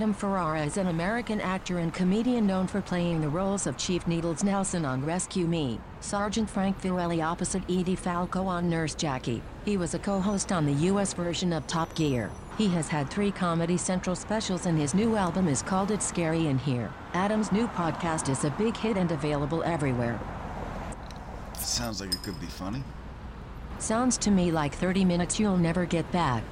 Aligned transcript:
Adam 0.00 0.14
Ferrara 0.14 0.64
is 0.64 0.78
an 0.78 0.86
American 0.86 1.42
actor 1.42 1.80
and 1.80 1.92
comedian 1.92 2.46
known 2.46 2.66
for 2.66 2.80
playing 2.80 3.20
the 3.20 3.28
roles 3.28 3.66
of 3.66 3.76
Chief 3.76 4.06
Needles 4.06 4.42
Nelson 4.42 4.86
on 4.86 5.04
Rescue 5.04 5.46
Me, 5.46 5.78
Sergeant 6.00 6.48
Frank 6.48 6.80
Fiorelli 6.80 7.22
opposite 7.22 7.62
Edie 7.64 7.96
Falco 7.96 8.46
on 8.46 8.70
Nurse 8.70 8.94
Jackie. 8.94 9.42
He 9.66 9.76
was 9.76 9.92
a 9.92 9.98
co-host 9.98 10.52
on 10.52 10.64
the 10.64 10.72
U.S. 10.88 11.12
version 11.12 11.52
of 11.52 11.66
Top 11.66 11.94
Gear. 11.94 12.30
He 12.56 12.66
has 12.68 12.88
had 12.88 13.10
three 13.10 13.30
Comedy 13.30 13.76
Central 13.76 14.16
specials 14.16 14.64
and 14.64 14.78
his 14.78 14.94
new 14.94 15.16
album 15.16 15.48
is 15.48 15.60
called 15.60 15.90
It's 15.90 16.06
Scary 16.06 16.46
in 16.46 16.56
Here. 16.56 16.90
Adam's 17.12 17.52
new 17.52 17.68
podcast 17.68 18.30
is 18.30 18.42
a 18.44 18.50
big 18.52 18.78
hit 18.78 18.96
and 18.96 19.12
available 19.12 19.62
everywhere. 19.64 20.18
Sounds 21.58 22.00
like 22.00 22.14
it 22.14 22.22
could 22.22 22.40
be 22.40 22.46
funny. 22.46 22.82
Sounds 23.78 24.16
to 24.16 24.30
me 24.30 24.50
like 24.50 24.74
30 24.74 25.04
minutes 25.04 25.38
you'll 25.38 25.58
never 25.58 25.84
get 25.84 26.10
back. 26.10 26.42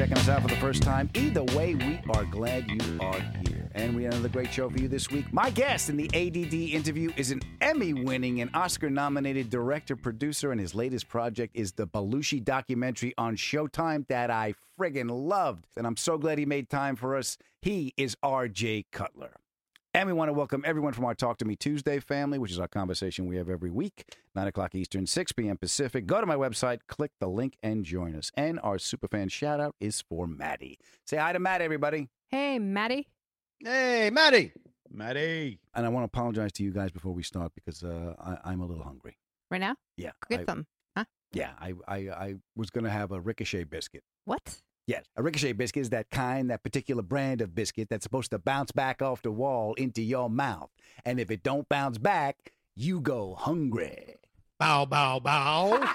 Checking 0.00 0.16
us 0.16 0.30
out 0.30 0.40
for 0.40 0.48
the 0.48 0.56
first 0.56 0.82
time. 0.82 1.10
Either 1.12 1.44
way, 1.54 1.74
we 1.74 2.00
are 2.14 2.24
glad 2.24 2.70
you 2.70 2.98
are 3.00 3.20
here. 3.46 3.70
And 3.74 3.94
we 3.94 4.04
have 4.04 4.14
another 4.14 4.30
great 4.30 4.50
show 4.50 4.70
for 4.70 4.78
you 4.78 4.88
this 4.88 5.10
week. 5.10 5.30
My 5.30 5.50
guest 5.50 5.90
in 5.90 5.98
the 5.98 6.06
ADD 6.14 6.54
interview 6.54 7.12
is 7.18 7.30
an 7.30 7.42
Emmy 7.60 7.92
winning 7.92 8.40
and 8.40 8.48
Oscar 8.54 8.88
nominated 8.88 9.50
director, 9.50 9.96
producer, 9.96 10.52
and 10.52 10.60
his 10.60 10.74
latest 10.74 11.06
project 11.06 11.54
is 11.54 11.72
the 11.72 11.86
Belushi 11.86 12.42
documentary 12.42 13.12
on 13.18 13.36
Showtime 13.36 14.08
that 14.08 14.30
I 14.30 14.54
friggin' 14.78 15.10
loved. 15.10 15.66
And 15.76 15.86
I'm 15.86 15.98
so 15.98 16.16
glad 16.16 16.38
he 16.38 16.46
made 16.46 16.70
time 16.70 16.96
for 16.96 17.14
us. 17.14 17.36
He 17.60 17.92
is 17.98 18.16
RJ 18.24 18.86
Cutler. 18.92 19.32
And 19.92 20.06
we 20.06 20.12
want 20.12 20.28
to 20.28 20.32
welcome 20.32 20.62
everyone 20.64 20.92
from 20.92 21.04
our 21.04 21.16
Talk 21.16 21.38
to 21.38 21.44
Me 21.44 21.56
Tuesday 21.56 21.98
family, 21.98 22.38
which 22.38 22.52
is 22.52 22.60
our 22.60 22.68
conversation 22.68 23.26
we 23.26 23.36
have 23.38 23.48
every 23.48 23.72
week, 23.72 24.14
9 24.36 24.46
o'clock 24.46 24.72
Eastern, 24.76 25.04
6 25.04 25.32
p.m. 25.32 25.56
Pacific. 25.56 26.06
Go 26.06 26.20
to 26.20 26.26
my 26.28 26.36
website, 26.36 26.78
click 26.86 27.10
the 27.18 27.26
link, 27.26 27.56
and 27.60 27.84
join 27.84 28.14
us. 28.14 28.30
And 28.36 28.60
our 28.62 28.76
superfan 28.76 29.32
shout 29.32 29.58
out 29.58 29.74
is 29.80 30.00
for 30.00 30.28
Maddie. 30.28 30.78
Say 31.06 31.16
hi 31.16 31.32
to 31.32 31.40
Matt, 31.40 31.60
everybody. 31.60 32.08
Hey, 32.28 32.60
Maddie. 32.60 33.08
Hey, 33.58 34.10
Maddie. 34.12 34.52
Maddie. 34.88 35.58
And 35.74 35.84
I 35.84 35.88
want 35.88 36.04
to 36.04 36.06
apologize 36.16 36.52
to 36.52 36.62
you 36.62 36.70
guys 36.70 36.92
before 36.92 37.12
we 37.12 37.24
start 37.24 37.50
because 37.56 37.82
uh, 37.82 38.14
I, 38.20 38.52
I'm 38.52 38.60
a 38.60 38.66
little 38.66 38.84
hungry. 38.84 39.18
Right 39.50 39.60
now? 39.60 39.74
Yeah. 39.96 40.12
Get 40.30 40.40
I, 40.40 40.44
them. 40.44 40.66
Huh? 40.96 41.04
Yeah, 41.32 41.50
I, 41.58 41.74
I, 41.88 41.96
I 42.10 42.34
was 42.54 42.70
going 42.70 42.84
to 42.84 42.90
have 42.90 43.10
a 43.10 43.20
ricochet 43.20 43.64
biscuit. 43.64 44.04
What? 44.24 44.60
Yes, 44.90 45.04
a 45.16 45.22
ricochet 45.22 45.52
biscuit 45.52 45.82
is 45.82 45.90
that 45.90 46.10
kind, 46.10 46.50
that 46.50 46.64
particular 46.64 47.00
brand 47.00 47.40
of 47.42 47.54
biscuit 47.54 47.86
that's 47.88 48.02
supposed 48.02 48.32
to 48.32 48.40
bounce 48.40 48.72
back 48.72 49.00
off 49.00 49.22
the 49.22 49.30
wall 49.30 49.74
into 49.74 50.02
your 50.02 50.28
mouth. 50.28 50.68
And 51.04 51.20
if 51.20 51.30
it 51.30 51.44
don't 51.44 51.68
bounce 51.68 51.96
back, 51.96 52.52
you 52.74 53.00
go 53.00 53.36
hungry. 53.38 54.16
Bow, 54.58 54.86
bow, 54.86 55.20
bow. 55.20 55.78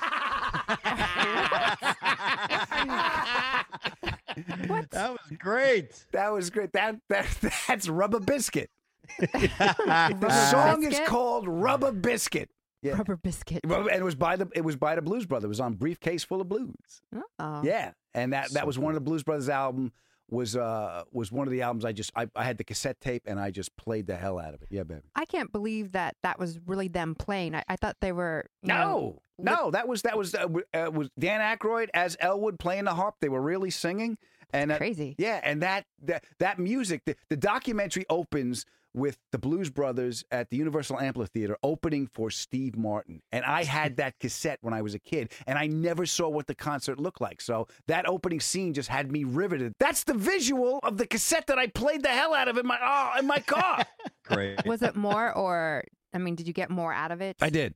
What? 4.68 4.92
That 4.92 5.12
was 5.12 5.38
great. 5.40 6.06
That 6.12 6.32
was 6.32 6.50
great. 6.50 6.72
That, 6.74 6.96
that 7.10 7.28
that's 7.68 7.90
Rubber 7.90 8.22
Biscuit. 8.22 8.70
The 9.20 9.76
Rubber 9.88 10.30
song 10.30 10.84
is 10.84 11.00
called 11.06 11.48
Rubber 11.50 11.92
Biscuit. 11.92 12.50
Yeah. 12.86 12.94
Rubber 12.98 13.16
biscuit. 13.18 13.62
And 13.64 13.90
it 13.90 14.04
was 14.04 14.16
by 14.16 14.36
the 14.36 14.48
it 14.56 14.62
was 14.64 14.76
by 14.76 14.96
the 14.96 15.02
Blues 15.02 15.26
Brothers. 15.26 15.46
It 15.46 15.50
was 15.50 15.60
on 15.60 15.74
Briefcase 15.74 16.24
Full 16.24 16.42
of 16.42 16.48
Blues. 16.50 17.02
Oh. 17.40 17.62
Yeah, 17.64 17.92
and 18.14 18.34
that 18.34 18.52
that 18.52 18.62
So 18.62 18.66
was 18.66 18.78
one 18.80 18.92
of 18.92 18.96
the 18.96 19.02
Blues 19.02 19.24
Brothers 19.24 19.50
album 19.50 19.92
was 20.30 20.56
uh 20.56 21.04
was 21.12 21.32
one 21.32 21.48
of 21.48 21.52
the 21.52 21.62
albums 21.62 21.86
I 21.86 21.92
just 21.92 22.12
I, 22.16 22.28
I 22.36 22.44
had 22.44 22.58
the 22.58 22.64
cassette 22.64 23.00
tape 23.00 23.24
and 23.28 23.40
I 23.40 23.52
just 23.52 23.76
played 23.78 24.08
the 24.08 24.16
hell 24.16 24.40
out 24.40 24.54
of 24.54 24.62
it. 24.62 24.68
Yeah, 24.72 24.84
baby. 24.84 25.02
I 25.16 25.26
can't 25.26 25.52
believe 25.52 25.92
that 25.92 26.16
that 26.24 26.40
was 26.40 26.60
really 26.66 26.88
them 26.88 27.16
playing. 27.16 27.54
I, 27.56 27.64
I 27.70 27.76
thought 27.76 27.98
they 28.02 28.12
were. 28.12 28.46
you 28.64 28.70
know, 28.70 29.22
No, 29.38 29.54
no, 29.54 29.72
that 29.72 29.88
was 29.88 30.02
that 30.04 30.18
was 30.18 30.34
uh, 30.34 30.40
w- 30.42 30.66
uh, 30.74 30.90
was 30.94 31.10
Dan 31.20 31.42
Aykroyd 31.42 31.90
as 31.94 32.18
Elwood 32.20 32.58
playing 32.60 32.86
the 32.86 32.94
harp. 32.94 33.16
They 33.22 33.30
were 33.30 33.42
really 33.42 33.70
singing, 33.70 34.18
and 34.54 34.72
uh, 34.72 34.78
crazy. 34.78 35.16
yeah, 35.18 35.40
and 35.44 35.62
that 35.62 35.86
that 36.04 36.24
that 36.40 36.60
music. 36.60 37.02
The, 37.06 37.16
the 37.30 37.38
documentary 37.38 38.06
opens 38.10 38.66
with 38.94 39.18
the 39.32 39.38
Blues 39.38 39.70
Brothers 39.70 40.24
at 40.32 40.50
the 40.50 40.58
Universal 40.58 41.00
Amphitheater 41.00 41.58
opening 41.62 42.08
for 42.08 42.32
Steve 42.32 42.78
Martin, 42.78 43.22
and 43.32 43.44
I 43.44 43.64
had 43.64 43.98
that 43.98 44.20
cassette 44.20 44.60
when 44.62 44.74
I 44.74 44.82
was 44.82 44.96
a 44.96 45.00
kid, 45.00 45.32
and 45.46 45.60
I 45.60 45.68
never 45.68 46.06
saw 46.06 46.30
what 46.30 46.48
the 46.48 46.56
concert 46.56 47.00
looked 47.00 47.22
like. 47.22 47.42
So 47.42 47.68
that 47.88 48.08
opening 48.08 48.40
scene 48.40 48.74
just 48.74 48.90
had 48.90 49.12
me 49.12 49.24
riveted. 49.24 49.74
That's 49.80 50.06
the 50.06 50.14
visual 50.14 50.80
of 50.84 50.98
the 50.98 51.06
cassette 51.06 51.48
that 51.48 51.60
I 51.60 51.68
played 51.68 52.04
the 52.04 52.10
hell 52.10 52.34
out 52.34 52.48
of 52.48 52.58
in 52.58 52.66
my 52.66 52.80
oh, 52.82 53.20
in 53.20 53.28
my 53.28 53.40
car. 53.40 53.84
Great. 54.26 54.66
Was 54.66 54.82
it 54.82 54.96
more 54.96 55.34
or? 55.34 55.84
I 56.14 56.18
mean, 56.18 56.36
did 56.36 56.48
you 56.48 56.54
get 56.54 56.70
more 56.70 56.94
out 56.94 57.12
of 57.12 57.22
it? 57.22 57.36
I 57.42 57.50
did. 57.50 57.76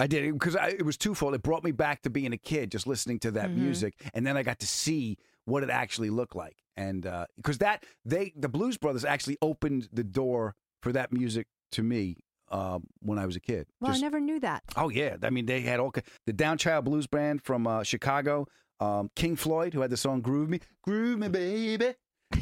I 0.00 0.06
did 0.06 0.32
because 0.32 0.56
it 0.56 0.84
was 0.84 0.96
twofold. 0.96 1.34
It 1.34 1.42
brought 1.42 1.62
me 1.64 1.70
back 1.70 2.02
to 2.02 2.10
being 2.10 2.32
a 2.32 2.36
kid, 2.38 2.70
just 2.70 2.86
listening 2.86 3.18
to 3.20 3.30
that 3.32 3.50
Mhm. 3.50 3.56
music, 3.56 3.94
and 4.12 4.26
then 4.26 4.36
I 4.36 4.42
got 4.42 4.58
to 4.60 4.66
see 4.66 5.18
what 5.44 5.62
it 5.62 5.70
actually 5.70 6.10
looked 6.10 6.34
like. 6.34 6.56
And 6.76 7.02
because 7.36 7.58
that 7.58 7.84
they 8.04 8.32
the 8.36 8.48
Blues 8.48 8.76
Brothers 8.76 9.04
actually 9.04 9.38
opened 9.40 9.88
the 9.92 10.02
door 10.04 10.56
for 10.82 10.92
that 10.92 11.12
music 11.12 11.46
to 11.72 11.82
me 11.82 12.16
um, 12.50 12.86
when 13.00 13.18
I 13.18 13.26
was 13.26 13.36
a 13.36 13.40
kid. 13.40 13.66
Well, 13.80 13.90
Just- 13.92 14.02
I 14.02 14.06
never 14.06 14.20
knew 14.20 14.38
that. 14.40 14.62
Oh 14.76 14.88
yeah, 14.88 15.16
I 15.22 15.30
mean 15.30 15.46
they 15.46 15.60
had 15.62 15.80
all 15.80 15.92
the 16.26 16.32
Downchild 16.32 16.84
Blues 16.84 17.06
Band 17.06 17.42
from 17.42 17.66
uh, 17.66 17.82
Chicago, 17.84 18.46
um, 18.80 19.10
King 19.16 19.36
Floyd 19.36 19.72
who 19.74 19.80
had 19.80 19.90
the 19.90 19.96
song 19.96 20.20
"Groove 20.20 20.50
Me," 20.50 20.60
"Groove 20.82 21.18
Me, 21.20 21.28
Baby." 21.28 21.94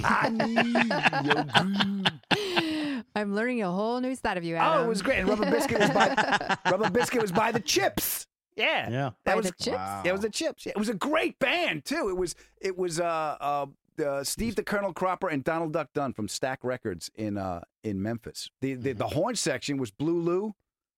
I 0.04 0.28
need 0.30 1.26
your 1.26 1.44
groove. 1.54 2.06
I'm 3.14 3.34
learning 3.34 3.62
a 3.62 3.70
whole 3.70 4.00
new 4.00 4.14
side 4.14 4.36
of 4.38 4.44
you, 4.44 4.56
Adam. 4.56 4.80
Oh, 4.80 4.84
it 4.84 4.88
was 4.88 5.02
great. 5.02 5.18
And 5.20 5.28
Rubber 5.28 5.50
Biscuit 5.50 5.78
was 5.80 5.90
by 5.90 6.56
Rubber 6.70 6.90
Biscuit 6.90 7.20
was 7.22 7.32
by 7.32 7.52
the 7.52 7.60
Chips. 7.60 8.26
Yeah, 8.56 8.90
Yeah. 8.90 9.10
By 9.24 9.32
that 9.32 9.36
was 9.36 9.46
the 9.46 9.52
Chips? 9.52 9.76
Wow. 9.76 10.02
Yeah, 10.04 10.10
it 10.10 10.12
was 10.12 10.20
the 10.22 10.30
Chips. 10.30 10.66
Yeah, 10.66 10.72
it 10.76 10.78
was 10.78 10.88
a 10.88 10.94
great 10.94 11.38
band 11.38 11.84
too. 11.84 12.08
It 12.08 12.16
was 12.16 12.34
it 12.60 12.76
was 12.76 13.00
uh, 13.00 13.36
uh, 13.40 13.66
uh, 14.04 14.24
Steve 14.24 14.56
the 14.56 14.62
Colonel 14.62 14.92
Cropper 14.92 15.28
and 15.28 15.42
Donald 15.44 15.72
Duck 15.72 15.88
Dunn 15.94 16.12
from 16.12 16.26
Stax 16.28 16.58
Records 16.62 17.10
in 17.14 17.38
uh, 17.38 17.62
in 17.84 18.02
Memphis. 18.02 18.50
The, 18.60 18.74
the 18.74 18.92
the 18.92 19.08
horn 19.08 19.36
section 19.36 19.76
was 19.78 19.90
Blue 19.90 20.20
Lou, 20.20 20.54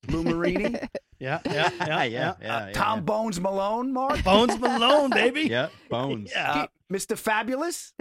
Lou 0.08 0.22
Marini, 0.25 0.76
Yeah, 1.20 1.40
yeah, 1.46 1.70
yeah, 2.05 2.34
yeah. 2.43 2.56
uh, 2.56 2.72
Tom 2.72 3.05
Bones 3.05 3.40
Malone, 3.40 3.93
Mark, 3.93 4.22
Bones 4.25 4.58
Malone, 4.58 5.11
baby. 5.11 5.43
Yeah, 5.43 5.69
Bones. 5.88 6.31
Yeah. 6.34 6.52
uh, 6.52 6.66
Mr. 6.93 7.16
Fabulous, 7.16 7.93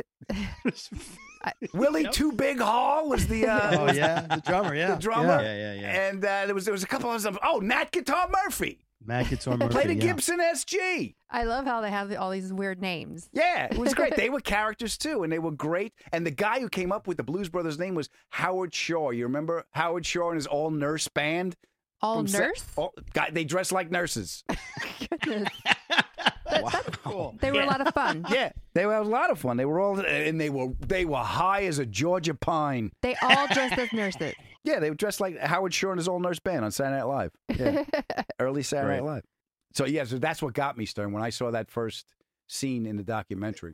Willie 1.74 2.08
Too 2.10 2.32
Big 2.32 2.60
Hall 2.60 3.10
was 3.10 3.28
the 3.28 3.48
uh, 3.48 3.78
oh 3.80 3.92
yeah, 3.92 4.22
the 4.22 4.42
drummer. 4.46 4.76
Yeah, 4.76 4.96
the 4.96 5.02
drummer, 5.02 5.42
Yeah, 5.42 5.74
yeah, 5.74 5.82
yeah. 5.82 6.08
and 6.10 6.24
uh, 6.24 6.46
there 6.46 6.56
was 6.56 6.66
there 6.66 6.72
was 6.72 6.84
a 6.84 6.88
couple 6.88 7.12
of 7.12 7.22
them. 7.22 7.38
Oh, 7.44 7.60
Nat 7.60 7.92
Guitar 7.92 8.30
Murphy. 8.46 8.80
Matt 9.06 9.30
Guitar 9.30 9.58
Murphy. 9.58 9.72
Played 9.74 9.90
a 9.90 9.96
yeah. 9.96 10.00
Gibson 10.02 10.40
SG. 10.40 11.16
I 11.30 11.44
love 11.44 11.66
how 11.66 11.82
they 11.82 11.90
have 11.90 12.14
all 12.16 12.30
these 12.32 12.54
weird 12.54 12.82
names. 12.82 13.28
Yeah, 13.34 13.66
it 13.70 13.78
was 13.78 13.94
great. 13.94 14.16
they 14.16 14.30
were 14.32 14.40
characters 14.40 14.98
too, 14.98 15.24
and 15.24 15.32
they 15.34 15.40
were 15.40 15.52
great. 15.52 15.94
And 16.14 16.26
the 16.26 16.32
guy 16.32 16.62
who 16.62 16.70
came 16.70 16.92
up 16.94 17.06
with 17.06 17.18
the 17.18 17.24
Blues 17.24 17.50
Brothers 17.50 17.78
name 17.78 17.96
was 17.96 18.08
Howard 18.30 18.74
Shore. 18.74 19.14
You 19.14 19.26
remember 19.26 19.66
Howard 19.72 20.06
Shore 20.06 20.30
and 20.32 20.38
his 20.38 20.48
all 20.48 20.70
nurse 20.72 21.08
band? 21.10 21.58
All 22.02 22.18
From 22.20 22.28
Sa- 22.28 22.38
nurse? 22.40 22.64
all- 22.78 22.94
guy, 23.14 23.30
they 23.32 23.44
dress 23.44 23.72
like 23.74 23.92
nurses. 23.92 24.44
Goodness. 26.54 26.74
That- 26.74 26.86
that's- 27.04 27.36
They 27.42 27.52
were 27.52 27.62
a 27.62 27.66
lot 27.66 27.82
of 27.88 27.94
fun. 27.94 28.26
Yeah, 28.32 28.52
they 28.74 28.86
were 28.86 28.96
a 28.96 29.04
lot 29.04 29.30
of 29.32 29.40
fun. 29.40 29.58
They 29.58 29.66
were 29.66 29.80
all, 29.80 30.00
and 30.00 30.40
they 30.40 30.50
were 30.50 30.70
they 30.80 31.06
were 31.06 31.18
high 31.18 31.64
as 31.66 31.80
a 31.80 31.86
Georgia 31.86 32.34
pine. 32.34 32.92
They 33.02 33.16
all 33.22 33.48
dressed 33.48 33.78
as 33.78 33.92
nurses. 33.94 34.34
Yeah, 34.66 34.80
they 34.80 34.90
were 34.90 34.96
dressed 34.96 35.20
like 35.20 35.38
Howard 35.40 35.74
Shore 35.74 35.92
and 35.92 36.00
his 36.00 36.08
all 36.08 36.22
nurse 36.22 36.40
band 36.40 36.64
on 36.64 36.72
Saturday 36.72 36.96
Night 37.00 37.04
Live. 37.04 37.32
Yeah, 37.60 37.84
early 38.40 38.64
Saturday 38.64 39.02
Night 39.02 39.04
Live. 39.04 39.24
So 39.74 39.86
yeah, 39.86 40.06
so 40.06 40.18
that's 40.20 40.42
what 40.42 40.54
got 40.54 40.78
me 40.78 40.86
Stern 40.86 41.12
when 41.12 41.22
I 41.22 41.32
saw 41.32 41.52
that 41.52 41.70
first 41.70 42.06
scene 42.48 42.86
in 42.86 42.96
the 42.96 43.04
documentary. 43.04 43.74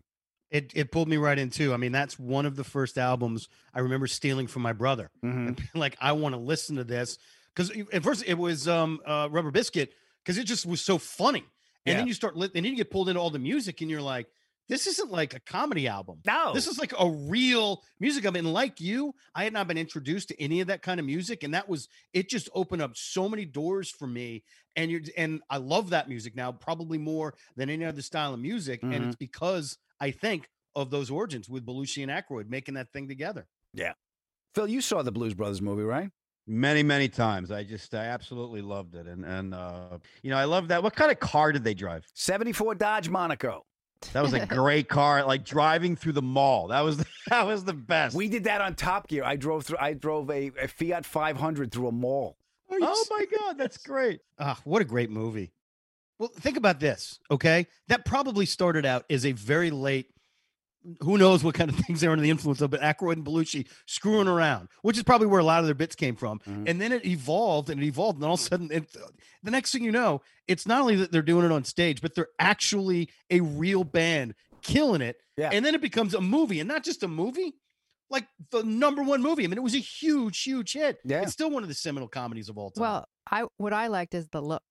It 0.50 0.72
it 0.74 0.92
pulled 0.92 1.08
me 1.08 1.18
right 1.18 1.38
in 1.38 1.52
too. 1.52 1.76
I 1.76 1.78
mean, 1.78 1.92
that's 1.92 2.18
one 2.18 2.48
of 2.48 2.56
the 2.56 2.64
first 2.64 2.98
albums 2.98 3.50
I 3.72 3.82
remember 3.82 4.08
stealing 4.08 4.48
from 4.48 4.64
my 4.64 4.74
brother. 4.74 5.12
Mhm. 5.24 5.48
And 5.50 5.56
being 5.58 5.70
like, 5.76 5.96
I 6.02 6.14
want 6.14 6.34
to 6.34 6.40
listen 6.42 6.78
to 6.78 6.84
this 6.84 7.20
because 7.54 7.72
at 7.94 8.02
first 8.02 8.24
it 8.26 8.40
was 8.40 8.68
um 8.68 9.00
uh, 9.06 9.28
Rubber 9.30 9.52
Biscuit 9.52 9.94
because 10.24 10.40
it 10.40 10.46
just 10.46 10.66
was 10.66 10.82
so 10.82 10.98
funny, 10.98 11.40
and 11.40 11.48
Yeah. 11.90 11.98
then 11.98 12.08
you 12.08 12.14
start 12.14 12.36
and 12.36 12.52
then 12.54 12.66
you 12.66 12.76
get 12.76 12.92
pulled 12.92 13.10
into 13.10 13.22
all 13.22 13.30
the 13.30 13.40
music, 13.40 13.82
and 13.82 13.90
you're 13.90 14.02
like, 14.02 14.28
this 14.70 14.86
isn't 14.86 15.12
like 15.12 15.34
a 15.34 15.40
comedy 15.40 15.88
album. 15.88 16.20
No, 16.26 16.54
This 16.54 16.68
is 16.68 16.78
like 16.78 16.94
a 16.98 17.10
real 17.10 17.82
music 18.00 18.24
album. 18.24 18.46
And 18.46 18.54
like 18.54 18.80
you, 18.80 19.16
I 19.34 19.44
had 19.44 19.52
not 19.52 19.68
been 19.68 19.80
introduced 19.80 20.28
to 20.30 20.40
any 20.40 20.62
of 20.62 20.68
that 20.68 20.84
kind 20.84 21.00
of 21.00 21.08
music. 21.08 21.44
And 21.44 21.56
that 21.56 21.68
was 21.68 21.90
it 22.14 22.30
just 22.30 22.50
opened 22.54 22.84
up 22.84 22.92
so 22.96 23.28
many 23.28 23.46
doors 23.46 23.90
for 23.90 24.08
me. 24.08 24.44
And 24.76 24.92
you're 24.92 25.02
and 25.18 25.42
I 25.50 25.58
love 25.58 25.90
that 25.90 26.08
music 26.08 26.36
now, 26.36 26.52
probably 26.52 27.00
more 27.00 27.34
than 27.56 27.70
any 27.70 27.84
other 27.84 28.04
style 28.04 28.34
of 28.34 28.40
music. 28.40 28.84
And 28.84 28.94
mm-hmm. 28.94 29.08
it's 29.08 29.16
because 29.16 29.78
I 30.00 30.12
think 30.12 30.48
of 30.76 30.92
those 30.92 31.10
origins 31.10 31.50
with 31.50 31.66
Belushi 31.66 32.04
and 32.04 32.12
Aykroyd 32.12 32.48
making 32.48 32.76
that 32.76 32.94
thing 32.94 33.08
together. 33.08 33.48
Yeah, 33.74 33.94
Phil, 34.54 34.68
you 34.68 34.82
saw 34.82 35.02
the 35.02 35.12
Blues 35.12 35.34
Brothers 35.34 35.64
movie, 35.64 35.84
right? 35.84 36.12
Many, 36.50 36.82
many 36.82 37.08
times. 37.10 37.52
I 37.52 37.64
just, 37.64 37.94
I 37.94 38.06
absolutely 38.06 38.64
loved 38.64 38.96
it, 38.96 39.06
and 39.06 39.24
and 39.24 39.54
uh, 39.54 40.00
you 40.24 40.32
know, 40.32 40.38
I 40.38 40.46
love 40.46 40.70
that. 40.70 40.82
What 40.82 40.96
kind 40.96 41.12
of 41.12 41.20
car 41.20 41.52
did 41.52 41.64
they 41.64 41.76
drive? 41.76 42.08
Seventy 42.16 42.54
four 42.54 42.74
Dodge 42.74 43.08
Monaco. 43.08 43.66
That 44.14 44.24
was 44.24 44.34
a 44.34 44.46
great 44.48 44.90
car. 44.90 45.24
Like 45.26 45.46
driving 45.46 45.96
through 45.96 46.14
the 46.14 46.24
mall. 46.24 46.70
That 46.70 46.82
was 46.82 46.98
the, 46.98 47.06
that 47.30 47.46
was 47.46 47.66
the 47.66 47.74
best. 47.74 48.16
We 48.16 48.30
did 48.30 48.46
that 48.46 48.62
on 48.62 48.74
Top 48.74 49.08
Gear. 49.08 49.24
I 49.24 49.36
drove 49.36 49.66
through. 49.66 49.78
I 49.80 49.94
drove 49.94 50.32
a, 50.32 50.52
a 50.60 50.68
Fiat 50.68 51.06
500 51.06 51.72
through 51.72 51.88
a 51.88 51.92
mall. 51.92 52.36
oh 52.72 53.06
my 53.12 53.26
god, 53.38 53.58
that's 53.60 53.78
great. 53.86 54.22
Ah, 54.40 54.60
what 54.64 54.82
a 54.82 54.86
great 54.86 55.12
movie. 55.12 55.52
Well, 56.18 56.30
think 56.36 56.58
about 56.58 56.80
this, 56.80 57.20
okay? 57.30 57.68
That 57.90 58.06
probably 58.06 58.48
started 58.48 58.86
out 58.86 59.06
as 59.10 59.26
a 59.26 59.32
very 59.34 59.70
late, 59.70 60.08
who 61.02 61.18
knows 61.18 61.44
what 61.44 61.56
kind 61.56 61.70
of 61.70 61.76
things 61.86 62.02
they're 62.02 62.12
under 62.12 62.22
the 62.22 62.30
influence 62.30 62.62
of, 62.62 62.70
but 62.72 62.82
Aykroyd 62.82 63.14
and 63.14 63.26
Belushi 63.26 63.68
screwing 63.86 64.28
around, 64.28 64.70
which 64.82 64.98
is 64.98 65.04
probably 65.04 65.28
where 65.28 65.40
a 65.40 65.44
lot 65.44 65.60
of 65.60 65.66
their 65.66 65.76
bits 65.76 65.96
came 65.96 66.16
from. 66.16 66.40
Mhm. 66.40 66.70
And 66.70 66.80
then 66.82 66.92
it 66.92 67.06
evolved 67.06 67.70
and 67.70 67.82
it 67.82 67.86
evolved. 67.86 68.18
And 68.18 68.26
all 68.26 68.36
of 68.36 68.40
a 68.40 68.44
sudden, 68.44 68.72
it, 68.72 68.96
the 69.44 69.52
next 69.52 69.72
thing 69.72 69.84
you 69.84 69.92
know, 69.92 70.22
it's 70.48 70.66
not 70.66 70.82
only 70.82 70.96
that 70.98 71.12
they're 71.12 71.22
doing 71.22 71.46
it 71.46 71.52
on 71.52 71.64
stage, 71.66 72.02
but 72.02 72.16
they're 72.16 72.30
actually 72.40 73.10
a 73.30 73.42
real 73.42 73.84
band 73.84 74.36
killing 74.62 75.02
it. 75.02 75.18
Yeah. 75.38 75.50
And 75.54 75.66
then 75.66 75.76
it 75.76 75.82
becomes 75.82 76.14
a 76.14 76.22
movie 76.22 76.60
and 76.60 76.68
not 76.68 76.84
just 76.84 77.04
a 77.04 77.08
movie. 77.08 77.54
Like 78.12 78.26
the 78.50 78.64
number 78.64 79.04
one 79.04 79.22
movie. 79.22 79.44
I 79.44 79.48
mean, 79.48 79.58
it 79.58 79.64
was 79.64 79.76
a 79.76 79.80
huge, 79.80 80.42
huge 80.42 80.74
hit. 80.74 80.98
Yeah. 81.06 81.22
It's 81.22 81.32
still 81.34 81.52
one 81.52 81.62
of 81.62 81.70
the 81.70 81.76
seminal 81.76 82.08
comedies 82.08 82.50
of 82.50 82.58
all 82.58 82.72
time. 82.72 82.82
Well, 82.82 83.06
I 83.30 83.46
what 83.58 83.72
I 83.72 83.86
liked 83.88 84.16
is 84.16 84.28
the 84.30 84.42
look. 84.42 84.64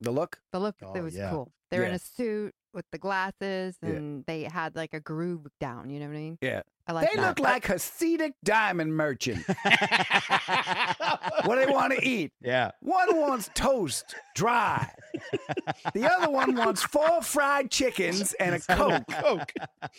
The 0.00 0.12
look. 0.12 0.38
The 0.52 0.60
look 0.60 0.76
Oh, 0.82 0.92
it 0.94 1.00
was 1.00 1.16
yeah. 1.16 1.30
cool. 1.30 1.50
They 1.72 1.78
were 1.80 1.86
in 1.86 1.94
a 1.94 1.98
suit 1.98 2.54
with 2.74 2.84
the 2.90 2.98
glasses 2.98 3.76
and 3.82 4.24
they 4.26 4.42
had 4.42 4.76
like 4.76 4.92
a 4.92 5.00
groove 5.00 5.46
down, 5.60 5.90
you 5.90 6.00
know 6.00 6.06
what 6.06 6.16
I 6.16 6.18
mean? 6.18 6.38
Yeah. 6.40 6.62
I 6.86 6.92
like 6.92 7.10
they 7.10 7.16
that. 7.16 7.28
look 7.28 7.38
like 7.40 7.64
Hasidic 7.66 8.32
diamond 8.44 8.94
merchant. 8.94 9.42
what 11.44 11.56
do 11.56 11.66
they 11.66 11.72
want 11.72 11.92
to 11.94 12.00
eat? 12.06 12.32
Yeah. 12.42 12.72
One 12.80 13.16
wants 13.20 13.50
toast, 13.54 14.14
dry. 14.34 14.90
The 15.94 16.10
other 16.10 16.30
one 16.30 16.54
wants 16.56 16.82
four 16.82 17.22
fried 17.22 17.70
chickens 17.70 18.32
and 18.34 18.56
a 18.56 18.60
Coke. 18.74 19.04
Coke. 19.10 19.52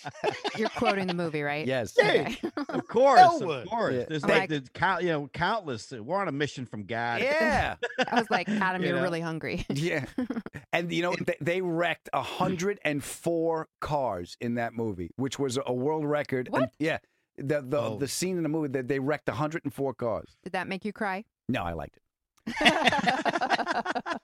You're 0.58 0.70
quoting 0.70 1.08
the 1.08 1.14
movie, 1.14 1.42
right? 1.42 1.66
Yes. 1.66 1.98
Okay. 1.98 2.38
Of 2.70 2.88
course, 2.88 3.20
Elwood. 3.20 3.64
of 3.64 3.70
course. 3.70 3.96
Yeah. 3.96 4.06
There's 4.08 4.24
I'm 4.24 4.30
like, 4.30 4.40
like- 4.42 4.50
there's 4.50 4.70
count, 4.74 5.04
you 5.04 5.10
know, 5.10 5.28
countless. 5.34 5.92
We're 5.92 6.20
on 6.20 6.28
a 6.28 6.32
mission 6.34 6.66
from 6.66 6.84
God. 6.86 7.22
Yeah. 7.22 7.76
I 8.12 8.20
was 8.20 8.30
like, 8.30 8.48
Adam, 8.50 8.82
You 8.82 8.90
you're 8.90 8.98
know? 8.98 9.04
really 9.04 9.22
hungry. 9.22 9.66
Yeah. 9.70 10.06
And 10.74 10.92
you 10.92 11.02
know, 11.02 11.16
they, 11.26 11.36
they 11.42 11.62
wrecked 11.62 12.10
104 12.14 13.68
cars 13.82 14.38
in 14.42 14.56
that 14.56 14.74
movie, 14.74 15.12
which 15.16 15.40
was 15.40 15.58
a 15.66 15.74
world 15.74 16.06
record. 16.06 16.50
What? 16.50 16.72
Yeah. 16.80 16.98
The 17.38 17.62
the, 17.62 17.78
Oh. 17.80 17.98
the 17.98 18.08
scene 18.08 18.38
in 18.38 18.44
the 18.44 18.50
movie 18.50 18.70
that 18.70 18.88
they 18.88 19.00
wrecked 19.00 19.28
104 19.28 19.94
cars. 19.96 20.38
Did 20.44 20.54
that 20.54 20.68
make 20.68 20.86
you 20.86 20.94
cry? 20.94 21.24
No, 21.50 21.64
I 21.64 21.74
liked 21.74 21.98
it. 21.98 22.02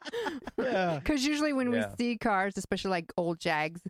Yeah. 0.57 0.99
Because 0.99 1.25
usually 1.25 1.53
when 1.53 1.71
Yeah. 1.71 1.89
we 1.89 1.95
see 1.97 2.17
cars, 2.17 2.53
especially 2.57 2.91
like 2.91 3.11
old 3.17 3.39
Jags, 3.39 3.81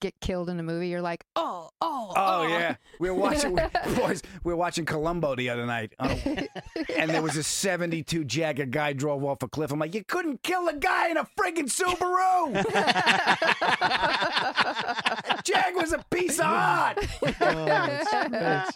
get 0.00 0.18
killed 0.20 0.48
in 0.48 0.58
a 0.60 0.62
movie, 0.62 0.88
you're 0.88 1.02
like, 1.02 1.24
oh, 1.36 1.70
oh, 1.80 2.12
Oh, 2.16 2.16
oh. 2.16 2.46
yeah, 2.48 2.76
we 3.00 3.10
were 3.10 3.16
watching 3.16 3.58
boys. 3.96 4.22
We 4.44 4.52
were 4.52 4.56
watching 4.56 4.84
Columbo 4.84 5.34
the 5.34 5.50
other 5.50 5.66
night, 5.66 5.92
on 5.98 6.10
a- 6.12 6.48
and 6.96 7.10
there 7.10 7.22
was 7.22 7.36
a 7.36 7.42
'72 7.42 8.24
Jag. 8.24 8.60
A 8.60 8.66
guy 8.66 8.92
drove 8.92 9.24
off 9.24 9.42
a 9.42 9.48
cliff. 9.48 9.72
I'm 9.72 9.78
like, 9.78 9.94
you 9.94 10.04
couldn't 10.04 10.42
kill 10.42 10.68
a 10.68 10.74
guy 10.74 11.08
in 11.10 11.16
a 11.16 11.24
friggin' 11.38 11.68
Subaru. 11.70 12.62
That 12.72 13.38
Jag 15.44 15.74
was 15.74 15.92
a 15.92 16.04
piece 16.10 16.38
of 16.38 16.46
art. 16.46 16.98
Oh, 17.40 18.68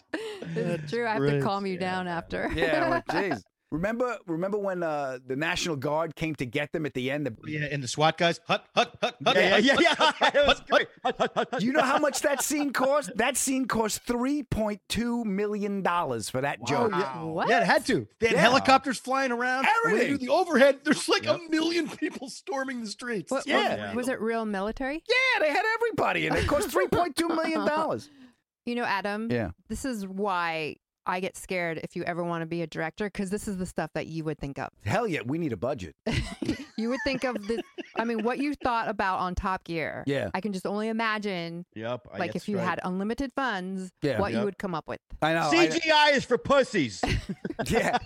it's 0.57 0.91
true. 0.91 1.07
I 1.07 1.11
have 1.13 1.19
great. 1.19 1.39
to 1.39 1.43
calm 1.43 1.67
you 1.67 1.79
down 1.79 2.09
after. 2.09 2.51
Yeah, 2.55 2.89
well, 2.91 3.03
jeez. 3.09 3.43
Remember, 3.73 4.19
remember 4.27 4.59
when 4.59 4.83
uh, 4.83 5.19
the 5.25 5.37
National 5.37 5.77
Guard 5.77 6.17
came 6.17 6.35
to 6.37 6.45
get 6.47 6.73
them 6.73 6.85
at 6.87 6.95
the 6.95 7.09
end? 7.09 7.27
The, 7.27 7.37
Yeah, 7.47 7.69
and 7.71 7.81
the 7.83 7.87
SWAT 7.87 8.19
guys, 8.19 8.41
hut, 8.49 8.65
hut, 8.75 8.97
hut, 9.01 9.15
hut. 9.25 9.37
Yeah, 9.37 9.59
yeah, 9.59 9.77
yeah. 9.81 9.95
hut, 9.95 10.15
yeah. 10.21 10.31
hut, 10.47 10.65
hut. 10.69 10.89
Hut, 11.05 11.15
hut, 11.19 11.33
hut, 11.37 11.49
hut. 11.53 11.63
You 11.63 11.73
know 11.73 11.83
how 11.83 11.99
much 11.99 12.21
that 12.23 12.43
scene 12.51 12.73
cost? 12.73 13.13
That 13.17 13.37
scene 13.37 13.67
cost 13.67 14.03
three 14.03 14.43
point 14.43 14.81
two 14.89 15.25
million 15.25 15.83
dollars 15.83 16.29
for 16.29 16.41
that 16.41 16.67
joke. 16.67 16.91
yeah. 16.93 17.23
What? 17.23 17.49
Yeah, 17.49 17.61
it 17.61 17.67
had 17.67 17.87
to. 17.87 18.09
They 18.19 18.27
had 18.29 18.35
Yeah. 18.37 18.43
helicopters 18.43 18.99
flying 18.99 19.31
around. 19.31 19.67
and 19.67 19.75
When 19.85 19.95
they 19.95 19.99
do 20.01 20.05
Everything. 20.15 20.27
the 20.27 20.33
overhead, 20.33 20.79
there's 20.83 21.09
like 21.09 21.25
Yep. 21.25 21.37
a 21.47 21.51
million 21.51 21.89
people 21.89 22.29
storming 22.29 22.81
the 22.81 22.89
streets. 22.89 23.31
What, 23.31 23.47
Yeah. 23.47 23.87
what- 23.89 23.95
was 23.95 24.09
it 24.09 24.21
real 24.21 24.45
military? 24.47 24.95
Yeah, 25.09 25.43
they 25.43 25.51
had 25.53 25.65
everybody, 25.77 26.27
and 26.27 26.37
it 26.37 26.49
cost 26.49 26.71
three 26.73 26.89
point 26.89 27.15
two 27.15 27.29
million 27.29 27.65
dollars. 27.67 28.11
You 28.67 28.75
know, 28.75 28.85
Adam, 28.85 29.31
Yeah. 29.33 29.51
this 29.69 29.85
is 29.87 30.07
why 30.07 30.77
I 31.07 31.21
get 31.21 31.37
scared 31.37 31.81
if 31.83 31.97
you 31.97 32.05
ever 32.05 32.23
want 32.23 32.43
to 32.43 32.47
be 32.47 32.63
a 32.63 32.67
director, 32.67 33.07
because 33.07 33.31
this 33.31 33.49
is 33.49 33.57
the 33.57 33.67
stuff 33.67 33.91
that 33.95 34.07
you 34.07 34.25
would 34.25 34.39
think 34.39 34.59
of. 34.59 34.69
Hell 34.85 35.07
yeah, 35.07 35.21
we 35.25 35.39
need 35.39 35.53
a 35.53 35.57
budget. 35.57 35.97
You 36.81 36.89
would 36.91 37.01
think 37.05 37.25
of 37.25 37.47
this. 37.47 37.61
I 37.97 38.05
mean, 38.05 38.23
what 38.25 38.39
you 38.39 38.55
thought 38.55 38.89
about 38.89 39.19
on 39.19 39.35
Top 39.35 39.65
Gear. 39.65 40.03
Yeah. 40.07 40.31
I 40.35 40.41
can 40.41 40.53
just 40.53 40.67
only 40.67 40.89
imagine, 40.89 41.67
Yep. 41.75 42.09
I 42.13 42.19
like, 42.19 42.33
guess 42.33 42.43
if 42.43 42.49
you 42.49 42.57
right. 42.59 42.65
had 42.65 42.81
unlimited 42.85 43.33
funds, 43.37 43.91
Yeah. 44.03 44.19
what 44.21 44.33
you 44.33 44.39
Yep. 44.39 44.45
would 44.47 44.59
come 44.59 44.75
up 44.75 44.89
with. 44.89 45.01
I 45.23 45.35
know. 45.35 45.51
I- 45.51 45.69
CGI 45.69 46.13
is 46.15 46.25
for 46.25 46.39
pussies. 46.39 47.03
yeah, 47.67 47.99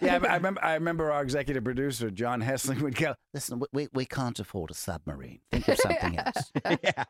yeah. 0.00 0.18
I, 0.22 0.26
I 0.26 0.34
remember. 0.36 0.64
I 0.64 0.74
remember 0.74 1.12
our 1.12 1.22
executive 1.22 1.62
producer 1.64 2.10
John 2.10 2.40
Hessling 2.40 2.80
would 2.80 2.94
go, 2.96 3.14
"Listen, 3.34 3.58
we- 3.58 3.66
we 3.72 3.88
we 3.92 4.04
can't 4.06 4.38
afford 4.40 4.70
a 4.70 4.74
submarine. 4.74 5.40
Think 5.50 5.68
of 5.68 5.76
something 5.76 6.18
else." 6.18 6.52
yeah. 6.82 7.04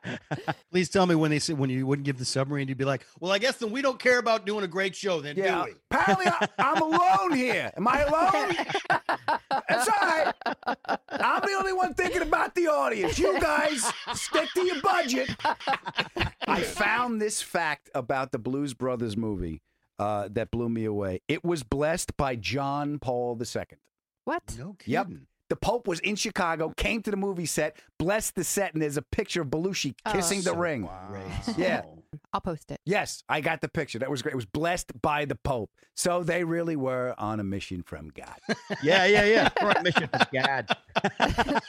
Please 0.72 0.88
tell 0.88 1.06
me 1.06 1.14
when 1.14 1.30
they 1.30 1.38
said 1.38 1.56
when 1.56 1.70
you 1.70 1.86
wouldn't 1.86 2.04
give 2.04 2.18
the 2.18 2.24
submarine, 2.24 2.66
you'd 2.66 2.78
be 2.78 2.84
like, 2.84 3.06
"Well, 3.20 3.30
I 3.30 3.38
guess 3.38 3.58
then 3.58 3.70
we 3.70 3.80
don't 3.80 4.00
care 4.00 4.18
about 4.18 4.44
doing 4.44 4.64
a 4.64 4.68
great 4.68 4.96
show, 4.96 5.20
then 5.20 5.36
Yeah. 5.36 5.58
do 5.66 5.70
we?" 5.70 5.74
Apparently, 5.92 6.26
I, 6.26 6.48
I'm 6.58 6.82
alone 6.82 7.32
here. 7.36 7.70
Am 7.76 7.86
I 7.86 8.00
alone? 8.02 8.56
That's 9.68 9.88
all 9.88 10.08
right. 10.08 10.71
I'm 11.08 11.42
the 11.42 11.56
only 11.58 11.72
one 11.72 11.94
thinking 11.94 12.22
about 12.22 12.54
the 12.54 12.68
audience. 12.68 13.18
You 13.18 13.38
guys 13.40 13.84
stick 14.14 14.48
to 14.54 14.64
your 14.66 14.80
budget. 14.82 15.30
I 16.46 16.62
found 16.62 17.20
this 17.20 17.40
fact 17.42 17.90
about 17.94 18.32
the 18.32 18.38
Blues 18.38 18.74
Brothers 18.74 19.16
movie 19.16 19.62
uh, 19.98 20.28
that 20.32 20.50
blew 20.50 20.68
me 20.68 20.84
away. 20.84 21.20
It 21.28 21.44
was 21.44 21.62
blessed 21.62 22.16
by 22.16 22.36
John 22.36 22.98
Paul 22.98 23.38
II. 23.40 23.62
What? 24.24 24.42
No 24.58 24.74
kidding. 24.78 24.92
Yep. 24.92 25.06
The 25.48 25.56
Pope 25.56 25.86
was 25.86 26.00
in 26.00 26.16
Chicago, 26.16 26.72
came 26.76 27.02
to 27.02 27.10
the 27.10 27.16
movie 27.16 27.44
set, 27.44 27.76
blessed 27.98 28.36
the 28.36 28.44
set, 28.44 28.72
and 28.72 28.82
there's 28.82 28.96
a 28.96 29.02
picture 29.02 29.42
of 29.42 29.48
Belushi 29.48 29.94
Oh. 30.06 30.12
kissing 30.12 30.38
the 30.38 30.44
So 30.44 30.56
ring. 30.56 30.88
Great. 31.08 31.58
Yeah. 31.58 31.82
I'll 32.32 32.40
post 32.40 32.70
it. 32.70 32.80
Yes, 32.84 33.22
I 33.28 33.40
got 33.40 33.60
the 33.60 33.68
picture. 33.68 33.98
That 33.98 34.10
was 34.10 34.22
great. 34.22 34.32
It 34.32 34.36
was 34.36 34.46
blessed 34.46 35.00
by 35.00 35.24
the 35.24 35.34
Pope. 35.34 35.70
So 35.94 36.22
they 36.22 36.44
really 36.44 36.76
were 36.76 37.14
on 37.18 37.40
a 37.40 37.44
mission 37.44 37.82
from 37.82 38.08
God. 38.10 38.36
Yeah, 38.82 39.04
yeah, 39.06 39.24
yeah. 39.24 39.48
Front 39.50 39.82
mission 39.82 40.08
for 40.08 40.26
God. 40.32 40.66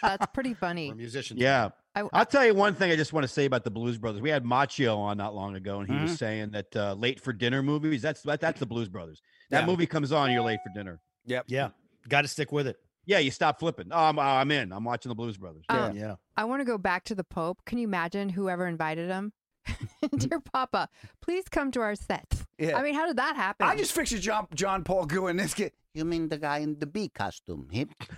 That's 0.01 0.25
pretty 0.33 0.53
funny. 0.53 0.89
We're 0.89 0.95
musicians. 0.95 1.39
Yeah. 1.39 1.69
I, 1.95 2.03
I'll 2.13 2.25
tell 2.25 2.45
you 2.45 2.53
one 2.55 2.73
thing 2.73 2.91
I 2.91 2.95
just 2.95 3.13
want 3.13 3.23
to 3.23 3.27
say 3.27 3.45
about 3.45 3.63
the 3.63 3.71
Blues 3.71 3.97
Brothers. 3.97 4.21
We 4.21 4.29
had 4.29 4.43
Macchio 4.43 4.97
on 4.97 5.17
not 5.17 5.35
long 5.35 5.55
ago, 5.55 5.79
and 5.79 5.87
he 5.89 5.95
Mhm. 5.95 6.03
was 6.03 6.17
saying 6.17 6.51
that 6.51 6.75
uh, 6.75 6.93
late 6.93 7.19
for 7.21 7.33
dinner 7.33 7.61
movies, 7.61 8.01
that's 8.01 8.21
that, 8.23 8.39
that's 8.41 8.59
the 8.59 8.65
Blues 8.65 8.89
Brothers. 8.89 9.21
That 9.51 9.61
Yeah. 9.61 9.65
movie 9.67 9.85
comes 9.85 10.11
on, 10.11 10.31
you're 10.31 10.41
late 10.41 10.59
for 10.65 10.73
dinner. 10.73 11.01
Yep. 11.25 11.45
Yeah. 11.47 11.69
Got 12.09 12.23
to 12.23 12.27
stick 12.27 12.51
with 12.51 12.67
it. 12.67 12.77
Yeah, 13.05 13.19
you 13.19 13.31
stop 13.31 13.59
flipping. 13.59 13.87
Oh, 13.91 13.97
I'm, 14.05 14.17
I'm 14.17 14.49
in. 14.51 14.71
I'm 14.71 14.85
watching 14.85 15.09
the 15.09 15.15
Blues 15.15 15.37
Brothers. 15.37 15.65
Uh, 15.67 15.91
yeah. 15.93 16.15
I 16.37 16.45
want 16.45 16.61
to 16.61 16.65
go 16.65 16.77
back 16.77 17.03
to 17.05 17.15
the 17.15 17.23
Pope. 17.25 17.59
Can 17.65 17.77
you 17.77 17.83
imagine 17.85 18.29
whoever 18.29 18.65
invited 18.65 19.09
him? 19.09 19.33
Dear 20.17 20.39
Papa, 20.39 20.89
please 21.21 21.45
come 21.49 21.71
to 21.71 21.81
our 21.81 21.95
set. 21.95 22.45
Yeah. 22.57 22.77
I 22.77 22.83
mean, 22.83 22.95
how 22.95 23.05
did 23.05 23.17
that 23.17 23.35
happen? 23.35 23.67
I 23.67 23.75
just 23.75 23.95
picture 23.95 24.17
John 24.19 24.47
John 24.53 24.83
Paul 24.83 25.05
doing 25.05 25.37
this. 25.37 25.53
Kid. 25.53 25.71
You 25.93 26.05
mean 26.05 26.29
the 26.29 26.37
guy 26.37 26.59
in 26.59 26.79
the 26.79 26.87
bee 26.87 27.09
costume? 27.09 27.67
Him? 27.69 27.89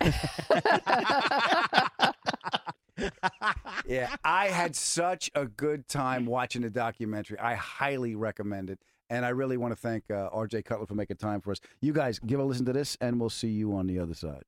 yeah, 3.86 4.16
I 4.24 4.46
had 4.48 4.74
such 4.74 5.30
a 5.34 5.44
good 5.44 5.86
time 5.86 6.24
watching 6.24 6.62
the 6.62 6.70
documentary. 6.70 7.38
I 7.38 7.54
highly 7.54 8.14
recommend 8.14 8.70
it. 8.70 8.80
And 9.08 9.24
I 9.24 9.28
really 9.28 9.56
want 9.56 9.72
to 9.72 9.76
thank 9.76 10.10
uh, 10.10 10.30
RJ 10.30 10.64
Cutler 10.64 10.86
for 10.86 10.94
making 10.94 11.18
time 11.18 11.40
for 11.40 11.52
us. 11.52 11.60
You 11.80 11.92
guys, 11.92 12.18
give 12.18 12.40
a 12.40 12.44
listen 12.44 12.64
to 12.66 12.72
this, 12.72 12.96
and 13.00 13.20
we'll 13.20 13.30
see 13.30 13.48
you 13.48 13.72
on 13.76 13.86
the 13.86 14.00
other 14.00 14.14
side. 14.14 14.42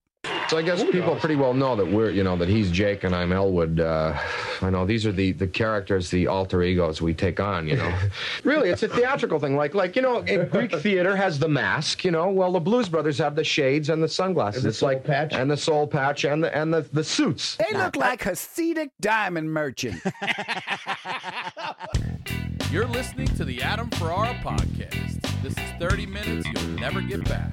So 0.49 0.57
I 0.57 0.63
guess 0.63 0.83
people 0.83 1.15
pretty 1.17 1.37
well 1.37 1.53
know 1.53 1.77
that 1.77 1.87
we're, 1.87 2.11
you 2.11 2.25
know, 2.25 2.35
that 2.37 2.49
he's 2.49 2.71
Jake 2.71 3.05
and 3.05 3.15
I'm 3.15 3.33
Elwood. 3.33 3.81
Uh, 3.81 4.19
I 4.63 4.71
know 4.71 4.87
these 4.87 5.05
are 5.05 5.13
the 5.13 5.33
the 5.33 5.47
characters, 5.47 6.11
the 6.11 6.27
alter 6.27 6.63
egos 6.63 7.03
we 7.03 7.13
take 7.13 7.39
on. 7.39 7.69
You 7.69 7.77
know, 7.77 7.99
really, 8.45 8.71
it's 8.71 8.83
a 8.83 8.89
theatrical 8.89 9.39
thing. 9.39 9.57
Like, 9.57 9.75
like 9.75 9.95
you 9.95 10.01
know, 10.01 10.23
Greek 10.23 10.75
theater 10.81 11.15
has 11.15 11.39
the 11.39 11.49
mask. 11.49 12.03
You 12.03 12.13
know, 12.13 12.31
well, 12.31 12.53
the 12.53 12.61
Blues 12.61 12.89
Brothers 12.89 13.19
have 13.19 13.37
the 13.37 13.45
shades 13.45 13.91
and 13.91 14.03
the 14.03 14.09
sunglasses. 14.09 14.65
it's 14.65 14.81
like 14.81 15.05
patch 15.05 15.35
and 15.35 15.51
the 15.51 15.57
soul 15.57 15.87
patch 15.87 16.25
and 16.25 16.43
the 16.43 16.57
and 16.57 16.73
the 16.73 16.81
the 16.93 17.05
suits. 17.05 17.57
They 17.57 17.77
look 17.77 17.97
like 17.97 18.23
Hasidic 18.23 18.91
diamond 19.01 19.53
merchant. 19.53 20.01
You're 22.71 22.87
listening 22.87 23.29
to 23.37 23.45
the 23.45 23.63
Adam 23.63 23.91
Ferrara 23.91 24.33
podcast. 24.43 25.21
This 25.43 25.53
is 25.53 25.73
30 25.79 26.07
minutes 26.07 26.49
you'll 26.49 26.79
never 26.79 27.03
get 27.03 27.23
back. 27.27 27.53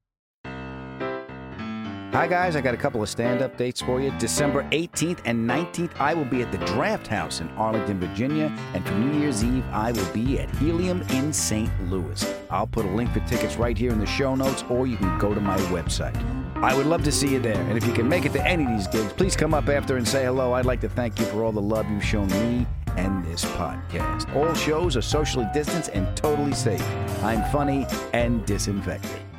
Hi, 2.11 2.27
guys. 2.27 2.57
I 2.57 2.61
got 2.61 2.73
a 2.73 2.77
couple 2.77 3.01
of 3.01 3.07
stand 3.07 3.41
up 3.41 3.55
dates 3.55 3.79
for 3.79 4.01
you. 4.01 4.11
December 4.19 4.63
18th 4.71 5.21
and 5.23 5.49
19th, 5.49 5.91
I 5.97 6.13
will 6.13 6.25
be 6.25 6.41
at 6.41 6.51
the 6.51 6.57
Draft 6.57 7.07
House 7.07 7.39
in 7.39 7.47
Arlington, 7.51 8.01
Virginia. 8.01 8.53
And 8.73 8.85
for 8.85 8.93
New 8.95 9.17
Year's 9.17 9.45
Eve, 9.45 9.63
I 9.71 9.93
will 9.93 10.11
be 10.11 10.37
at 10.37 10.53
Helium 10.57 11.03
in 11.03 11.31
St. 11.31 11.71
Louis. 11.89 12.21
I'll 12.49 12.67
put 12.67 12.85
a 12.85 12.89
link 12.89 13.13
for 13.13 13.21
tickets 13.21 13.55
right 13.55 13.77
here 13.77 13.91
in 13.91 13.99
the 13.99 14.05
show 14.05 14.35
notes, 14.35 14.65
or 14.69 14.87
you 14.87 14.97
can 14.97 15.17
go 15.19 15.33
to 15.33 15.39
my 15.39 15.57
website. 15.69 16.13
I 16.57 16.75
would 16.75 16.85
love 16.85 17.01
to 17.05 17.13
see 17.13 17.29
you 17.29 17.39
there. 17.39 17.61
And 17.69 17.77
if 17.77 17.87
you 17.87 17.93
can 17.93 18.09
make 18.09 18.25
it 18.25 18.33
to 18.33 18.45
any 18.45 18.65
of 18.65 18.71
these 18.71 18.87
gigs, 18.87 19.13
please 19.13 19.37
come 19.37 19.53
up 19.53 19.69
after 19.69 19.95
and 19.95 20.05
say 20.05 20.25
hello. 20.25 20.51
I'd 20.51 20.65
like 20.65 20.81
to 20.81 20.89
thank 20.89 21.17
you 21.17 21.25
for 21.27 21.45
all 21.45 21.53
the 21.53 21.61
love 21.61 21.89
you've 21.89 22.03
shown 22.03 22.27
me 22.27 22.67
and 22.97 23.23
this 23.23 23.45
podcast. 23.45 24.35
All 24.35 24.53
shows 24.53 24.97
are 24.97 25.01
socially 25.01 25.47
distanced 25.53 25.91
and 25.93 26.13
totally 26.17 26.51
safe. 26.51 26.85
I'm 27.23 27.49
funny 27.53 27.87
and 28.11 28.45
disinfected. 28.45 29.30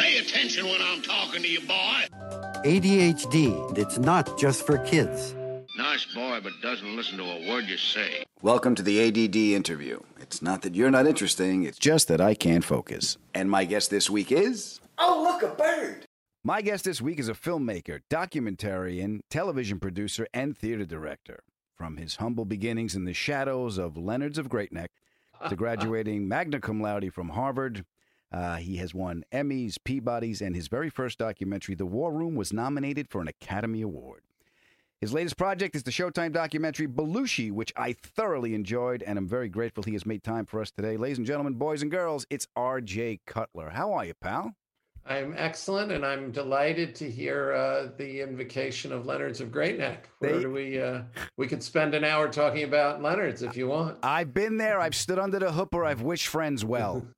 Pay 0.00 0.16
attention 0.16 0.64
when 0.64 0.80
I'm 0.80 1.02
talking 1.02 1.42
to 1.42 1.48
you, 1.48 1.60
boy. 1.60 2.06
ADHD, 2.64 3.76
it's 3.76 3.98
not 3.98 4.38
just 4.38 4.64
for 4.64 4.78
kids. 4.78 5.34
Nice 5.76 6.06
boy, 6.14 6.40
but 6.42 6.52
doesn't 6.62 6.96
listen 6.96 7.18
to 7.18 7.24
a 7.24 7.46
word 7.50 7.66
you 7.66 7.76
say. 7.76 8.24
Welcome 8.40 8.74
to 8.76 8.82
the 8.82 9.06
ADD 9.06 9.36
interview. 9.36 10.00
It's 10.18 10.40
not 10.40 10.62
that 10.62 10.74
you're 10.74 10.90
not 10.90 11.06
interesting, 11.06 11.64
it's 11.64 11.78
just 11.78 12.08
that 12.08 12.18
I 12.18 12.32
can't 12.32 12.64
focus. 12.64 13.18
And 13.34 13.50
my 13.50 13.66
guest 13.66 13.90
this 13.90 14.08
week 14.08 14.32
is. 14.32 14.80
Oh, 14.96 15.22
look, 15.22 15.42
a 15.42 15.54
bird! 15.54 16.06
My 16.42 16.62
guest 16.62 16.86
this 16.86 17.02
week 17.02 17.18
is 17.18 17.28
a 17.28 17.34
filmmaker, 17.34 18.00
documentarian, 18.10 19.20
television 19.28 19.78
producer, 19.78 20.26
and 20.32 20.56
theater 20.56 20.86
director. 20.86 21.42
From 21.74 21.98
his 21.98 22.16
humble 22.16 22.46
beginnings 22.46 22.94
in 22.94 23.04
the 23.04 23.12
shadows 23.12 23.76
of 23.76 23.98
Leonard's 23.98 24.38
of 24.38 24.48
Great 24.48 24.72
Neck 24.72 24.92
to 25.46 25.56
graduating 25.56 26.26
magna 26.26 26.58
cum 26.58 26.80
laude 26.80 27.12
from 27.12 27.28
Harvard, 27.28 27.84
uh, 28.32 28.56
he 28.56 28.76
has 28.76 28.94
won 28.94 29.24
Emmys, 29.32 29.76
Peabodys, 29.84 30.40
and 30.40 30.54
his 30.54 30.68
very 30.68 30.90
first 30.90 31.18
documentary, 31.18 31.74
The 31.74 31.86
War 31.86 32.12
Room, 32.12 32.34
was 32.34 32.52
nominated 32.52 33.08
for 33.08 33.20
an 33.20 33.28
Academy 33.28 33.82
Award. 33.82 34.22
His 35.00 35.12
latest 35.14 35.38
project 35.38 35.74
is 35.74 35.82
the 35.82 35.90
Showtime 35.90 36.32
documentary 36.32 36.86
Belushi, 36.86 37.50
which 37.50 37.72
I 37.74 37.94
thoroughly 37.94 38.54
enjoyed, 38.54 39.02
and 39.02 39.18
I'm 39.18 39.26
very 39.26 39.48
grateful 39.48 39.82
he 39.82 39.94
has 39.94 40.04
made 40.04 40.22
time 40.22 40.44
for 40.44 40.60
us 40.60 40.70
today. 40.70 40.98
Ladies 40.98 41.16
and 41.16 41.26
gentlemen, 41.26 41.54
boys 41.54 41.80
and 41.80 41.90
girls, 41.90 42.26
it's 42.28 42.46
R.J. 42.54 43.20
Cutler. 43.26 43.70
How 43.70 43.92
are 43.94 44.04
you, 44.04 44.12
pal? 44.14 44.54
I'm 45.06 45.34
excellent, 45.38 45.90
and 45.90 46.04
I'm 46.04 46.30
delighted 46.30 46.94
to 46.96 47.10
hear 47.10 47.54
uh, 47.54 47.88
the 47.96 48.20
invocation 48.20 48.92
of 48.92 49.06
Leonard's 49.06 49.40
of 49.40 49.50
Great 49.50 49.78
Neck. 49.78 50.10
Where 50.18 50.34
They- 50.36 50.40
do 50.42 50.50
we? 50.52 50.78
Uh, 50.80 51.02
we 51.38 51.48
could 51.48 51.62
spend 51.62 51.94
an 51.94 52.04
hour 52.04 52.28
talking 52.28 52.64
about 52.64 53.00
Leonard's 53.02 53.42
if 53.42 53.56
you 53.56 53.68
want. 53.68 53.96
I've 54.02 54.34
been 54.34 54.58
there. 54.58 54.78
I've 54.78 54.94
stood 54.94 55.18
under 55.18 55.38
the 55.38 55.50
hoop, 55.50 55.74
or 55.74 55.86
I've 55.86 56.02
wished 56.02 56.26
friends 56.26 56.62
well. 56.64 57.06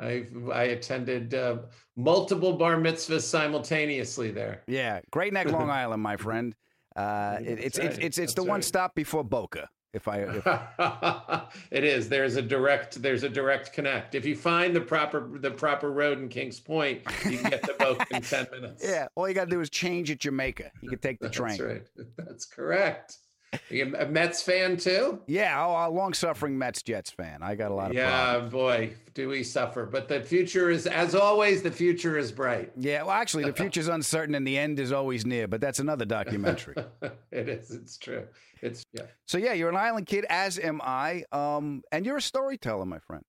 I 0.00 0.26
I 0.52 0.64
attended 0.64 1.34
uh, 1.34 1.58
multiple 1.96 2.52
bar 2.54 2.76
mitzvahs 2.76 3.22
simultaneously 3.22 4.30
there. 4.30 4.62
Yeah, 4.66 5.00
Great 5.10 5.32
Neck, 5.32 5.50
Long 5.50 5.70
Island, 5.82 6.02
my 6.02 6.16
friend. 6.16 6.54
Uh, 6.94 7.38
it, 7.40 7.58
it's, 7.58 7.78
it's 7.78 7.78
right. 7.78 8.04
it's 8.04 8.18
it's 8.18 8.34
the 8.34 8.42
That's 8.42 8.48
one 8.48 8.56
right. 8.58 8.64
stop 8.64 8.94
before 8.94 9.24
Boca. 9.24 9.68
If 9.94 10.06
I 10.06 10.18
if, 10.18 10.46
it 11.70 11.82
is. 11.82 12.10
There's 12.10 12.36
a 12.36 12.42
direct. 12.42 13.00
There's 13.00 13.22
a 13.22 13.28
direct 13.28 13.72
connect. 13.72 14.14
If 14.14 14.26
you 14.26 14.36
find 14.36 14.76
the 14.76 14.82
proper 14.82 15.38
the 15.38 15.50
proper 15.50 15.90
road 15.90 16.18
in 16.18 16.28
Kings 16.28 16.60
Point, 16.60 17.00
you 17.24 17.38
can 17.38 17.50
get 17.50 17.62
to 17.64 17.74
Boca 17.78 18.06
in 18.10 18.20
ten 18.20 18.46
minutes. 18.52 18.84
yeah, 18.86 19.06
all 19.14 19.26
you 19.26 19.34
got 19.34 19.46
to 19.46 19.50
do 19.50 19.60
is 19.62 19.70
change 19.70 20.10
at 20.10 20.18
Jamaica. 20.18 20.70
You 20.82 20.90
can 20.90 20.98
take 20.98 21.18
the 21.20 21.30
train. 21.30 21.56
That's 21.56 21.60
right. 21.60 22.06
That's 22.18 22.44
correct. 22.44 23.16
Are 23.52 23.58
you 23.70 23.94
a 23.96 24.06
Mets 24.06 24.42
fan 24.42 24.76
too? 24.76 25.20
Yeah, 25.26 25.64
oh, 25.64 25.88
a 25.88 25.90
long-suffering 25.90 26.58
Mets 26.58 26.82
Jets 26.82 27.10
fan. 27.10 27.42
I 27.42 27.54
got 27.54 27.70
a 27.70 27.74
lot 27.74 27.90
of 27.90 27.96
Yeah, 27.96 28.30
problems. 28.32 28.52
boy, 28.52 28.94
do 29.14 29.28
we 29.28 29.42
suffer. 29.42 29.86
But 29.86 30.08
the 30.08 30.20
future 30.20 30.70
is, 30.70 30.86
as 30.86 31.14
always, 31.14 31.62
the 31.62 31.70
future 31.70 32.18
is 32.18 32.30
bright. 32.30 32.72
Yeah, 32.76 33.02
well, 33.04 33.12
actually, 33.12 33.44
the 33.44 33.52
future's 33.62 33.88
uncertain 33.88 34.34
and 34.34 34.46
the 34.46 34.58
end 34.58 34.78
is 34.78 34.92
always 34.92 35.24
near. 35.24 35.48
But 35.48 35.60
that's 35.60 35.78
another 35.78 36.04
documentary. 36.04 36.74
it 37.30 37.48
is. 37.48 37.70
It's 37.70 37.96
true. 37.96 38.26
It's 38.60 38.82
yeah. 38.92 39.02
so 39.26 39.38
yeah, 39.38 39.52
you're 39.54 39.70
an 39.70 39.76
island 39.76 40.06
kid, 40.06 40.26
as 40.28 40.58
am 40.58 40.80
I. 40.82 41.24
Um, 41.32 41.82
and 41.92 42.04
you're 42.04 42.16
a 42.18 42.22
storyteller, 42.22 42.84
my 42.84 42.98
friend. 42.98 43.22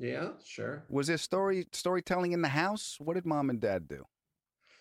Yeah, 0.00 0.30
sure. 0.44 0.84
Was 0.88 1.06
there 1.06 1.18
story 1.18 1.66
storytelling 1.72 2.32
in 2.32 2.42
the 2.42 2.48
house? 2.48 2.96
What 2.98 3.14
did 3.14 3.24
mom 3.24 3.50
and 3.50 3.60
dad 3.60 3.86
do? 3.86 4.04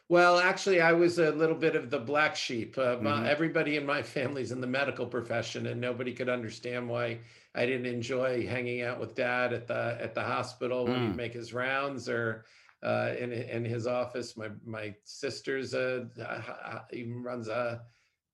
Well, 0.09 0.37
actually, 0.37 0.81
I 0.81 0.91
was 0.93 1.17
a 1.17 1.31
little 1.31 1.55
bit 1.55 1.75
of 1.75 1.89
the 1.89 1.99
black 1.99 2.35
sheep. 2.35 2.77
Uh, 2.77 2.97
my, 3.01 3.21
Mhm. 3.21 3.27
everybody 3.27 3.77
in 3.77 3.85
my 3.85 4.01
family's 4.41 4.51
in 4.51 4.61
the 4.61 4.67
medical 4.67 5.07
profession, 5.07 5.67
and 5.67 5.79
nobody 5.79 6.13
could 6.13 6.29
understand 6.29 6.87
why 6.89 7.19
I 7.55 7.65
didn't 7.65 7.85
enjoy 7.85 8.45
hanging 8.45 8.81
out 8.81 8.99
with 8.99 9.15
dad 9.15 9.53
at 9.53 9.67
the 9.67 9.97
at 9.99 10.13
the 10.13 10.21
hospital 10.23 10.85
when 10.85 10.95
Mm. 10.99 11.07
he'd 11.07 11.15
make 11.15 11.33
his 11.33 11.53
rounds 11.53 12.09
or 12.09 12.45
uh, 12.83 13.13
in 13.17 13.31
in 13.31 13.63
his 13.63 13.87
office. 13.87 14.35
My 14.35 14.49
my 14.65 14.93
sister's 15.05 15.73
uh, 15.73 16.05
uh, 16.19 16.81
he 16.91 17.05
runs 17.05 17.47
a 17.47 17.81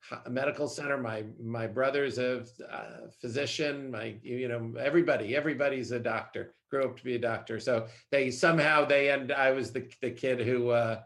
ho- 0.09 0.21
medical 0.29 0.67
center. 0.67 0.97
My 0.97 1.23
my 1.39 1.67
brother's 1.67 2.17
a 2.17 2.45
uh, 2.67 3.09
physician. 3.21 3.91
My 3.91 4.17
you 4.23 4.47
know 4.47 4.73
everybody 4.79 5.35
everybody's 5.35 5.91
a 5.91 5.99
doctor. 5.99 6.55
Grew 6.71 6.85
up 6.85 6.97
to 6.97 7.03
be 7.03 7.15
a 7.15 7.19
doctor. 7.19 7.59
So 7.59 7.87
they 8.11 8.31
somehow 8.31 8.85
they 8.85 9.11
and 9.11 9.31
I 9.31 9.51
was 9.51 9.71
the 9.71 9.87
the 10.01 10.11
kid 10.11 10.39
who. 10.41 10.69
Uh, 10.71 11.01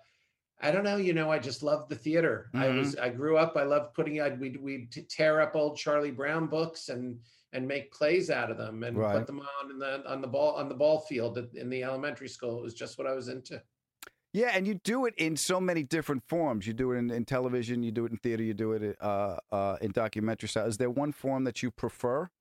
I 0.64 0.72
don't 0.72 0.84
know. 0.86 0.96
You 0.98 1.14
know, 1.14 1.30
I 1.30 1.40
just 1.40 1.62
loved 1.62 1.90
the 1.90 1.96
theater. 1.96 2.50
I 2.54 2.66
Mm-hmm. 2.68 2.78
was. 2.80 2.96
I 2.96 3.10
grew 3.10 3.38
up. 3.38 3.58
I 3.58 3.64
loved 3.64 3.94
putting. 3.94 4.22
I'd 4.22 4.40
we'd 4.40 4.60
we'd 4.62 4.92
tear 5.10 5.42
up 5.42 5.56
old 5.56 5.78
Charlie 5.78 6.12
Brown 6.12 6.48
books 6.48 6.90
and 6.90 7.20
and 7.52 7.68
make 7.68 7.92
plays 7.92 8.30
out 8.32 8.50
of 8.50 8.58
them 8.58 8.84
and 8.84 8.98
Right. 8.98 9.18
put 9.18 9.28
them 9.28 9.42
on 9.42 9.72
in 9.72 9.78
the 9.78 10.10
on 10.10 10.22
the 10.22 10.28
ball 10.28 10.56
on 10.56 10.70
the 10.70 10.76
ball 10.76 11.02
field 11.02 11.38
in 11.54 11.70
the 11.70 11.84
elementary 11.84 12.30
school. 12.30 12.58
It 12.60 12.64
was 12.64 12.74
just 12.74 12.98
what 12.98 13.06
I 13.08 13.14
was 13.14 13.28
into. 13.28 13.62
Yeah, 14.32 14.50
and 14.56 14.66
you 14.66 14.74
do 14.74 15.06
it 15.06 15.14
in 15.18 15.38
so 15.38 15.62
many 15.62 15.84
different 15.84 16.24
forms. 16.28 16.66
You 16.66 16.74
do 16.74 16.92
it 16.94 16.98
in, 16.98 17.12
in 17.12 17.24
television, 17.24 17.84
you 17.84 17.92
do 17.92 18.06
it 18.06 18.12
in 18.12 18.18
theater, 18.18 18.42
you 18.42 18.56
do 18.56 18.72
it 18.72 18.98
uh, 19.00 19.38
uh, 19.52 19.78
in 19.80 19.92
documentary 19.92 20.50
style. 20.50 20.66
Is 20.66 20.78
there 20.78 20.90
one 20.90 21.12
form 21.12 21.44
that 21.44 21.62
you 21.62 21.70
prefer? 21.70 22.32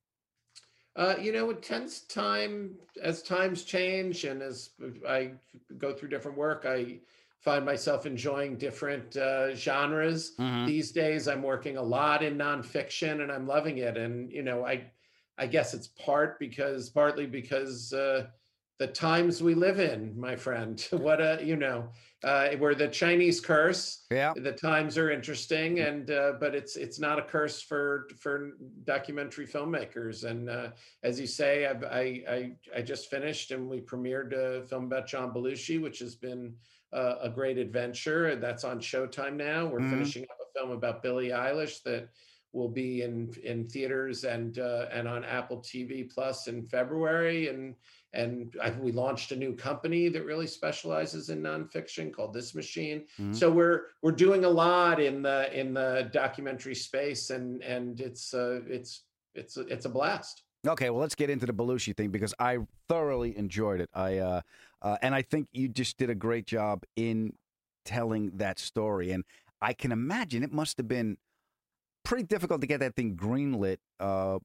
Uh, 0.97 1.17
you 1.21 1.33
know, 1.33 1.51
it 1.51 1.63
tends 1.63 2.01
time 2.03 2.77
as 3.03 3.23
times 3.23 3.65
change 3.65 4.25
and 4.25 4.41
as 4.43 4.71
I 5.07 5.33
go 5.77 5.93
through 5.93 6.09
different 6.09 6.39
work, 6.39 6.65
I 6.67 7.01
find 7.43 7.65
myself 7.65 8.07
enjoying 8.07 8.57
different 8.57 9.17
uh, 9.17 9.55
genres. 9.55 10.35
Mhm. 10.39 10.67
These 10.67 10.93
days, 10.93 11.27
I'm 11.27 11.43
working 11.43 11.77
a 11.77 11.83
lot 11.83 12.23
in 12.23 12.39
nonfiction, 12.39 13.21
and 13.23 13.33
I'm 13.33 13.47
loving 13.47 13.79
it. 13.79 13.97
And 13.97 14.31
you 14.31 14.43
know, 14.43 14.65
I, 14.65 14.91
I 15.37 15.49
guess 15.49 15.75
it's 15.75 15.89
part 15.89 16.39
because 16.39 16.89
partly 16.91 17.27
because 17.27 17.93
uh, 17.93 18.29
the 18.79 18.87
times 18.87 19.43
we 19.43 19.55
live 19.55 19.81
in, 19.81 20.19
my 20.19 20.37
friend. 20.37 20.87
What 20.93 21.21
a 21.21 21.41
you 21.43 21.57
know, 21.57 21.89
uh, 22.23 22.51
we're 22.61 22.77
the 22.77 22.87
Chinese 22.87 23.41
curse. 23.41 24.07
Yeah. 24.13 24.35
The 24.37 24.53
times 24.53 24.97
are 24.97 25.11
interesting, 25.11 25.81
and 25.81 26.13
uh, 26.13 26.35
but 26.39 26.55
it's 26.55 26.77
it's 26.77 27.01
not 27.01 27.19
a 27.19 27.23
curse 27.23 27.61
for 27.61 28.09
for 28.21 28.53
documentary 28.85 29.49
filmmakers. 29.49 30.23
And 30.23 30.49
uh, 30.49 30.69
as 31.03 31.19
you 31.19 31.27
say, 31.27 31.67
I've, 31.67 31.83
I 31.83 32.23
I 32.29 32.53
I 32.77 32.83
just 32.83 33.11
finished, 33.11 33.51
and 33.51 33.69
we 33.69 33.81
premiered 33.81 34.33
a 34.33 34.63
film 34.63 34.85
about 34.85 35.09
John 35.09 35.35
Belushi, 35.35 35.83
which 35.83 35.99
has 35.99 36.15
been 36.15 36.55
uh, 36.93 37.17
a 37.23 37.29
great 37.29 37.59
adventure. 37.59 38.27
And 38.27 38.43
that's 38.43 38.65
on 38.65 38.81
Showtime 38.81 39.35
now. 39.37 39.67
We're 39.67 39.81
Mhm. 39.81 39.91
finishing 39.91 40.25
up 40.25 40.39
a 40.41 40.59
film 40.59 40.71
about 40.73 41.03
Billie 41.03 41.29
Eilish 41.31 41.83
that 41.85 42.09
will 42.53 42.69
be 42.69 43.01
in 43.01 43.33
in 43.43 43.67
theaters 43.67 44.25
and 44.25 44.59
uh, 44.59 44.87
and 44.93 45.09
on 45.09 45.25
Apple 45.25 45.59
TV 45.63 46.05
Plus 46.05 46.49
in 46.49 46.67
February. 46.67 47.49
And 47.49 47.75
and 48.13 48.55
I, 48.61 48.71
we 48.73 48.93
launched 48.93 49.33
a 49.33 49.37
new 49.37 49.57
company 49.57 50.11
that 50.11 50.25
really 50.27 50.47
specializes 50.47 51.31
in 51.31 51.41
nonfiction 51.43 52.13
called 52.13 52.35
This 52.35 52.55
Machine. 52.55 53.07
Mhm. 53.19 53.35
So 53.35 53.51
we're 53.51 53.87
we're 54.03 54.13
doing 54.13 54.45
a 54.45 54.51
lot 54.51 55.01
in 55.01 55.23
the 55.23 55.51
in 55.59 55.73
the 55.73 56.11
documentary 56.13 56.75
space, 56.75 57.31
and 57.31 57.63
and 57.63 57.99
it's 58.03 58.35
uh, 58.35 58.61
it's 58.69 59.05
it's 59.35 59.57
it's 59.57 59.87
a 59.87 59.89
blast. 59.89 60.43
Okay, 60.67 60.91
well, 60.91 61.01
let's 61.01 61.17
get 61.17 61.29
into 61.29 61.45
the 61.45 61.53
Belushi 61.53 61.97
thing 61.97 62.11
because 62.11 62.35
I 62.39 62.59
thoroughly 62.89 63.37
enjoyed 63.37 63.81
it. 63.81 63.91
I 63.95 64.19
uh, 64.19 64.41
uh, 64.81 64.97
and 65.03 65.15
I 65.15 65.23
think 65.23 65.49
you 65.53 65.69
just 65.69 65.99
did 65.99 66.09
a 66.09 66.15
great 66.15 66.47
job 66.47 66.85
in 66.95 67.33
telling 67.85 68.31
that 68.37 68.61
story. 68.61 69.11
And 69.11 69.25
I 69.61 69.73
can 69.73 69.91
imagine 69.91 70.45
it 70.45 70.53
must 70.53 70.77
have 70.77 70.87
been 70.87 71.17
pretty 72.05 72.25
difficult 72.25 72.61
to 72.61 72.67
get 72.69 72.79
that 72.81 72.95
thing 72.95 73.17
greenlit. 73.17 73.79
Uh, 73.99 74.39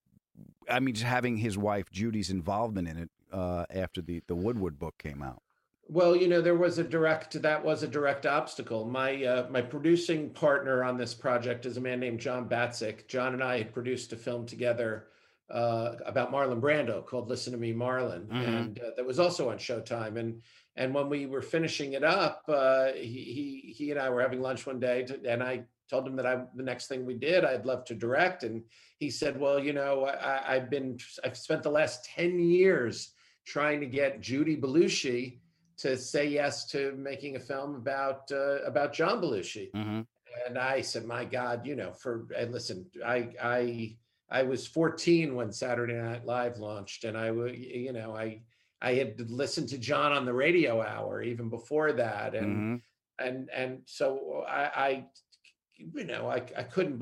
I 0.70 0.80
mean, 0.80 0.96
just 0.96 1.06
having 1.06 1.38
his 1.38 1.58
wife 1.58 1.92
Judy's 1.92 2.32
involvement 2.32 2.88
in 2.88 2.98
it 2.98 3.10
uh, 3.32 3.66
after 3.70 4.02
the 4.02 4.22
the 4.28 4.36
Woodward 4.36 4.80
book 4.80 4.98
came 4.98 5.22
out. 5.22 5.44
Well, 5.90 6.16
you 6.16 6.28
know, 6.28 6.42
there 6.42 6.56
was 6.56 6.80
a 6.80 6.84
direct 6.84 7.40
that 7.42 7.64
was 7.64 7.84
a 7.84 7.88
direct 7.88 8.26
obstacle. 8.26 8.86
My 8.86 9.24
uh, 9.24 9.48
my 9.52 9.62
producing 9.62 10.32
partner 10.32 10.84
on 10.84 10.98
this 10.98 11.14
project 11.14 11.68
is 11.68 11.78
a 11.78 11.82
man 11.82 12.00
named 12.00 12.20
John 12.20 12.50
Battsek. 12.50 13.08
John 13.08 13.34
and 13.34 13.44
I 13.44 13.60
had 13.60 13.72
produced 13.72 14.14
a 14.14 14.18
film 14.18 14.48
together 14.48 15.08
uh, 15.50 15.96
about 16.06 16.32
Marlon 16.32 16.60
Brando 16.62 17.06
called 17.06 17.30
"Listen 17.30 17.54
to 17.54 17.58
Me, 17.60 17.74
Marlon," 17.74 18.28
Mhm. 18.28 18.48
and 18.48 18.80
uh, 18.80 18.92
that 18.96 19.06
was 19.06 19.20
also 19.20 19.50
on 19.50 19.58
Showtime. 19.58 20.18
And 20.18 20.42
and 20.76 20.94
when 20.94 21.10
we 21.10 21.26
were 21.26 21.42
finishing 21.42 21.94
it 21.94 22.04
up, 22.04 22.44
uh, 22.48 22.92
he, 22.94 23.24
he 23.64 23.74
he 23.76 23.92
and 23.92 24.00
I 24.00 24.10
were 24.10 24.22
having 24.22 24.42
lunch 24.42 24.66
one 24.66 24.80
day, 24.80 25.04
to, 25.04 25.20
and 25.26 25.42
I 25.42 25.64
told 25.90 26.06
him 26.06 26.16
that 26.18 26.26
I 26.26 26.44
the 26.56 26.64
next 26.64 26.88
thing 26.88 27.06
we 27.06 27.14
did, 27.16 27.46
I'd 27.46 27.66
love 27.66 27.86
to 27.86 27.96
direct, 27.96 28.44
and 28.44 28.64
he 29.00 29.10
said, 29.10 29.40
"Well, 29.40 29.60
you 29.60 29.74
know, 29.74 30.06
I, 30.06 30.56
I've 30.56 30.70
been 30.70 30.98
I've 31.24 31.38
spent 31.38 31.64
the 31.64 31.72
last 31.72 32.06
ten 32.06 32.40
years 32.40 33.14
trying 33.46 33.80
to 33.80 33.88
get 33.88 34.22
Judy 34.22 34.58
Belushi." 34.58 35.40
to 35.78 35.96
say 35.96 36.28
yes 36.28 36.66
to 36.66 36.94
making 36.94 37.36
a 37.36 37.40
film 37.40 37.76
about 37.76 38.32
uh, 38.32 38.64
about 38.64 38.94
John 38.94 39.22
Belushi. 39.22 39.70
Mm-hmm. 39.74 40.02
And 40.48 40.58
I 40.58 40.82
said, 40.82 41.06
"My 41.06 41.24
God, 41.24 41.68
you 41.68 41.76
know, 41.76 41.92
for 41.94 42.26
and 42.36 42.52
listen, 42.52 42.88
I 43.06 43.30
I 43.40 43.96
I 44.30 44.44
was 44.44 44.68
14 44.68 45.36
when 45.36 45.52
Saturday 45.52 45.94
Night 45.94 46.26
Live 46.26 46.58
launched, 46.60 47.04
and 47.06 47.18
I 47.18 47.32
would, 47.32 47.58
you 47.58 47.94
know, 47.94 48.16
I 48.16 48.42
I 48.82 48.94
had 48.94 49.20
listened 49.32 49.70
to 49.70 49.78
John 49.78 50.12
on 50.12 50.26
the 50.26 50.34
radio 50.34 50.82
hour 50.82 51.22
even 51.22 51.50
before 51.50 51.94
that, 51.94 52.36
and 52.36 52.80
Mhm. 52.80 52.82
and 53.20 53.50
and 53.50 53.82
so 53.86 54.44
I, 54.48 54.64
I 54.88 55.06
you 55.78 56.06
know, 56.06 56.28
I, 56.28 56.38
I 56.58 56.64
couldn't. 56.64 57.02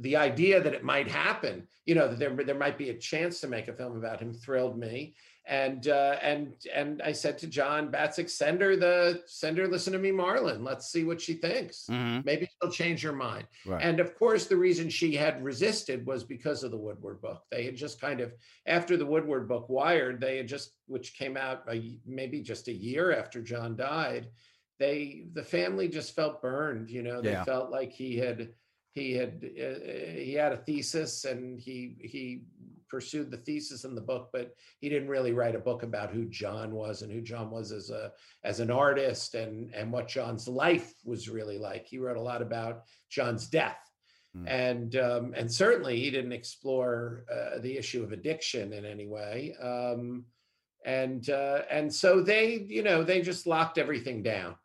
The 0.00 0.16
idea 0.16 0.60
that 0.60 0.74
it 0.74 0.82
might 0.82 1.08
happen, 1.08 1.68
you 1.84 1.94
know, 1.94 2.08
that 2.08 2.18
there 2.18 2.34
there 2.44 2.54
might 2.58 2.78
be 2.78 2.90
a 2.90 2.98
chance 2.98 3.40
to 3.40 3.48
make 3.48 3.68
a 3.68 3.74
film 3.74 3.96
about 3.96 4.20
him, 4.20 4.32
thrilled 4.34 4.78
me. 4.78 5.14
And 5.46 5.88
uh, 5.88 6.16
and 6.22 6.54
and 6.74 7.02
I 7.02 7.12
said 7.12 7.36
to 7.38 7.46
John 7.46 7.92
Battsek, 7.92 8.30
send 8.30 8.62
her 8.62 8.76
the 8.76 9.22
send 9.26 9.58
her. 9.58 9.68
Listen 9.68 9.92
to 9.92 9.98
me, 9.98 10.10
Marlon. 10.10 10.62
Let's 10.64 10.90
see 10.90 11.04
what 11.04 11.20
she 11.20 11.34
thinks. 11.34 11.86
Mhm. 11.90 12.24
Maybe 12.24 12.48
she'll 12.62 12.70
change 12.70 13.02
her 13.02 13.12
mind. 13.12 13.46
Right. 13.66 13.82
And 13.82 14.00
of 14.00 14.14
course, 14.14 14.46
the 14.46 14.56
reason 14.56 14.88
she 14.88 15.14
had 15.14 15.44
resisted 15.44 16.06
was 16.06 16.24
because 16.24 16.64
of 16.64 16.70
the 16.70 16.78
Woodward 16.78 17.20
book. 17.20 17.42
They 17.50 17.66
had 17.66 17.76
just 17.76 18.00
kind 18.00 18.22
of 18.22 18.32
after 18.64 18.96
the 18.96 19.04
Woodward 19.04 19.46
book, 19.46 19.68
Wired, 19.68 20.18
they 20.18 20.38
had 20.38 20.48
just 20.48 20.72
which 20.86 21.14
came 21.18 21.36
out 21.36 21.64
a, 21.70 21.98
maybe 22.06 22.40
just 22.40 22.68
a 22.68 22.72
year 22.72 23.12
after 23.12 23.42
John 23.42 23.76
died 23.76 24.28
they 24.80 25.26
the 25.34 25.42
family 25.44 25.86
just 25.86 26.16
felt 26.16 26.42
burned 26.42 26.90
you 26.90 27.00
know 27.00 27.20
they 27.22 27.30
Yeah. 27.30 27.44
felt 27.44 27.70
like 27.70 27.92
he 27.92 28.16
had 28.16 28.48
he 28.90 29.12
had 29.12 29.40
uh, 29.44 29.78
he 30.18 30.34
had 30.34 30.52
a 30.52 30.56
thesis 30.56 31.24
and 31.24 31.60
he 31.60 31.96
he 32.00 32.42
pursued 32.88 33.30
the 33.30 33.38
thesis 33.38 33.84
in 33.84 33.94
the 33.94 34.00
book 34.00 34.30
but 34.32 34.54
he 34.80 34.88
didn't 34.88 35.08
really 35.08 35.32
write 35.32 35.54
a 35.54 35.58
book 35.58 35.82
about 35.82 36.10
who 36.10 36.24
john 36.26 36.72
was 36.72 37.02
and 37.02 37.12
who 37.12 37.20
john 37.20 37.50
was 37.50 37.72
as 37.72 37.90
a 37.90 38.12
as 38.44 38.60
an 38.60 38.70
artist 38.70 39.34
and 39.34 39.72
and 39.74 39.90
what 39.90 40.08
john's 40.08 40.48
life 40.48 40.94
was 41.04 41.28
really 41.28 41.58
like. 41.58 41.86
He 41.86 41.98
wrote 41.98 42.16
a 42.16 42.22
lot 42.22 42.42
about 42.42 42.82
john's 43.10 43.46
death. 43.46 43.78
Mm. 44.36 44.48
and 44.48 44.96
um, 44.96 45.34
and 45.36 45.52
certainly 45.52 46.00
he 46.00 46.10
didn't 46.10 46.32
explore 46.32 47.24
uh, 47.32 47.60
the 47.60 47.76
issue 47.76 48.02
of 48.02 48.10
addiction 48.10 48.72
in 48.72 48.84
any 48.84 49.06
way. 49.06 49.54
Um, 49.62 50.24
and 50.84 51.30
uh, 51.30 51.62
and 51.70 51.92
so 51.92 52.20
they 52.20 52.66
you 52.68 52.82
know 52.82 53.04
they 53.04 53.22
just 53.22 53.46
locked 53.46 53.78
everything 53.78 54.24
down 54.24 54.56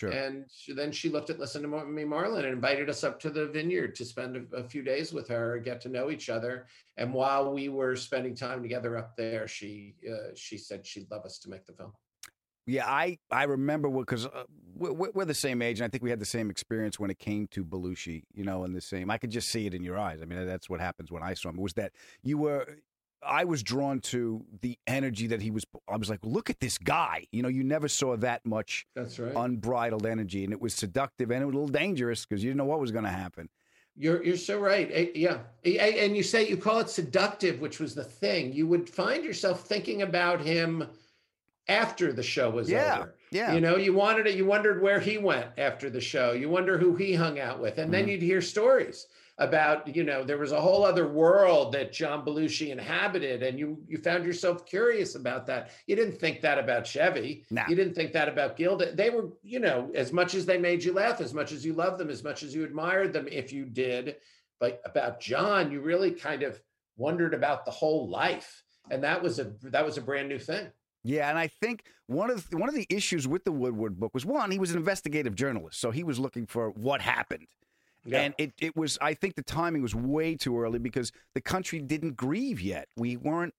Sure. 0.00 0.10
and 0.10 0.46
she- 0.50 0.72
then 0.72 0.90
she 0.92 1.10
looked 1.10 1.28
at 1.28 1.38
Listen 1.38 1.60
to 1.60 1.68
Me 1.68 2.04
Marlon 2.04 2.38
and 2.38 2.46
invited 2.46 2.88
us 2.88 3.04
up 3.04 3.20
to 3.20 3.28
the 3.28 3.48
vineyard 3.48 3.94
to 3.96 4.04
spend 4.06 4.34
a, 4.34 4.56
a 4.56 4.64
few 4.64 4.82
days 4.82 5.12
with 5.12 5.28
her, 5.28 5.58
get 5.58 5.78
to 5.82 5.90
know 5.90 6.10
each 6.10 6.30
other. 6.30 6.66
And 6.96 7.12
while 7.12 7.52
we 7.52 7.68
were 7.68 7.94
spending 7.96 8.34
time 8.34 8.62
together 8.62 8.96
up 8.96 9.14
there, 9.14 9.46
she 9.46 9.96
uh, 10.10 10.30
she 10.34 10.56
said 10.56 10.86
she'd 10.86 11.10
love 11.10 11.26
us 11.26 11.38
to 11.40 11.50
make 11.50 11.66
the 11.66 11.74
film. 11.74 11.92
Yeah, 12.66 12.86
I 12.86 13.18
I 13.30 13.44
remember 13.44 13.90
because 13.90 14.24
uh, 14.26 14.44
we're, 14.74 14.92
we're 14.92 15.10
we're 15.12 15.24
the 15.26 15.34
same 15.34 15.60
age, 15.60 15.80
and 15.80 15.84
I 15.84 15.88
think 15.88 16.02
we 16.02 16.10
had 16.10 16.20
the 16.20 16.24
same 16.24 16.50
experience 16.50 16.98
when 16.98 17.10
it 17.10 17.18
came 17.18 17.46
to 17.48 17.64
Belushi. 17.64 18.22
You 18.32 18.44
know, 18.44 18.64
and 18.64 18.74
the 18.74 18.80
same. 18.80 19.10
I 19.10 19.18
could 19.18 19.30
just 19.30 19.48
see 19.50 19.66
it 19.66 19.74
in 19.74 19.82
your 19.82 19.98
eyes. 19.98 20.22
I 20.22 20.24
mean, 20.24 20.46
that's 20.46 20.70
what 20.70 20.80
happens 20.80 21.10
when 21.10 21.22
I 21.22 21.34
saw 21.34 21.50
him. 21.50 21.56
Was 21.56 21.74
that 21.74 21.92
you 22.22 22.38
were? 22.38 22.66
I 23.22 23.44
was 23.44 23.62
drawn 23.62 24.00
to 24.00 24.44
the 24.62 24.78
energy 24.86 25.26
that 25.28 25.42
he 25.42 25.50
was. 25.50 25.64
I 25.88 25.96
was 25.96 26.08
like, 26.08 26.20
look 26.22 26.48
at 26.50 26.60
this 26.60 26.78
guy. 26.78 27.26
You 27.32 27.42
know, 27.42 27.48
you 27.48 27.62
never 27.62 27.88
saw 27.88 28.16
that 28.16 28.44
much 28.46 28.86
That's 28.94 29.18
right. 29.18 29.32
unbridled 29.36 30.06
energy, 30.06 30.44
and 30.44 30.52
it 30.52 30.60
was 30.60 30.74
seductive 30.74 31.30
and 31.30 31.42
it 31.42 31.46
was 31.46 31.54
a 31.54 31.58
little 31.58 31.72
dangerous 31.72 32.24
because 32.24 32.42
you 32.42 32.50
didn't 32.50 32.58
know 32.58 32.64
what 32.64 32.80
was 32.80 32.92
going 32.92 33.04
to 33.04 33.10
happen. 33.10 33.48
You're 33.96 34.22
you're 34.24 34.36
so 34.36 34.58
right. 34.58 34.88
Eh, 34.92 35.06
Yeah, 35.14 35.38
eh, 35.64 36.04
and 36.04 36.16
you 36.16 36.22
say 36.22 36.48
you 36.48 36.56
call 36.56 36.78
it 36.80 36.88
seductive, 36.88 37.60
which 37.60 37.78
was 37.80 37.94
the 37.94 38.04
thing. 38.04 38.52
You 38.52 38.66
would 38.68 38.88
find 38.88 39.24
yourself 39.24 39.62
thinking 39.66 40.02
about 40.02 40.40
him 40.40 40.86
after 41.68 42.12
the 42.12 42.22
show 42.22 42.50
was 42.50 42.70
Yeah, 42.70 43.00
over. 43.00 43.14
yeah. 43.30 43.52
You 43.52 43.60
know, 43.60 43.76
you 43.76 43.92
wanted 43.92 44.26
it. 44.26 44.36
You 44.36 44.46
wondered 44.46 44.80
where 44.82 45.00
he 45.00 45.18
went 45.18 45.46
after 45.58 45.90
the 45.90 46.00
show. 46.00 46.32
You 46.32 46.48
wonder 46.48 46.78
who 46.78 46.96
he 46.96 47.14
hung 47.14 47.38
out 47.38 47.60
with, 47.60 47.78
and 47.78 47.92
then 47.92 48.06
Mhm. 48.06 48.12
you'd 48.12 48.22
hear 48.22 48.40
stories 48.40 49.06
about 49.40 49.94
you 49.96 50.04
know 50.04 50.22
there 50.22 50.38
was 50.38 50.52
a 50.52 50.60
whole 50.60 50.84
other 50.84 51.08
world 51.08 51.72
that 51.72 51.92
John 51.92 52.24
Belushi 52.24 52.70
inhabited, 52.70 53.42
and 53.42 53.58
you 53.58 53.82
you 53.88 53.98
found 53.98 54.24
yourself 54.24 54.66
curious 54.66 55.14
about 55.14 55.46
that. 55.46 55.70
You 55.86 55.96
didn't 55.96 56.18
think 56.18 56.42
that 56.42 56.58
about 56.58 56.86
Chevy. 56.86 57.44
Nah. 57.50 57.64
You 57.68 57.74
didn't 57.74 57.94
think 57.94 58.12
that 58.12 58.28
about 58.28 58.56
Gilda. 58.56 58.94
They 58.94 59.10
were 59.10 59.30
you 59.42 59.58
know 59.58 59.90
as 59.94 60.12
much 60.12 60.34
as 60.34 60.46
they 60.46 60.58
made 60.58 60.84
you 60.84 60.92
laugh, 60.92 61.20
as 61.20 61.34
much 61.34 61.52
as 61.52 61.64
you 61.64 61.72
loved 61.72 61.98
them, 61.98 62.10
as 62.10 62.22
much 62.22 62.42
as 62.42 62.54
you 62.54 62.64
admired 62.64 63.12
them, 63.12 63.26
if 63.30 63.52
you 63.52 63.64
did. 63.64 64.16
But 64.60 64.82
about 64.84 65.20
John, 65.20 65.72
you 65.72 65.80
really 65.80 66.12
kind 66.12 66.42
of 66.42 66.60
wondered 66.96 67.32
about 67.32 67.64
the 67.64 67.70
whole 67.70 68.08
life, 68.08 68.62
and 68.90 69.02
that 69.02 69.22
was 69.22 69.38
a 69.38 69.52
that 69.62 69.84
was 69.84 69.96
a 69.96 70.02
brand 70.02 70.28
new 70.28 70.38
thing. 70.38 70.68
Yeah, 71.02 71.30
and 71.30 71.38
I 71.38 71.46
think 71.46 71.84
one 72.08 72.30
of 72.30 72.48
the, 72.50 72.58
one 72.58 72.68
of 72.68 72.74
the 72.74 72.86
issues 72.90 73.26
with 73.26 73.44
the 73.44 73.52
Woodward 73.52 73.98
book 73.98 74.12
was 74.12 74.26
one, 74.26 74.50
he 74.50 74.58
was 74.58 74.70
an 74.70 74.76
investigative 74.76 75.34
journalist, 75.34 75.80
so 75.80 75.90
he 75.90 76.04
was 76.04 76.18
looking 76.18 76.44
for 76.44 76.70
what 76.72 77.00
happened, 77.00 77.46
Yeah. 78.04 78.22
And 78.22 78.34
it, 78.38 78.52
it 78.58 78.76
was, 78.76 78.98
I 79.00 79.14
think 79.14 79.34
the 79.34 79.42
timing 79.42 79.82
was 79.82 79.94
way 79.94 80.34
too 80.34 80.58
early 80.58 80.78
because 80.78 81.12
the 81.34 81.40
country 81.40 81.80
didn't 81.80 82.16
grieve 82.16 82.60
yet. 82.60 82.88
We 82.96 83.16
weren't, 83.16 83.54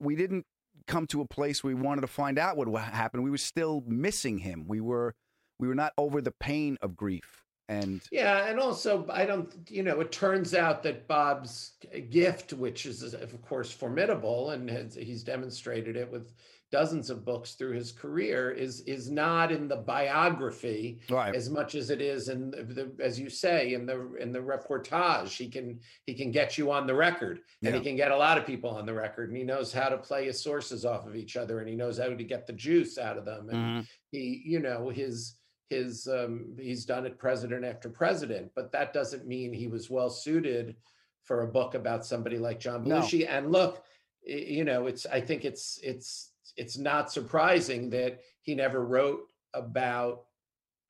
we 0.00 0.16
didn't 0.16 0.46
come 0.86 1.06
to 1.08 1.20
a 1.20 1.26
place 1.26 1.64
where 1.64 1.74
we 1.74 1.80
wanted 1.82 2.02
to 2.02 2.06
find 2.06 2.38
out 2.38 2.56
what 2.56 2.68
happened. 2.82 3.24
We 3.24 3.30
were 3.30 3.38
still 3.38 3.82
missing 3.86 4.38
him. 4.38 4.66
We 4.68 4.80
were, 4.80 5.14
we 5.58 5.68
were 5.68 5.74
not 5.74 5.92
over 5.98 6.20
the 6.20 6.30
pain 6.32 6.78
of 6.82 6.96
grief. 6.96 7.44
And 7.68 8.02
Yeah, 8.12 8.46
and 8.46 8.60
also 8.60 9.06
I 9.10 9.24
don't, 9.24 9.50
you 9.70 9.82
know, 9.82 10.00
it 10.00 10.12
turns 10.12 10.54
out 10.54 10.82
that 10.82 11.08
Bob's 11.08 11.72
gift, 12.10 12.52
which 12.52 12.84
is 12.84 13.14
of 13.14 13.40
course 13.42 13.72
formidable, 13.72 14.50
and 14.50 14.68
has, 14.68 14.94
he's 14.94 15.22
demonstrated 15.22 15.96
it 15.96 16.10
with 16.10 16.34
dozens 16.74 17.08
of 17.08 17.24
books 17.24 17.54
through 17.54 17.72
his 17.72 17.92
career, 17.92 18.50
is 18.50 18.80
is 18.96 19.08
not 19.10 19.52
in 19.52 19.68
the 19.68 19.76
biography 19.76 20.98
Right. 21.08 21.32
as 21.34 21.48
much 21.48 21.74
as 21.76 21.90
it 21.90 22.00
is 22.02 22.28
in 22.28 22.50
the, 22.50 22.90
as 23.00 23.18
you 23.20 23.28
say, 23.30 23.74
in 23.74 23.86
the 23.86 23.98
in 24.16 24.32
the 24.32 24.40
reportage. 24.40 25.36
He 25.36 25.48
can 25.48 25.78
he 26.06 26.14
can 26.14 26.30
get 26.32 26.58
you 26.58 26.72
on 26.72 26.86
the 26.88 26.94
record, 26.94 27.36
and 27.62 27.72
Yeah. 27.72 27.78
he 27.78 27.84
can 27.84 27.96
get 27.96 28.10
a 28.10 28.16
lot 28.16 28.38
of 28.38 28.44
people 28.46 28.70
on 28.70 28.86
the 28.86 28.94
record, 28.94 29.28
and 29.28 29.36
he 29.36 29.44
knows 29.44 29.72
how 29.72 29.88
to 29.88 29.98
play 29.98 30.24
his 30.26 30.42
sources 30.42 30.84
off 30.84 31.06
of 31.06 31.14
each 31.14 31.36
other, 31.36 31.60
and 31.60 31.68
he 31.68 31.76
knows 31.76 31.96
how 31.98 32.08
to 32.08 32.24
get 32.34 32.46
the 32.46 32.52
juice 32.66 32.98
out 32.98 33.18
of 33.18 33.24
them, 33.24 33.48
and 33.50 33.58
Mhm. 33.84 33.88
he 34.10 34.42
you 34.44 34.58
know 34.60 34.88
his 34.88 35.36
his 35.70 36.06
um 36.08 36.56
he's 36.58 36.84
done 36.84 37.06
it 37.06 37.16
president 37.18 37.64
after 37.64 37.88
president 37.88 38.52
but 38.54 38.70
that 38.70 38.92
doesn't 38.92 39.26
mean 39.26 39.50
he 39.52 39.66
was 39.66 39.88
well 39.88 40.10
suited 40.10 40.76
for 41.22 41.40
a 41.42 41.48
book 41.58 41.74
about 41.74 42.04
somebody 42.04 42.36
like 42.38 42.60
john 42.60 42.82
No. 42.84 43.00
belushi 43.00 43.26
and 43.26 43.50
look 43.50 43.82
you 44.26 44.62
know 44.62 44.86
it's 44.86 45.06
i 45.06 45.20
think 45.22 45.44
it's 45.46 45.80
it's 45.82 46.33
it's 46.56 46.78
not 46.78 47.10
surprising 47.12 47.90
that 47.90 48.20
he 48.42 48.54
never 48.54 48.84
wrote 48.84 49.20
about 49.54 50.24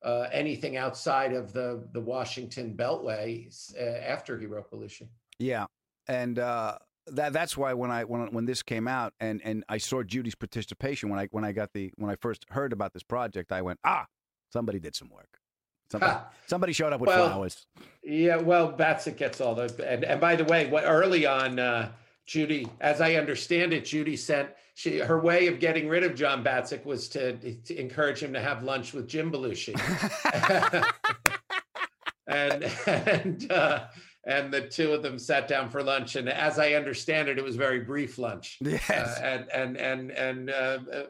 uh, 0.03 0.27
anything 0.31 0.77
outside 0.77 1.33
of 1.33 1.53
the 1.53 1.87
the 1.93 2.01
washington 2.01 2.75
beltway 2.75 3.47
uh, 3.79 3.83
after 3.83 4.37
he 4.39 4.45
wrote 4.45 4.69
belushi 4.71 5.07
Yeah, 5.39 5.65
and 6.07 6.37
uh, 6.39 6.77
that 7.07 7.33
that's 7.33 7.55
why 7.55 7.73
when 7.73 7.91
I 7.91 8.03
when 8.03 8.31
when 8.31 8.45
this 8.45 8.63
came 8.63 8.87
out 8.87 9.13
and 9.19 9.41
and 9.43 9.63
I 9.69 9.77
saw 9.77 10.03
Judy's 10.03 10.35
participation 10.35 11.09
when 11.09 11.19
I 11.19 11.27
when 11.31 11.43
I 11.43 11.51
got 11.51 11.73
the 11.73 11.91
when 11.97 12.09
I 12.09 12.15
first 12.15 12.45
heard 12.49 12.73
about 12.73 12.93
this 12.93 13.03
project, 13.03 13.51
I 13.51 13.61
went 13.61 13.79
ah, 13.83 14.05
somebody 14.51 14.79
did 14.79 14.95
some 14.95 15.09
work. 15.09 15.39
Somebody, 15.91 16.19
somebody 16.47 16.73
showed 16.73 16.93
up 16.93 16.99
with 16.99 17.09
Well, 17.09 17.29
flowers. 17.29 17.67
Yeah, 18.03 18.37
well, 18.37 18.73
Battsek 18.73 19.17
gets 19.17 19.39
all 19.39 19.53
the 19.53 19.65
and 19.87 20.03
and 20.03 20.19
by 20.19 20.35
the 20.35 20.45
way, 20.45 20.67
what 20.67 20.83
early 20.85 21.27
on, 21.27 21.59
uh, 21.59 21.91
Judy, 22.25 22.67
as 22.81 23.01
I 23.01 23.15
understand 23.15 23.73
it, 23.73 23.85
Judy 23.85 24.15
sent 24.15 24.49
she 24.73 24.99
her 24.99 25.19
way 25.19 25.47
of 25.47 25.59
getting 25.59 25.87
rid 25.87 26.03
of 26.03 26.15
John 26.15 26.43
Battsek 26.43 26.85
was 26.85 27.07
to, 27.09 27.37
to 27.37 27.79
encourage 27.79 28.21
him 28.21 28.33
to 28.33 28.41
have 28.41 28.63
lunch 28.63 28.93
with 28.93 29.07
Jim 29.07 29.31
Belushi, 29.31 29.73
and 32.27 32.63
and 32.85 33.51
uh, 33.51 33.85
and 34.25 34.53
the 34.53 34.61
two 34.61 34.91
of 34.91 35.01
them 35.01 35.17
sat 35.17 35.47
down 35.47 35.69
for 35.69 35.81
lunch, 35.81 36.15
and 36.15 36.27
as 36.27 36.59
I 36.59 36.73
understand 36.73 37.29
it, 37.29 37.37
it 37.37 37.43
was 37.43 37.55
a 37.55 37.59
very 37.59 37.79
brief 37.81 38.17
lunch. 38.17 38.57
Yes. 38.59 38.89
Uh, 38.89 39.21
and 39.23 39.51
and 39.51 39.77
and 39.77 40.11
and 40.11 40.49
uh, 40.49 40.79
uh, 40.91 41.03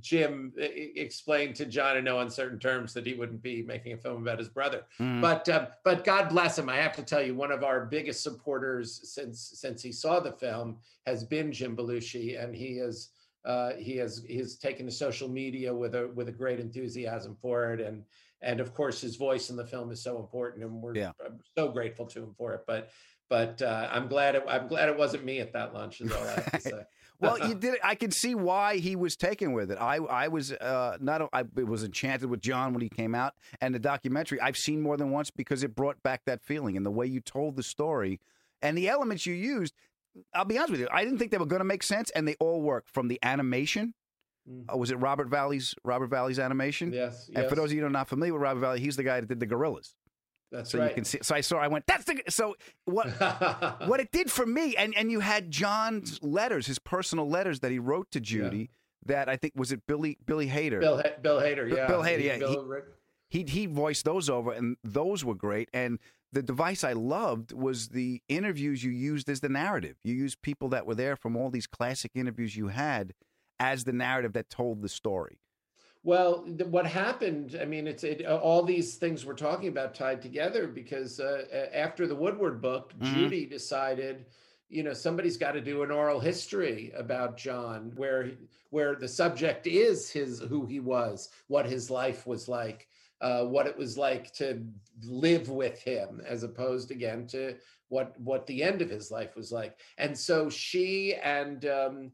Jim 0.00 0.52
explained 0.56 1.56
to 1.56 1.66
John 1.66 1.96
in 1.96 2.04
no 2.04 2.20
uncertain 2.20 2.58
terms 2.58 2.94
that 2.94 3.06
he 3.06 3.14
wouldn't 3.14 3.42
be 3.42 3.62
making 3.62 3.92
a 3.92 3.96
film 3.96 4.22
about 4.22 4.38
his 4.38 4.48
brother. 4.48 4.84
Mhm. 5.00 5.20
But 5.20 5.48
um, 5.48 5.66
but 5.84 6.04
God 6.04 6.28
bless 6.28 6.58
him. 6.58 6.68
I 6.68 6.76
have 6.76 6.94
to 6.96 7.02
tell 7.02 7.22
you, 7.22 7.34
one 7.34 7.50
of 7.50 7.64
our 7.64 7.86
biggest 7.86 8.22
supporters 8.22 9.00
since 9.12 9.40
since 9.54 9.82
he 9.82 9.90
saw 9.92 10.20
the 10.20 10.32
film 10.32 10.78
has 11.06 11.24
been 11.24 11.52
Jim 11.52 11.76
Belushi, 11.76 12.42
and 12.42 12.54
he 12.54 12.78
is 12.78 13.10
uh, 13.44 13.72
he 13.74 13.96
has 13.96 14.24
he 14.28 14.36
has 14.38 14.56
taken 14.56 14.86
to 14.86 14.92
social 14.92 15.28
media 15.28 15.74
with 15.74 15.94
a 15.94 16.08
with 16.14 16.28
a 16.28 16.32
great 16.32 16.60
enthusiasm 16.60 17.36
for 17.40 17.72
it, 17.74 17.80
and 17.80 18.04
and 18.42 18.60
of 18.60 18.72
course 18.74 19.00
his 19.00 19.16
voice 19.16 19.50
in 19.50 19.56
the 19.56 19.66
film 19.66 19.90
is 19.90 20.00
so 20.02 20.18
important, 20.18 20.62
and 20.64 20.80
we're 20.80 20.94
Yeah. 20.94 21.12
So 21.58 21.68
grateful 21.68 22.06
to 22.06 22.22
him 22.22 22.34
for 22.38 22.54
it. 22.54 22.62
But 22.66 22.90
but 23.28 23.60
uh, 23.62 23.88
I'm 23.90 24.08
glad 24.08 24.34
it, 24.34 24.44
I'm 24.48 24.66
glad 24.68 24.88
it 24.88 24.96
wasn't 24.96 25.24
me 25.24 25.40
at 25.40 25.52
that 25.52 25.72
lunch. 25.74 26.00
Is 26.00 26.12
all 26.12 26.22
I 26.26 26.32
have 26.32 26.52
to 26.52 26.60
say. 26.70 26.82
Well, 27.20 27.48
you 27.48 27.54
did. 27.54 27.78
I 27.84 27.94
can 27.94 28.10
see 28.10 28.34
why 28.34 28.78
he 28.78 28.96
was 28.96 29.16
taken 29.16 29.52
with 29.52 29.70
it. 29.70 29.78
I, 29.78 29.96
I 29.96 30.28
was 30.28 30.52
uh, 30.52 30.96
not. 31.00 31.28
I 31.32 31.44
was 31.54 31.84
enchanted 31.84 32.28
with 32.30 32.40
John 32.40 32.72
when 32.72 32.80
he 32.80 32.88
came 32.88 33.14
out, 33.14 33.34
and 33.60 33.74
the 33.74 33.78
documentary 33.78 34.40
I've 34.40 34.56
seen 34.56 34.80
more 34.80 34.96
than 34.96 35.10
once 35.10 35.30
because 35.30 35.62
it 35.62 35.74
brought 35.74 36.02
back 36.02 36.22
that 36.26 36.42
feeling 36.42 36.76
and 36.76 36.84
the 36.84 36.90
way 36.90 37.06
you 37.06 37.20
told 37.20 37.56
the 37.56 37.62
story, 37.62 38.20
and 38.62 38.76
the 38.76 38.88
elements 38.88 39.26
you 39.26 39.34
used. 39.34 39.74
I'll 40.34 40.44
be 40.44 40.58
honest 40.58 40.72
with 40.72 40.80
you. 40.80 40.88
I 40.90 41.04
didn't 41.04 41.18
think 41.18 41.30
they 41.30 41.38
were 41.38 41.46
going 41.46 41.60
to 41.60 41.64
make 41.64 41.84
sense, 41.84 42.10
and 42.10 42.26
they 42.26 42.34
all 42.40 42.60
work. 42.62 42.86
From 42.92 43.06
the 43.06 43.20
animation, 43.22 43.94
uh, 44.72 44.76
was 44.76 44.90
it 44.90 44.96
Robert 44.96 45.28
Valley's 45.28 45.74
Robert 45.84 46.08
Valley's 46.08 46.38
animation? 46.38 46.92
Yes, 46.92 47.30
And 47.34 47.48
for 47.48 47.54
those 47.54 47.70
of 47.70 47.74
you 47.74 47.80
who 47.82 47.86
are 47.86 47.90
not 47.90 48.08
familiar 48.08 48.32
with 48.32 48.42
Robert 48.42 48.60
Valley, 48.60 48.80
he's 48.80 48.96
the 48.96 49.04
guy 49.04 49.20
that 49.20 49.28
did 49.28 49.38
the 49.38 49.46
Gorillaz. 49.46 49.94
That's 50.50 50.70
so 50.70 50.78
right. 50.78 50.88
you 50.88 50.94
can 50.94 51.04
see. 51.04 51.18
So 51.22 51.34
I 51.34 51.40
saw. 51.40 51.58
I 51.58 51.68
went. 51.68 51.86
That's 51.86 52.04
the. 52.04 52.22
So 52.28 52.56
what? 52.84 53.08
what 53.86 54.00
it 54.00 54.10
did 54.10 54.30
for 54.30 54.46
me, 54.46 54.76
and 54.76 54.94
and 54.96 55.10
you 55.10 55.20
had 55.20 55.50
John's 55.50 56.22
letters, 56.22 56.66
his 56.66 56.78
personal 56.78 57.28
letters 57.28 57.60
that 57.60 57.70
he 57.70 57.78
wrote 57.78 58.10
to 58.12 58.20
Judy. 58.20 58.70
That 59.06 59.28
I 59.30 59.36
think 59.36 59.54
was 59.56 59.72
it 59.72 59.86
Billy 59.86 60.18
Billy 60.26 60.48
Hader. 60.48 60.80
Bill 60.80 61.02
Bill 61.22 61.40
Hader, 61.40 61.74
yeah, 61.74 61.86
Bill 61.86 62.02
Hader, 62.02 62.22
yeah. 62.22 62.38
Bill 62.38 62.82
he, 63.28 63.44
he 63.44 63.50
he 63.50 63.66
voiced 63.66 64.04
those 64.04 64.28
over, 64.28 64.52
and 64.52 64.76
those 64.84 65.24
were 65.24 65.34
great. 65.34 65.70
And 65.72 65.98
the 66.32 66.42
device 66.42 66.84
I 66.84 66.92
loved 66.92 67.52
was 67.52 67.88
the 67.88 68.22
interviews 68.28 68.84
you 68.84 68.90
used 68.90 69.28
as 69.28 69.40
the 69.40 69.48
narrative. 69.48 69.96
You 70.04 70.14
used 70.14 70.42
people 70.42 70.68
that 70.70 70.86
were 70.86 70.94
there 70.94 71.16
from 71.16 71.36
all 71.36 71.50
these 71.50 71.66
classic 71.66 72.12
interviews 72.14 72.56
you 72.56 72.68
had 72.68 73.14
as 73.58 73.84
the 73.84 73.92
narrative 73.92 74.32
that 74.34 74.48
told 74.48 74.82
the 74.82 74.88
story. 74.88 75.38
Well, 76.02 76.44
th- 76.44 76.68
what 76.70 76.86
happened? 76.86 77.58
I 77.60 77.64
mean, 77.66 77.86
it's 77.86 78.04
it, 78.04 78.24
all 78.26 78.62
these 78.62 78.96
things 78.96 79.26
we're 79.26 79.34
talking 79.34 79.68
about 79.68 79.94
tied 79.94 80.22
together 80.22 80.66
because 80.66 81.20
uh, 81.20 81.68
after 81.74 82.06
the 82.06 82.16
Woodward 82.16 82.62
book, 82.62 82.94
Mhm. 82.98 83.04
Judy 83.04 83.46
decided, 83.46 84.26
you 84.68 84.82
know, 84.82 84.94
somebody's 84.94 85.36
got 85.36 85.52
to 85.52 85.60
do 85.60 85.82
an 85.82 85.90
oral 85.90 86.20
history 86.20 86.90
about 86.96 87.36
John, 87.36 87.92
where 87.96 88.32
where 88.70 88.94
the 88.94 89.08
subject 89.08 89.66
is 89.66 90.10
his 90.10 90.40
who 90.40 90.64
he 90.64 90.80
was, 90.80 91.28
what 91.48 91.66
his 91.66 91.90
life 91.90 92.26
was 92.26 92.48
like, 92.48 92.88
uh, 93.20 93.44
what 93.44 93.66
it 93.66 93.76
was 93.76 93.98
like 93.98 94.32
to 94.34 94.64
live 95.02 95.48
with 95.50 95.82
him, 95.82 96.22
as 96.24 96.44
opposed 96.44 96.90
again 96.92 97.26
to 97.26 97.56
what 97.88 98.18
what 98.20 98.46
the 98.46 98.62
end 98.62 98.80
of 98.80 98.88
his 98.88 99.10
life 99.10 99.36
was 99.36 99.52
like. 99.52 99.78
And 99.98 100.16
so 100.16 100.48
she 100.48 101.14
and 101.16 101.66
um, 101.66 102.12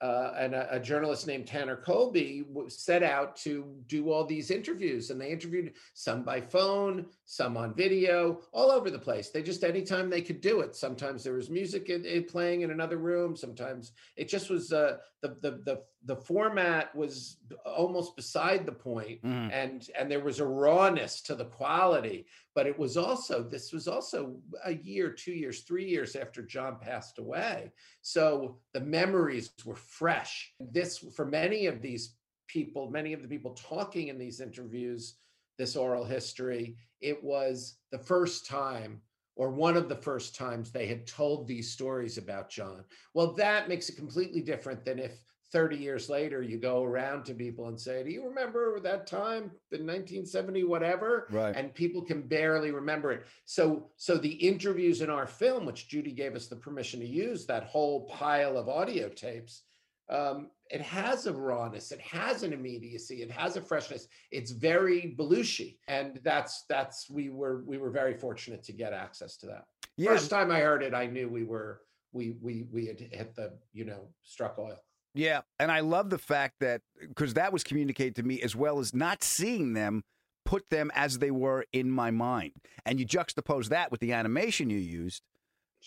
uh, 0.00 0.32
and 0.38 0.54
a, 0.54 0.74
a 0.74 0.80
journalist 0.80 1.26
named 1.26 1.46
Tanner 1.46 1.76
Colby 1.76 2.44
set 2.68 3.02
out 3.02 3.36
to 3.36 3.64
do 3.86 4.10
all 4.10 4.24
these 4.24 4.50
interviews, 4.50 5.10
and 5.10 5.20
they 5.20 5.30
interviewed 5.30 5.72
some 5.94 6.22
by 6.22 6.40
phone, 6.40 7.06
some 7.24 7.56
on 7.56 7.74
video, 7.74 8.40
all 8.52 8.70
over 8.70 8.90
the 8.90 8.98
place. 8.98 9.30
They 9.30 9.42
just 9.42 9.64
anytime 9.64 10.10
they 10.10 10.20
could 10.20 10.40
do 10.40 10.60
it. 10.60 10.76
Sometimes 10.76 11.24
there 11.24 11.34
was 11.34 11.48
music 11.48 11.88
in, 11.88 12.04
in 12.04 12.24
playing 12.24 12.60
in 12.60 12.70
another 12.70 12.98
room. 12.98 13.36
Sometimes 13.36 13.92
it 14.16 14.28
just 14.28 14.50
was 14.50 14.72
uh, 14.72 14.98
the, 15.28 15.50
the 15.50 15.50
the 15.64 15.82
the 16.04 16.16
format 16.16 16.94
was 16.94 17.38
almost 17.64 18.14
beside 18.16 18.64
the 18.64 18.72
point, 18.72 19.20
Mhm. 19.22 19.50
and 19.52 19.90
and 19.98 20.10
there 20.10 20.20
was 20.24 20.40
a 20.40 20.46
rawness 20.46 21.20
to 21.22 21.34
the 21.34 21.46
quality. 21.46 22.26
But 22.54 22.66
it 22.66 22.78
was 22.78 22.96
also 22.96 23.42
this 23.42 23.72
was 23.72 23.88
also 23.88 24.40
a 24.64 24.74
year, 24.74 25.10
two 25.10 25.32
years, 25.32 25.62
three 25.62 25.86
years 25.86 26.16
after 26.16 26.42
John 26.42 26.78
passed 26.80 27.18
away. 27.18 27.72
So 28.02 28.60
the 28.72 28.80
memories 28.80 29.52
were 29.64 29.74
fresh. 29.76 30.54
This, 30.60 30.98
for 30.98 31.26
many 31.26 31.66
of 31.66 31.82
these 31.82 32.16
people, 32.48 32.90
many 32.90 33.12
of 33.12 33.22
the 33.22 33.28
people 33.28 33.54
talking 33.54 34.08
in 34.08 34.18
these 34.18 34.40
interviews, 34.40 35.18
this 35.58 35.74
oral 35.76 36.04
history, 36.04 36.76
it 37.00 37.22
was 37.22 37.78
the 37.90 37.98
first 37.98 38.46
time 38.46 39.02
or 39.36 39.50
one 39.50 39.76
of 39.76 39.88
the 39.88 39.96
first 39.96 40.34
times 40.34 40.72
they 40.72 40.86
had 40.86 41.06
told 41.06 41.46
these 41.46 41.70
stories 41.70 42.18
about 42.18 42.50
John. 42.50 42.84
Well, 43.14 43.32
that 43.34 43.68
makes 43.68 43.88
it 43.88 43.96
completely 43.96 44.40
different 44.40 44.84
than 44.84 44.98
if 44.98 45.20
30 45.52 45.76
years 45.76 46.08
later 46.08 46.42
you 46.42 46.58
go 46.58 46.82
around 46.82 47.24
to 47.24 47.34
people 47.34 47.68
and 47.68 47.80
say, 47.80 48.02
Do 48.02 48.10
you 48.10 48.26
remember 48.26 48.80
that 48.80 49.06
time 49.06 49.52
in 49.70 49.86
1970, 49.86 50.64
whatever? 50.64 51.28
Right. 51.30 51.54
And 51.54 51.72
people 51.72 52.02
can 52.02 52.22
barely 52.22 52.72
remember 52.72 53.12
it. 53.12 53.26
So, 53.44 53.90
so 53.96 54.16
the 54.16 54.32
interviews 54.32 55.02
in 55.02 55.10
our 55.10 55.26
film, 55.26 55.66
which 55.66 55.88
Judy 55.88 56.12
gave 56.12 56.34
us 56.34 56.48
the 56.48 56.56
permission 56.56 56.98
to 57.00 57.06
use, 57.06 57.46
that 57.46 57.64
whole 57.64 58.06
pile 58.06 58.56
of 58.58 58.68
audio 58.68 59.08
tapes, 59.08 59.62
um, 60.08 60.50
it 60.70 60.80
has 60.80 61.26
a 61.26 61.32
rawness, 61.32 61.92
it 61.92 62.00
has 62.00 62.42
an 62.42 62.52
immediacy, 62.52 63.22
it 63.22 63.30
has 63.30 63.56
a 63.56 63.60
freshness. 63.60 64.08
It's 64.30 64.50
very 64.50 65.14
Belushi, 65.18 65.78
and 65.88 66.20
that's 66.24 66.64
that's 66.68 67.08
we 67.10 67.30
were 67.30 67.62
we 67.66 67.78
were 67.78 67.90
very 67.90 68.14
fortunate 68.14 68.62
to 68.64 68.72
get 68.72 68.92
access 68.92 69.36
to 69.38 69.46
that. 69.46 69.64
Yeah. 69.96 70.10
First 70.10 70.30
time 70.30 70.50
I 70.50 70.60
heard 70.60 70.82
it, 70.82 70.94
I 70.94 71.06
knew 71.06 71.28
we 71.28 71.44
were 71.44 71.82
we 72.12 72.36
we 72.40 72.66
we 72.72 72.86
had 72.86 73.00
hit 73.00 73.34
the 73.34 73.52
you 73.72 73.84
know 73.84 74.08
struck 74.22 74.58
oil. 74.58 74.78
Yeah, 75.14 75.42
and 75.58 75.72
I 75.72 75.80
love 75.80 76.10
the 76.10 76.18
fact 76.18 76.56
that 76.60 76.82
because 77.00 77.34
that 77.34 77.52
was 77.52 77.64
communicated 77.64 78.16
to 78.16 78.22
me 78.22 78.42
as 78.42 78.54
well 78.54 78.78
as 78.78 78.94
not 78.94 79.22
seeing 79.22 79.72
them 79.72 80.02
put 80.44 80.68
them 80.70 80.92
as 80.94 81.18
they 81.18 81.30
were 81.30 81.64
in 81.72 81.90
my 81.90 82.10
mind, 82.10 82.52
and 82.84 83.00
you 83.00 83.06
juxtapose 83.06 83.68
that 83.68 83.90
with 83.90 84.00
the 84.00 84.12
animation 84.12 84.70
you 84.70 84.78
used. 84.78 85.22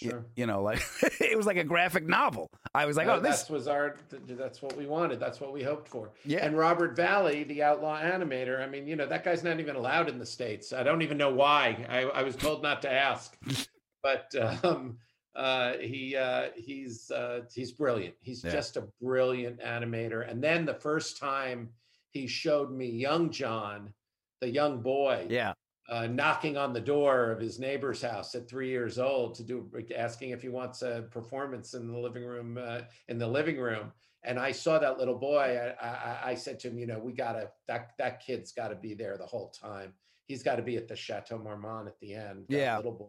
Sure. 0.01 0.25
You, 0.35 0.45
know, 0.45 0.61
like 0.63 0.81
it 1.19 1.35
was 1.37 1.45
like 1.45 1.57
a 1.57 1.63
graphic 1.63 2.07
novel. 2.07 2.47
I 2.73 2.85
was 2.85 2.95
like, 2.97 3.07
Uh, 3.07 3.15
oh, 3.15 3.19
this. 3.19 3.49
was 3.49 3.67
our. 3.67 3.97
That's 4.27 4.61
what 4.61 4.77
we 4.77 4.85
wanted 4.85 5.19
that's 5.19 5.39
what 5.41 5.51
we 5.51 5.61
hoped 5.63 5.87
for 5.87 6.11
Yeah. 6.25 6.45
and 6.45 6.57
robert 6.57 6.95
valley 6.95 7.43
the 7.43 7.61
outlaw 7.63 7.99
animator 7.99 8.61
i 8.61 8.67
mean 8.67 8.87
you 8.87 8.95
know 8.95 9.05
that 9.05 9.23
guy's 9.23 9.43
not 9.43 9.59
even 9.59 9.75
allowed 9.75 10.07
in 10.09 10.17
the 10.19 10.25
states 10.25 10.71
i 10.73 10.83
don't 10.83 11.01
even 11.01 11.17
know 11.17 11.33
why 11.33 11.85
i, 11.89 12.01
I 12.03 12.23
was 12.23 12.35
told 12.35 12.61
not 12.63 12.81
to 12.83 12.91
ask 12.91 13.37
but 14.03 14.33
um 14.63 14.97
uh 15.35 15.73
he 15.79 16.15
uh 16.15 16.49
he's 16.55 17.11
uh 17.11 17.41
he's 17.53 17.71
brilliant 17.71 18.15
he's 18.21 18.43
Yeah. 18.43 18.51
just 18.51 18.77
a 18.77 18.83
brilliant 19.01 19.59
animator 19.61 20.29
and 20.29 20.41
then 20.43 20.65
the 20.65 20.73
first 20.75 21.17
time 21.19 21.69
he 22.11 22.27
showed 22.27 22.71
me 22.71 22.87
young 22.87 23.29
john 23.31 23.93
the 24.41 24.49
young 24.49 24.81
boy 24.81 25.27
Yeah. 25.29 25.53
Uh, 25.89 26.07
knocking 26.07 26.55
on 26.57 26.71
the 26.73 26.79
door 26.81 27.31
of 27.31 27.39
his 27.39 27.59
neighbor's 27.59 28.01
house 28.01 28.35
at 28.35 28.47
three 28.49 28.69
years 28.69 28.99
old 28.99 29.35
to 29.35 29.43
do 29.43 29.69
asking 29.97 30.29
if 30.29 30.41
he 30.41 30.49
wants 30.49 30.81
a 30.81 31.05
performance 31.11 31.73
in 31.73 31.91
the 31.91 31.97
living 31.97 32.23
room 32.23 32.57
uh, 32.61 32.81
in 33.07 33.17
the 33.17 33.27
living 33.27 33.57
room. 33.59 33.91
And 34.23 34.37
i 34.37 34.51
saw 34.51 34.77
that 34.79 34.97
little 34.99 35.17
boy 35.17 35.57
I, 35.81 35.85
I, 35.87 36.19
I 36.31 36.35
said 36.35 36.59
to 36.59 36.67
him 36.67 36.77
you 36.77 36.85
know 36.87 36.99
we 36.99 37.13
gotta 37.13 37.49
that 37.69 37.91
that 37.97 38.19
kid's 38.19 38.51
got 38.51 38.67
to 38.67 38.75
be 38.75 38.93
there 38.93 39.17
the 39.17 39.25
whole 39.25 39.49
time. 39.49 39.93
He's 40.27 40.43
got 40.43 40.57
to 40.57 40.61
be 40.61 40.75
at 40.77 40.87
the 40.87 40.95
chateau 40.95 41.37
marmont 41.39 41.87
at 41.87 41.99
the 41.99 42.13
end 42.13 42.45
that 42.49 42.55
Yeah. 42.57 42.77
little 42.77 42.91
boy. 42.91 43.07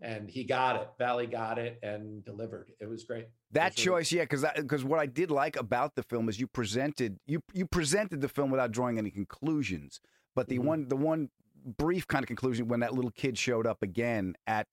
And 0.00 0.30
he 0.30 0.44
got 0.44 0.76
it 0.76 0.88
valley 0.98 1.26
got 1.26 1.58
it 1.58 1.78
and 1.82 2.24
delivered. 2.24 2.70
It 2.80 2.88
was 2.88 3.04
great. 3.04 3.26
That 3.50 3.74
was 3.74 3.86
really- 3.86 4.00
choice, 4.00 4.12
yeah, 4.12 4.22
because 4.22 4.44
because 4.56 4.84
what 4.84 5.00
I 5.00 5.06
did 5.06 5.30
like 5.30 5.56
about 5.56 5.96
the 5.96 6.02
film 6.02 6.28
is 6.28 6.38
you 6.38 6.46
presented 6.46 7.18
you 7.26 7.42
you 7.52 7.66
presented 7.66 8.20
the 8.20 8.28
film 8.28 8.50
without 8.50 8.70
drawing 8.72 8.96
any 8.98 9.10
conclusions, 9.10 10.00
but 10.36 10.48
the 10.48 10.58
Mhm. 10.58 10.64
one 10.64 10.88
the 10.88 10.96
one 10.96 11.30
brief 11.64 12.06
kind 12.06 12.22
of 12.22 12.26
conclusion 12.28 12.68
when 12.68 12.80
that 12.80 12.94
little 12.94 13.10
kid 13.10 13.38
showed 13.38 13.66
up 13.66 13.82
again 13.82 14.34
at 14.46 14.66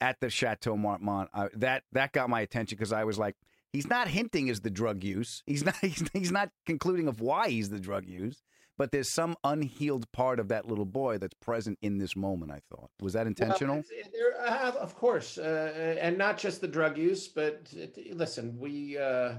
at 0.00 0.20
the 0.20 0.30
Chateau 0.30 0.76
Marmont, 0.76 1.28
uh, 1.34 1.48
that 1.54 1.82
that 1.92 2.12
got 2.12 2.30
my 2.30 2.40
attention 2.40 2.76
because 2.76 2.92
I 2.92 3.04
was 3.04 3.18
like, 3.18 3.36
he's 3.72 3.88
not 3.88 4.08
hinting 4.08 4.48
as 4.48 4.60
the 4.60 4.70
drug 4.70 5.02
use, 5.02 5.42
he's 5.46 5.64
not 5.66 5.76
he's, 5.76 6.04
he's 6.12 6.32
not 6.32 6.50
concluding 6.66 7.08
of 7.08 7.20
why 7.20 7.48
he's 7.48 7.70
the 7.70 7.80
drug 7.80 8.06
use, 8.06 8.42
but 8.76 8.92
there's 8.92 9.10
some 9.12 9.34
unhealed 9.42 10.10
part 10.12 10.38
of 10.38 10.48
that 10.48 10.66
little 10.66 10.84
boy 10.86 11.18
that's 11.18 11.34
present 11.34 11.78
in 11.82 11.98
this 11.98 12.14
moment. 12.14 12.52
I 12.52 12.60
thought 12.70 12.90
was 13.00 13.12
that 13.14 13.26
intentional? 13.26 13.76
Well, 13.76 13.84
there, 14.12 14.40
uh, 14.40 14.72
of 14.78 14.94
course, 14.94 15.36
uh, 15.36 15.96
and 16.00 16.16
not 16.16 16.38
just 16.38 16.60
the 16.60 16.68
drug 16.68 16.96
use, 16.96 17.28
but 17.28 17.68
it- 17.72 18.16
listen, 18.16 18.56
we, 18.56 18.96
uh, 18.96 19.34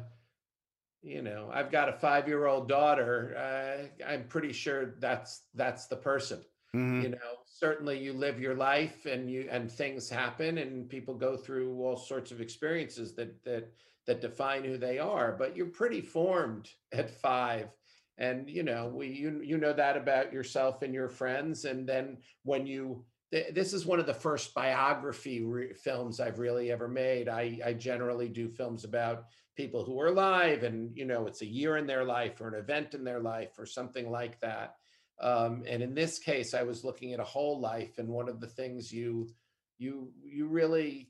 you 1.02 1.22
know, 1.22 1.50
I've 1.54 1.72
got 1.72 1.88
a 1.88 1.94
five-year-old 1.94 2.68
daughter. 2.68 3.34
Uh, 3.38 4.04
I'm 4.06 4.28
pretty 4.28 4.52
sure 4.52 4.96
that's 5.00 5.44
that's 5.56 5.88
the 5.88 5.96
person. 5.96 6.44
Mhm. 6.76 7.02
You 7.02 7.10
know, 7.10 7.38
certainly 7.46 8.00
you 8.04 8.14
live 8.14 8.40
your 8.42 8.56
life, 8.56 9.06
and 9.06 9.32
you 9.32 9.48
and 9.50 9.72
things 9.72 10.10
happen, 10.10 10.58
and 10.58 10.90
people 10.90 11.16
go 11.16 11.38
through 11.38 11.80
all 11.82 11.96
sorts 11.98 12.32
of 12.32 12.42
experiences 12.42 13.16
that 13.16 13.44
that 13.44 13.74
that 14.06 14.22
define 14.22 14.64
who 14.66 14.78
they 14.78 15.00
are. 15.00 15.36
But 15.38 15.56
you're 15.56 15.68
pretty 15.72 16.02
formed 16.02 16.74
at 16.92 17.10
five. 17.10 17.78
And 18.18 18.50
you 18.50 18.64
know, 18.64 18.90
we 18.90 19.08
you 19.08 19.42
you 19.42 19.58
know 19.58 19.72
that 19.74 19.96
about 19.98 20.34
yourself 20.34 20.82
and 20.82 20.94
your 20.94 21.08
friends, 21.10 21.64
and 21.66 21.88
then 21.88 22.22
when 22.44 22.68
you 22.68 23.06
th- 23.32 23.54
this 23.54 23.72
is 23.74 23.86
one 23.86 24.00
of 24.02 24.06
the 24.08 24.14
first 24.14 24.54
biography 24.54 25.42
re- 25.42 25.74
films 25.74 26.20
I've 26.20 26.40
really 26.40 26.70
ever 26.72 26.88
made. 26.90 27.30
I, 27.30 27.60
I 27.64 27.74
generally 27.74 28.28
do 28.30 28.50
films 28.50 28.84
about 28.84 29.28
people 29.56 29.86
who 29.86 30.00
are 30.02 30.08
alive, 30.08 30.64
and 30.64 30.98
you 30.98 31.06
know, 31.06 31.28
it's 31.28 31.42
a 31.42 31.46
year 31.46 31.78
in 31.78 31.88
their 31.88 32.04
life 32.04 32.42
or 32.42 32.50
an 32.50 32.56
event 32.60 32.94
in 32.94 33.06
their 33.06 33.22
life 33.22 33.58
or 33.58 33.66
something 33.66 34.10
like 34.12 34.40
that. 34.42 34.79
Um, 35.22 35.64
and 35.68 35.84
in 35.84 35.94
this 35.94 36.18
case, 36.20 36.54
I 36.54 36.64
was 36.64 36.84
looking 36.84 37.14
at 37.14 37.20
a 37.20 37.24
whole 37.26 37.60
life, 37.60 37.98
and 37.98 38.08
one 38.08 38.30
of 38.30 38.40
the 38.40 38.48
things 38.48 38.92
you 38.92 39.30
you 39.78 40.12
you 40.24 40.48
really 40.48 41.10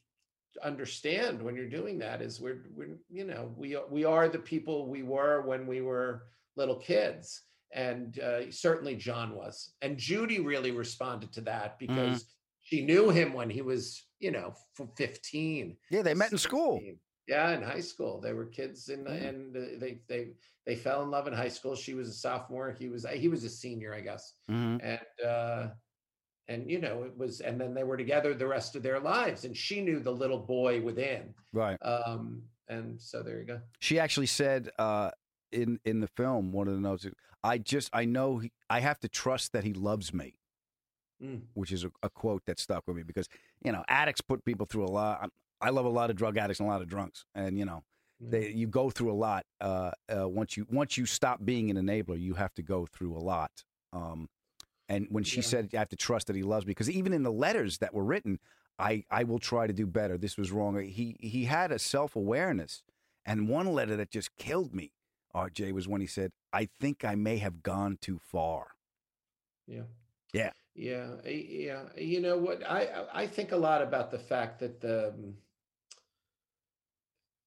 understand 0.63 1.41
when 1.41 1.56
you're 1.56 1.69
doing 1.69 2.00
that 2.00 2.22
is 2.22 2.41
we're 2.41 2.63
we're 2.76 2.98
you 3.10 3.24
know 3.24 3.54
we 3.56 3.76
are- 3.76 3.88
we 3.89 4.04
are 4.06 4.28
the 4.28 4.39
people 4.39 4.88
we 4.88 5.04
were 5.04 5.41
when 5.41 5.67
we 5.67 5.82
were 5.82 6.24
little 6.56 6.76
kids 6.76 7.43
and 7.72 8.19
uh, 8.19 8.50
certainly 8.52 8.95
John 8.95 9.36
was. 9.36 9.74
And 9.84 9.95
Judy 9.98 10.39
really 10.39 10.72
responded 10.72 11.32
to 11.34 11.41
that 11.41 11.78
because 11.78 12.26
she 12.62 12.84
knew 12.84 13.12
him 13.12 13.32
when 13.32 13.48
he 13.48 13.62
was, 13.62 14.08
you 14.19 14.32
know, 14.32 14.56
15. 14.98 15.78
Yeah, 15.91 16.02
they 16.02 16.15
met 16.15 16.32
in 16.32 16.39
school. 16.39 16.80
16. 17.30 17.36
Yeah, 17.38 17.56
in 17.58 17.62
high 17.62 17.82
school, 17.82 18.20
they 18.20 18.34
were 18.34 18.46
kids, 18.46 18.89
in, 18.89 19.06
and 19.08 19.56
uh, 19.56 19.60
they 19.80 20.00
they 20.08 20.30
they 20.65 20.76
fell 20.76 21.04
in 21.04 21.12
love 21.12 21.28
in 21.28 21.34
high 21.34 21.50
school. 21.50 21.76
She 21.76 21.94
was 21.94 22.10
a 22.10 22.13
sophomore. 22.13 22.76
He 22.78 22.89
was 22.89 23.06
he 23.13 23.28
was 23.28 23.44
a 23.44 23.50
senior, 23.50 23.94
I 23.94 24.02
guess. 24.02 24.34
Mhm. 24.50 24.80
And 24.84 25.28
uh, 25.28 25.68
and 26.48 26.70
you 26.70 26.80
know, 26.80 27.04
it 27.04 27.15
was, 27.18 27.42
and 27.42 27.60
then 27.62 27.74
they 27.74 27.84
were 27.84 27.98
together 27.98 28.34
the 28.34 28.48
rest 28.48 28.76
of 28.76 28.84
their 28.84 29.00
lives. 29.00 29.46
And 29.46 29.56
she 29.56 29.82
knew 29.82 30.00
the 30.00 30.12
little 30.12 30.39
boy 30.39 30.82
within. 30.82 31.34
Right. 31.54 31.78
Um, 31.84 32.42
and 32.68 33.00
so 33.00 33.22
there 33.24 33.39
you 33.39 33.46
go. 33.46 33.62
She 33.80 34.00
actually 34.00 34.26
said 34.28 34.70
uh, 34.80 35.12
in 35.52 35.80
in 35.86 36.00
the 36.00 36.08
film 36.08 36.52
one 36.52 36.68
of 36.68 36.74
the 36.74 36.82
notes. 36.82 37.06
I 37.44 37.58
just 37.58 37.89
I 37.94 38.06
know 38.06 38.39
he, 38.39 38.52
I 38.70 38.82
have 38.82 39.00
to 39.00 39.08
trust 39.08 39.54
that 39.54 39.63
he 39.63 39.74
loves 39.74 40.13
me, 40.13 40.36
Mm. 41.24 41.42
which 41.54 41.72
is 41.74 41.84
a, 41.84 41.92
a 42.02 42.10
quote 42.10 42.44
that 42.46 42.60
stuck 42.60 42.88
with 42.88 42.96
me 42.96 43.04
because 43.04 43.28
you 43.63 43.72
know 43.72 43.84
addicts 43.89 44.22
put 44.22 44.44
people 44.46 44.65
through 44.65 44.86
a 44.86 44.92
lot. 44.92 45.30
I'm- 45.62 45.76
love 45.76 45.86
a 45.86 45.89
lot 45.89 46.10
of 46.10 46.15
drug 46.15 46.38
addicts 46.38 46.60
and 46.60 46.67
a 46.67 46.72
lot 46.72 46.82
of 46.82 46.88
drunks, 46.88 47.26
and 47.36 47.58
you 47.58 47.65
know 47.65 47.84
they 48.19 48.50
you 48.52 48.67
go 48.67 48.89
through 48.89 49.12
a 49.12 49.15
lot. 49.15 49.45
Uh, 49.62 49.91
uh, 50.10 50.28
once 50.28 50.58
you 50.58 50.65
once 50.69 50.98
you 50.98 51.06
stop 51.06 51.43
being 51.45 51.69
an 51.69 51.78
enabler, 51.78 52.19
you 52.19 52.34
have 52.36 52.54
to 52.56 52.62
go 52.63 52.86
through 52.86 53.15
a 53.15 53.19
lot. 53.19 53.63
Um, 53.93 54.30
and 54.88 55.08
when 55.10 55.24
she 55.24 55.38
Yeah. 55.38 55.43
said, 55.48 55.69
"I 55.76 55.78
have 55.80 55.89
to 55.89 55.95
trust 55.95 56.28
that 56.28 56.36
he 56.36 56.43
loves 56.43 56.65
me," 56.65 56.72
because 56.72 56.89
even 56.89 57.13
in 57.13 57.24
the 57.24 57.32
letters 57.32 57.78
that 57.80 57.93
were 57.93 58.04
written, 58.04 58.39
I 58.78 59.06
I 59.10 59.24
will 59.24 59.39
try 59.39 59.67
to 59.67 59.74
do 59.74 59.86
better. 59.86 60.17
This 60.17 60.38
was 60.38 60.52
wrong. 60.52 60.80
He 60.80 61.15
he 61.19 61.45
had 61.45 61.72
a 61.72 61.80
self 61.80 62.15
awareness, 62.15 62.84
and 63.26 63.48
one 63.50 63.67
letter 63.74 63.95
that 63.98 64.10
just 64.10 64.36
killed 64.38 64.74
me, 64.74 64.91
RJ, 65.34 65.72
was 65.72 65.88
when 65.88 66.02
he 66.02 66.08
said, 66.08 66.32
"I 66.52 66.69
think 66.80 67.04
I 67.06 67.15
may 67.15 67.38
have 67.38 67.62
gone 67.63 67.98
too 67.98 68.17
far." 68.19 68.76
Yeah. 69.67 69.84
Yeah. 70.34 70.52
Yeah, 70.76 71.15
yeah. 71.26 71.93
You 71.98 72.22
know 72.22 72.38
what? 72.38 72.63
I 72.65 72.86
I 72.86 73.24
I 73.24 73.28
think 73.28 73.52
a 73.52 73.58
lot 73.58 73.82
about 73.82 74.12
the 74.12 74.19
fact 74.19 74.60
that 74.60 74.80
the 74.82 75.13
eh, 75.17 75.32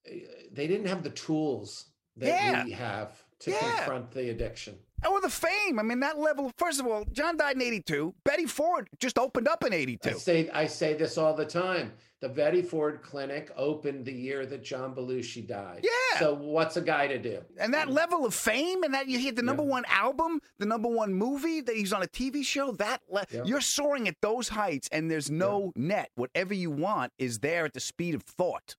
Eh, 0.06 0.20
they 0.52 0.66
didn't 0.66 0.86
have 0.86 1.02
the 1.02 1.10
tools 1.10 1.86
that 2.16 2.26
Yeah. 2.26 2.64
we 2.64 2.72
have 2.72 3.22
to 3.40 3.50
Yeah. 3.50 3.76
confront 3.76 4.10
the 4.12 4.30
addiction. 4.30 4.78
Oh, 5.04 5.20
the 5.20 5.28
fame. 5.30 5.80
I 5.80 5.82
mean, 5.82 5.98
that 6.00 6.18
level. 6.18 6.52
First 6.56 6.78
of 6.78 6.86
all, 6.86 7.04
John 7.06 7.36
died 7.36 7.56
in 7.56 7.62
'82. 7.62 8.14
Betty 8.24 8.46
Ford 8.46 8.88
just 9.00 9.18
opened 9.18 9.48
up 9.48 9.64
in 9.64 9.72
I 9.72 9.76
'82. 9.76 10.18
say 10.18 10.48
I 10.50 10.66
say 10.68 10.94
this 10.94 11.18
all 11.18 11.34
the 11.34 11.44
time. 11.44 11.92
The 12.20 12.28
Betty 12.28 12.62
Ford 12.62 13.00
Clinic 13.02 13.50
opened 13.56 14.04
the 14.04 14.12
year 14.12 14.46
that 14.46 14.62
John 14.62 14.94
Belushi 14.94 15.44
died. 15.44 15.80
Yeah. 15.82 16.20
So 16.20 16.34
what's 16.34 16.76
a 16.76 16.80
guy 16.80 17.08
to 17.08 17.18
do? 17.18 17.42
And 17.58 17.74
that 17.74 17.88
mm. 17.88 17.94
level 17.94 18.24
of 18.24 18.32
fame, 18.32 18.84
and 18.84 18.94
that 18.94 19.08
you 19.08 19.18
hit 19.18 19.34
the 19.34 19.42
number 19.42 19.64
one 19.64 19.84
album, 19.88 20.40
the 20.60 20.66
number 20.66 20.88
one 20.88 21.12
movie, 21.14 21.60
that 21.62 21.74
he's 21.74 21.92
on 21.92 22.00
a 22.04 22.06
TV 22.06 22.44
show. 22.44 22.70
That 22.70 23.00
le- 23.08 23.26
Yeah. 23.28 23.42
you're 23.44 23.60
soaring 23.60 24.06
at 24.06 24.14
those 24.20 24.50
heights, 24.50 24.88
and 24.92 25.10
there's 25.10 25.32
no 25.32 25.72
net. 25.74 26.10
Whatever 26.14 26.54
you 26.54 26.70
want 26.70 27.12
is 27.18 27.40
there 27.40 27.64
at 27.64 27.72
the 27.74 27.80
speed 27.80 28.14
of 28.14 28.22
thought. 28.22 28.76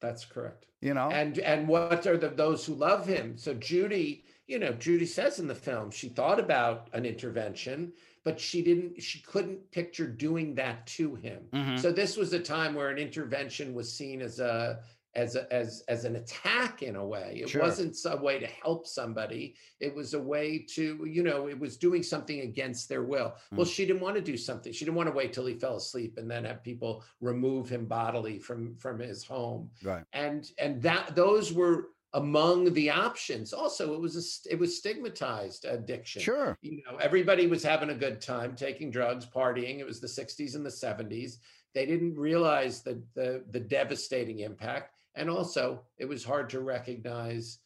That's 0.00 0.24
correct. 0.24 0.66
You 0.80 0.94
know. 0.94 1.10
And 1.10 1.38
and 1.38 1.68
what 1.68 2.06
are 2.06 2.16
the 2.16 2.28
those 2.28 2.64
who 2.66 2.74
love 2.74 3.06
him? 3.06 3.36
So 3.36 3.54
Judy, 3.54 4.24
you 4.46 4.58
know, 4.58 4.72
Judy 4.72 5.06
says 5.06 5.38
in 5.38 5.46
the 5.46 5.54
film 5.54 5.90
she 5.90 6.08
thought 6.08 6.38
about 6.38 6.88
an 6.92 7.06
intervention, 7.06 7.92
but 8.24 8.38
she 8.38 8.62
didn't. 8.62 9.02
She 9.02 9.20
couldn't 9.20 9.70
picture 9.70 10.06
doing 10.06 10.54
that 10.56 10.86
to 10.88 11.14
him. 11.14 11.44
Mhm. 11.52 11.78
So 11.78 11.92
this 11.92 12.16
was 12.16 12.32
a 12.32 12.38
time 12.40 12.74
where 12.74 12.90
an 12.90 12.98
intervention 12.98 13.74
was 13.74 13.92
seen 13.92 14.20
as 14.20 14.38
a 14.38 14.80
as 15.16 15.34
a, 15.34 15.52
as 15.52 15.82
as 15.88 16.04
an 16.04 16.16
attack 16.16 16.82
in 16.82 16.94
a 16.96 17.04
way. 17.04 17.40
It 17.42 17.48
Sure. 17.48 17.62
wasn't 17.62 17.96
a 18.06 18.16
way 18.22 18.38
to 18.38 18.46
help 18.46 18.86
somebody. 18.86 19.56
It 19.80 19.94
was 19.94 20.14
a 20.14 20.20
way 20.20 20.58
to, 20.74 21.04
you 21.08 21.22
know, 21.22 21.48
it 21.48 21.58
was 21.58 21.76
doing 21.76 22.02
something 22.02 22.40
against 22.40 22.88
their 22.88 23.02
will. 23.02 23.34
Well, 23.52 23.66
Mm. 23.66 23.74
she 23.74 23.86
didn't 23.86 24.02
want 24.02 24.16
to 24.16 24.22
do 24.22 24.36
something. 24.36 24.72
She 24.72 24.84
didn't 24.84 24.96
want 24.96 25.08
to 25.08 25.14
wait 25.16 25.32
till 25.32 25.46
he 25.46 25.54
fell 25.54 25.76
asleep 25.76 26.18
and 26.18 26.30
then 26.30 26.44
have 26.44 26.62
people 26.62 27.02
remove 27.20 27.68
him 27.68 27.86
bodily 27.86 28.38
from 28.38 28.76
from 28.76 28.98
his 29.00 29.24
home 29.24 29.70
right. 29.82 30.04
and 30.12 30.50
and 30.58 30.80
that 30.82 31.16
those 31.16 31.52
were 31.52 31.88
among 32.14 32.72
the 32.74 32.88
options 32.88 33.52
also 33.52 33.92
it 33.94 34.00
was 34.00 34.14
a 34.16 34.52
it 34.52 34.58
was 34.58 34.78
stigmatized 34.78 35.64
addiction 35.64 36.22
Sure. 36.22 36.56
you 36.62 36.82
know 36.86 36.96
everybody 36.98 37.46
was 37.46 37.62
having 37.62 37.90
a 37.90 37.94
good 37.94 38.20
time 38.20 38.54
taking 38.54 38.90
drugs 38.90 39.26
partying 39.26 39.80
it 39.80 39.86
was 39.86 40.00
the 40.00 40.06
60s 40.06 40.54
and 40.54 40.64
the 40.64 40.70
70s 40.70 41.38
they 41.74 41.84
didn't 41.84 42.14
realize 42.16 42.82
the 42.82 43.02
the, 43.14 43.44
the 43.50 43.60
devastating 43.60 44.38
impact 44.40 44.94
and 45.16 45.28
also 45.30 45.82
it 45.98 46.04
was 46.04 46.22
hard 46.24 46.48
to 46.50 46.60
recognize 46.60 47.58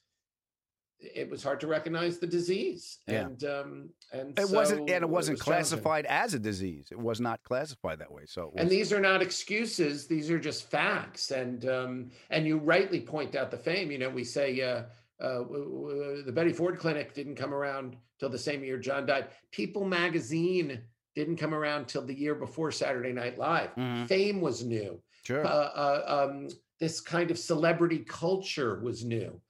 it 1.02 1.30
was 1.30 1.42
hard 1.42 1.58
to 1.60 1.66
recognize 1.66 2.18
the 2.18 2.26
disease 2.26 2.98
Yeah. 3.06 3.26
and 3.26 3.44
um 3.44 3.90
and 4.12 4.38
It 4.38 4.46
so 4.48 4.54
wasn't, 4.54 4.80
and 4.90 5.02
it 5.02 5.08
wasn't 5.08 5.38
was 5.38 5.42
classified 5.42 6.04
as 6.06 6.34
a 6.34 6.38
disease. 6.38 6.88
It 6.90 6.98
was 6.98 7.20
not 7.22 7.42
classified 7.42 8.00
that 8.00 8.12
way. 8.12 8.24
So, 8.26 8.52
it 8.54 8.60
and 8.60 8.68
these 8.70 8.92
are 8.92 9.00
not 9.00 9.22
excuses 9.22 10.06
these 10.06 10.30
are 10.30 10.38
just 10.38 10.70
facts 10.70 11.30
and 11.30 11.66
um 11.68 12.10
and 12.30 12.46
you 12.46 12.58
rightly 12.58 13.00
point 13.00 13.34
out 13.34 13.50
the 13.50 13.56
fame 13.56 13.90
you 13.90 13.98
know 13.98 14.10
we 14.10 14.24
say 14.24 14.60
uh 14.60 14.82
uh, 15.22 15.38
w- 15.40 15.64
w- 15.64 16.22
the 16.22 16.32
Betty 16.32 16.50
Ford 16.52 16.78
Clinic 16.78 17.12
didn't 17.12 17.34
come 17.36 17.52
around 17.52 17.94
till 18.18 18.30
the 18.30 18.38
same 18.38 18.64
year 18.64 18.78
John 18.78 19.04
died. 19.04 19.26
People 19.52 19.84
magazine 19.84 20.80
didn't 21.14 21.36
come 21.36 21.52
around 21.54 21.88
till 21.88 22.06
the 22.06 22.14
year 22.14 22.34
before 22.34 22.70
Saturday 22.72 23.12
Night 23.12 23.36
Live. 23.36 23.74
Mhm. 23.74 24.06
Fame 24.08 24.40
was 24.40 24.64
new. 24.64 24.98
Sure. 25.24 25.44
Uh, 25.44 25.48
uh, 25.50 26.26
um, 26.30 26.48
this 26.81 27.01
kind 27.01 27.31
of 27.31 27.38
celebrity 27.38 27.99
culture 27.99 28.81
was 28.81 29.05
new, 29.05 29.40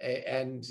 and 0.00 0.68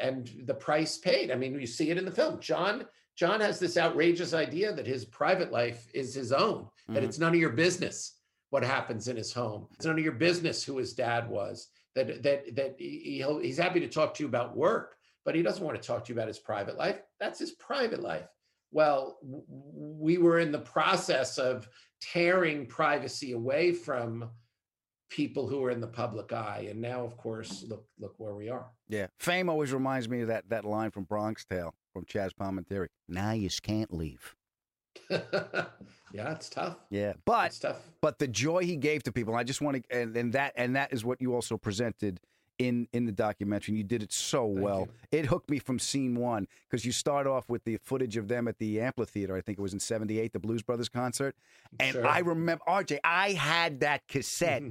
and 0.00 0.30
the 0.46 0.54
price 0.54 0.96
paid. 0.96 1.30
I 1.30 1.34
mean, 1.34 1.60
you 1.60 1.66
see 1.66 1.90
it 1.90 1.98
in 1.98 2.04
the 2.04 2.10
film. 2.10 2.40
John 2.40 2.86
John 3.14 3.40
has 3.40 3.58
this 3.58 3.76
outrageous 3.76 4.32
idea 4.32 4.72
that 4.72 4.86
his 4.86 5.04
private 5.04 5.52
life 5.52 5.86
is 5.92 6.14
his 6.14 6.32
own, 6.32 6.68
that 6.88 7.02
Mhm. 7.02 7.06
it's 7.06 7.18
none 7.18 7.34
of 7.34 7.40
your 7.40 7.50
business 7.50 8.18
what 8.48 8.62
happens 8.62 9.08
in 9.08 9.16
his 9.16 9.32
home. 9.32 9.66
It's 9.74 9.84
none 9.84 9.98
of 9.98 10.04
your 10.04 10.12
business 10.12 10.62
who 10.64 10.76
his 10.78 10.94
dad 10.94 11.28
was. 11.28 11.68
That 11.94 12.22
that 12.22 12.54
that 12.54 12.76
he, 12.78 13.16
he'll, 13.18 13.38
he's 13.38 13.58
happy 13.58 13.80
to 13.80 13.88
talk 13.88 14.14
to 14.14 14.22
you 14.22 14.28
about 14.28 14.56
work, 14.56 14.96
but 15.24 15.34
he 15.34 15.42
doesn't 15.42 15.64
want 15.64 15.80
to 15.80 15.86
talk 15.86 16.04
to 16.04 16.12
you 16.12 16.18
about 16.18 16.28
his 16.28 16.38
private 16.38 16.78
life. 16.78 17.02
That's 17.18 17.38
his 17.38 17.52
private 17.52 18.00
life. 18.00 18.28
Well, 18.70 19.18
we 19.22 20.16
were 20.16 20.38
in 20.38 20.52
the 20.52 20.60
process 20.60 21.36
of 21.38 21.68
tearing 22.00 22.66
privacy 22.66 23.32
away 23.32 23.72
from 23.72 24.30
people 25.12 25.46
who 25.46 25.62
are 25.62 25.70
in 25.70 25.80
the 25.80 25.86
public 25.86 26.32
eye, 26.32 26.66
and 26.70 26.80
now, 26.80 27.04
of 27.04 27.16
course, 27.16 27.64
look 27.68 27.84
look 28.00 28.14
where 28.18 28.34
we 28.34 28.48
are. 28.48 28.66
Yeah. 28.88 29.08
Fame 29.20 29.48
always 29.48 29.72
reminds 29.72 30.08
me 30.08 30.22
of 30.22 30.28
that, 30.28 30.48
that 30.48 30.64
line 30.64 30.90
from 30.90 31.04
Bronx 31.04 31.44
Tale 31.44 31.74
from 31.92 32.04
Chazz 32.06 32.30
Palminteri. 32.32 32.86
Now 33.08 33.32
you 33.32 33.50
can't 33.62 33.92
leave. 33.92 34.34
yeah, 35.10 36.32
it's 36.32 36.48
tough. 36.48 36.76
Yeah. 36.90 37.14
But 37.24 37.46
It's 37.46 37.58
tough. 37.58 37.80
but 38.00 38.18
the 38.18 38.28
joy 38.28 38.64
he 38.64 38.76
gave 38.76 39.02
to 39.04 39.12
people, 39.12 39.34
I 39.34 39.44
just 39.44 39.60
want 39.60 39.82
to 39.88 39.96
and, 40.00 40.16
and 40.16 40.32
that 40.32 40.52
and 40.56 40.76
that 40.76 40.92
is 40.92 41.04
what 41.04 41.20
you 41.20 41.34
also 41.34 41.56
presented 41.56 42.20
in 42.58 42.86
in 42.92 43.06
the 43.06 43.12
documentary. 43.12 43.72
And 43.72 43.78
you 43.78 43.84
did 43.84 44.02
it 44.02 44.12
so 44.12 44.46
well. 44.46 44.88
It 45.10 45.26
hooked 45.26 45.50
me 45.50 45.58
from 45.58 45.78
scene 45.78 46.14
one 46.14 46.46
because 46.68 46.84
you 46.84 46.92
start 46.92 47.26
off 47.26 47.48
with 47.48 47.64
the 47.64 47.76
footage 47.78 48.16
of 48.16 48.28
them 48.28 48.48
at 48.48 48.58
the 48.58 48.80
amphitheater. 48.80 49.34
I 49.36 49.40
think 49.40 49.58
it 49.58 49.62
was 49.62 49.72
in 49.72 49.80
'78, 49.80 50.32
the 50.32 50.38
Blues 50.38 50.62
Brothers 50.62 50.88
concert, 50.88 51.34
and 51.80 51.92
Sure. 51.92 52.06
I 52.06 52.18
remember 52.20 52.62
RJ. 52.68 52.98
I 53.04 53.32
had 53.32 53.80
that 53.80 54.06
cassette. 54.08 54.62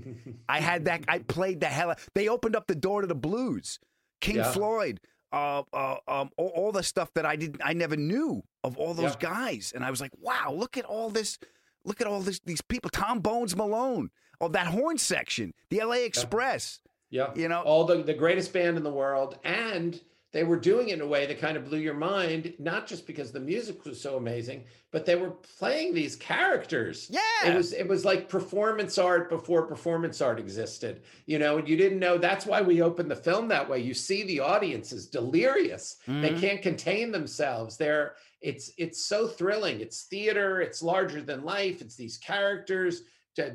I 0.48 0.60
had 0.60 0.86
that. 0.86 1.04
I 1.08 1.20
played 1.38 1.60
the 1.60 1.68
hell. 1.68 1.92
out- 1.92 2.00
They 2.14 2.28
opened 2.28 2.56
up 2.56 2.68
the 2.68 2.76
door 2.76 3.02
to 3.02 3.08
the 3.08 3.16
blues. 3.16 3.80
King 4.20 4.38
Yeah. 4.38 4.52
Floyd. 4.52 5.00
Uh, 5.34 5.64
uh, 5.72 5.96
um, 6.10 6.30
all, 6.36 6.50
all 6.50 6.72
the 6.74 6.84
stuff 6.84 7.10
that 7.14 7.26
I 7.26 7.38
didn't, 7.38 7.62
I 7.64 7.72
never 7.72 7.96
knew 7.96 8.44
of 8.66 8.76
all 8.78 8.94
those 8.94 9.14
Yeah. 9.22 9.30
guys, 9.30 9.72
and 9.74 9.82
I 9.86 9.90
was 9.90 10.02
like, 10.02 10.12
wow, 10.20 10.52
look 10.54 10.78
at 10.78 10.84
all 10.84 11.10
this, 11.10 11.40
look 11.86 12.02
at 12.02 12.08
all 12.08 12.20
this, 12.20 12.40
these 12.42 12.60
people. 12.62 12.90
Tom 12.90 13.22
Bones 13.22 13.56
Malone, 13.56 14.12
oh 14.42 14.50
that 14.50 14.68
horn 14.68 14.98
section, 14.98 15.54
the 15.70 15.80
L.A. 15.80 16.04
Express. 16.06 16.82
Yeah. 16.84 16.91
You 17.12 17.48
know- 17.50 17.62
all 17.62 17.84
the, 17.86 18.02
the 18.04 18.14
greatest 18.14 18.52
band 18.54 18.78
in 18.78 18.84
the 18.84 18.92
world. 18.92 19.38
And 19.44 20.00
they 20.34 20.46
were 20.46 20.58
doing 20.58 20.88
it 20.88 20.94
in 20.94 21.02
a 21.02 21.06
way 21.08 21.26
that 21.26 21.40
kind 21.42 21.58
of 21.58 21.66
blew 21.66 21.80
your 21.80 21.94
mind, 21.94 22.54
not 22.58 22.88
just 22.88 23.06
because 23.06 23.34
the 23.34 23.40
music 23.42 23.84
was 23.84 24.00
so 24.00 24.16
amazing, 24.16 24.64
but 24.90 25.06
they 25.06 25.18
were 25.18 25.32
playing 25.60 25.94
these 25.94 26.16
characters. 26.16 27.10
Yeah. 27.10 27.52
It 27.52 27.54
was 27.58 27.74
it 27.74 27.86
was 27.86 28.06
like 28.06 28.30
performance 28.30 28.98
art 28.98 29.30
before 29.30 29.64
performance 29.68 30.22
art 30.22 30.40
existed. 30.40 31.02
You 31.26 31.38
know, 31.38 31.58
and 31.58 31.68
you 31.68 31.76
didn't 31.76 32.00
know 32.00 32.18
that's 32.18 32.46
why 32.46 32.62
we 32.62 32.82
opened 32.82 33.12
the 33.12 33.16
film 33.18 33.50
that 33.50 33.70
way. 33.70 33.80
You 33.80 33.94
see 33.94 34.24
the 34.24 34.40
audience 34.40 34.94
is 34.94 35.08
delirious. 35.08 35.98
They 36.08 36.30
Mhm. 36.30 36.40
can't 36.40 36.62
contain 36.62 37.12
themselves. 37.12 37.76
They're 37.76 38.16
it's 38.40 38.72
it's 38.78 39.06
so 39.06 39.28
thrilling. 39.28 39.82
It's 39.82 40.04
theater, 40.04 40.62
it's 40.62 40.82
larger 40.82 41.22
than 41.22 41.44
life, 41.44 41.82
it's 41.82 41.98
these 41.98 42.18
characters. 42.18 43.04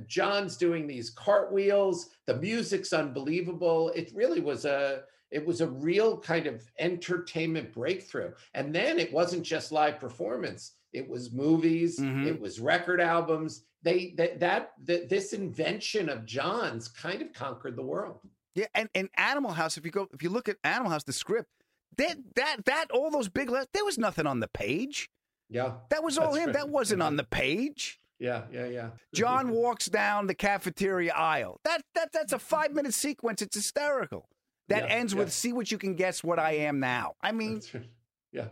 John's 0.06 0.56
doing 0.56 0.86
these 0.86 1.10
cartwheels. 1.10 2.10
The 2.26 2.36
music's 2.36 2.92
unbelievable. 2.92 3.90
It 3.94 4.10
really 4.14 4.40
was 4.40 4.64
a 4.64 5.02
it 5.30 5.44
was 5.44 5.60
a 5.60 5.66
real 5.66 6.18
kind 6.18 6.46
of 6.46 6.62
entertainment 6.78 7.72
breakthrough. 7.72 8.32
And 8.54 8.74
then 8.74 8.98
it 8.98 9.12
wasn't 9.12 9.42
just 9.42 9.72
live 9.72 9.98
performance. 9.98 10.72
It 10.92 11.08
was 11.08 11.32
movies. 11.32 11.98
Mhm. 11.98 12.26
It 12.26 12.40
was 12.40 12.60
record 12.60 13.00
albums. 13.00 13.64
They 13.82 14.14
that 14.16 14.40
that, 14.40 14.72
that 14.84 15.08
this 15.08 15.32
invention 15.32 16.08
of 16.08 16.24
John's 16.24 16.88
kind 16.88 17.20
of 17.22 17.32
conquered 17.32 17.76
the 17.76 17.82
world. 17.82 18.20
Yeah, 18.54 18.66
and, 18.74 18.88
and 18.94 19.10
Animal 19.18 19.52
House. 19.52 19.76
If 19.76 19.84
you 19.84 19.90
go, 19.90 20.08
if 20.14 20.22
you 20.22 20.30
look 20.30 20.48
at 20.48 20.56
Animal 20.64 20.90
House, 20.90 21.04
the 21.04 21.12
script, 21.12 21.50
that 21.98 22.16
that 22.36 22.64
that 22.64 22.86
all 22.90 23.10
those 23.10 23.28
big 23.28 23.50
letters, 23.50 23.68
there 23.74 23.84
was 23.84 23.98
nothing 23.98 24.26
on 24.26 24.40
the 24.40 24.48
page. 24.48 25.10
Yeah. 25.50 25.74
That 25.90 26.02
was 26.02 26.16
all 26.18 26.34
him. 26.34 26.52
That 26.52 26.68
wasn't 26.70 27.02
on 27.02 27.16
the 27.16 27.24
page. 27.24 28.00
Yeah, 28.18 28.42
yeah, 28.50 28.66
yeah. 28.66 28.90
John 29.14 29.50
walks 29.50 29.86
down 29.86 30.26
the 30.26 30.34
cafeteria 30.34 31.12
aisle. 31.12 31.60
That 31.64 31.82
that 31.94 32.12
that's 32.12 32.32
a 32.32 32.38
five 32.38 32.72
minute 32.72 32.94
sequence. 32.94 33.42
It's 33.42 33.54
hysterical. 33.56 34.28
That 34.68 34.84
Yeah, 34.88 34.94
ends 34.94 35.12
yeah. 35.12 35.18
with 35.20 35.32
"See 35.32 35.52
what 35.52 35.70
you 35.70 35.78
can 35.78 35.94
guess 35.94 36.24
what 36.24 36.38
I 36.38 36.52
am 36.52 36.80
now." 36.80 37.12
I 37.20 37.32
mean, 37.32 37.60
right. 37.74 37.84
Yeah. 38.32 38.48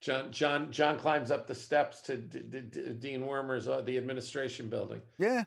John 0.00 0.30
John 0.32 0.70
John 0.72 0.98
climbs 0.98 1.30
up 1.30 1.46
the 1.46 1.54
steps 1.54 2.02
to 2.02 2.16
D- 2.16 2.40
D- 2.48 2.60
D- 2.60 2.92
Dean 2.98 3.24
Wormer's 3.26 3.68
uh, 3.68 3.80
the 3.80 3.96
administration 3.96 4.68
building. 4.68 5.00
yeah, 5.18 5.44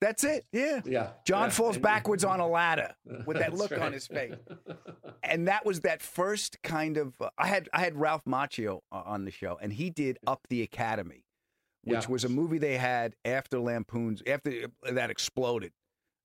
that's 0.00 0.24
it. 0.24 0.46
Yeah, 0.50 0.80
Yeah. 0.84 1.10
John 1.24 1.44
yeah, 1.48 1.50
falls 1.50 1.78
backwards 1.78 2.24
on 2.24 2.40
a 2.40 2.48
ladder 2.48 2.94
with 3.26 3.38
that 3.38 3.54
look 3.54 3.70
on 3.78 3.92
his 3.92 4.06
face. 4.08 4.34
and 5.22 5.46
that 5.46 5.64
was 5.64 5.80
that 5.82 6.02
first 6.02 6.60
kind 6.62 6.96
of 6.96 7.12
uh, 7.20 7.28
I 7.38 7.46
had 7.46 7.68
I 7.72 7.80
had 7.80 7.96
Ralph 7.96 8.24
Macchio 8.24 8.80
uh, 8.90 9.02
on 9.04 9.24
the 9.26 9.30
show 9.30 9.58
and 9.60 9.72
he 9.72 9.90
did 9.90 10.18
Up 10.26 10.40
the 10.48 10.62
Academy 10.62 11.24
which 11.84 12.04
Yeah. 12.04 12.10
was 12.10 12.24
a 12.24 12.28
movie 12.28 12.58
they 12.58 12.76
had 12.78 13.16
after 13.24 13.58
Lampoon's 13.58 14.22
after 14.26 14.68
that 14.82 15.10
exploded 15.10 15.72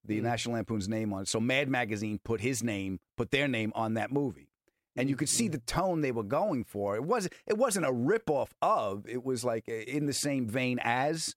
the 0.03 0.19
Mhm. 0.19 0.23
National 0.23 0.55
Lampoon's 0.55 0.87
name 0.89 1.13
on 1.13 1.23
it 1.23 1.27
so 1.27 1.39
Mad 1.39 1.69
Magazine 1.69 2.19
put 2.23 2.41
his 2.41 2.61
name 2.63 2.99
put 3.17 3.31
their 3.31 3.47
name 3.47 3.71
on 3.75 3.93
that 3.95 4.11
movie 4.11 4.49
and 4.95 5.09
you 5.09 5.15
could 5.15 5.27
Mm-hmm. 5.27 5.35
see 5.37 5.47
the 5.47 5.59
tone 5.59 6.01
they 6.01 6.11
were 6.11 6.23
going 6.23 6.63
for 6.63 6.95
it 6.95 7.03
wasn't 7.03 7.33
it 7.47 7.57
wasn't 7.57 7.85
a 7.85 7.91
ripoff 7.91 8.49
of 8.61 9.07
it 9.07 9.23
was 9.23 9.43
like 9.43 9.67
uh, 9.69 9.73
in 9.73 10.05
the 10.05 10.13
same 10.13 10.47
vein 10.47 10.79
as 10.83 11.35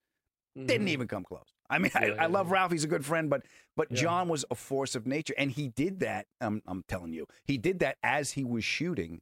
didn't 0.57 0.87
Mhm. 0.89 0.91
even 0.91 1.07
come 1.09 1.23
close. 1.23 1.47
I 1.71 1.79
mean, 1.79 1.93
I, 1.95 2.07
Yeah, 2.07 2.15
I 2.25 2.27
love 2.27 2.49
yeah. 2.49 2.55
Ralph; 2.55 2.73
he's 2.73 2.83
a 2.83 2.89
good 2.89 3.05
friend, 3.07 3.31
but 3.31 3.45
but 3.77 3.89
Yeah. 3.93 3.99
John 3.99 4.29
was 4.29 4.45
a 4.51 4.57
force 4.57 4.97
of 4.97 5.07
nature, 5.07 5.35
and 5.39 5.53
he 5.53 5.69
did 5.69 6.01
that. 6.01 6.27
I'm 6.41 6.63
I'm 6.67 6.83
telling 6.89 7.13
you, 7.13 7.27
he 7.45 7.59
did 7.59 7.79
that 7.79 7.97
as 8.03 8.33
he 8.33 8.43
was 8.43 8.65
shooting, 8.65 9.21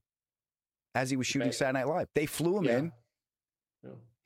as 0.95 1.11
he 1.11 1.17
was 1.19 1.27
shooting 1.27 1.49
Right. 1.49 1.55
Saturday 1.55 1.81
Night 1.81 1.89
Live. 1.89 2.09
They 2.15 2.25
flew 2.25 2.57
him 2.59 2.65
Yeah. 2.65 2.79
in. 2.79 2.93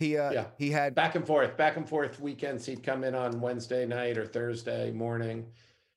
Yeah. 0.00 0.06
He 0.06 0.16
uh, 0.18 0.32
Yeah. 0.32 0.46
he 0.58 0.70
had 0.70 0.94
back 0.94 1.14
and 1.14 1.26
forth, 1.26 1.56
back 1.56 1.76
and 1.76 1.88
forth 1.88 2.20
weekends. 2.20 2.66
He'd 2.66 2.82
come 2.82 3.04
in 3.04 3.14
on 3.14 3.40
Wednesday 3.40 3.86
night 3.86 4.18
or 4.18 4.26
Thursday 4.26 4.90
morning. 4.90 5.46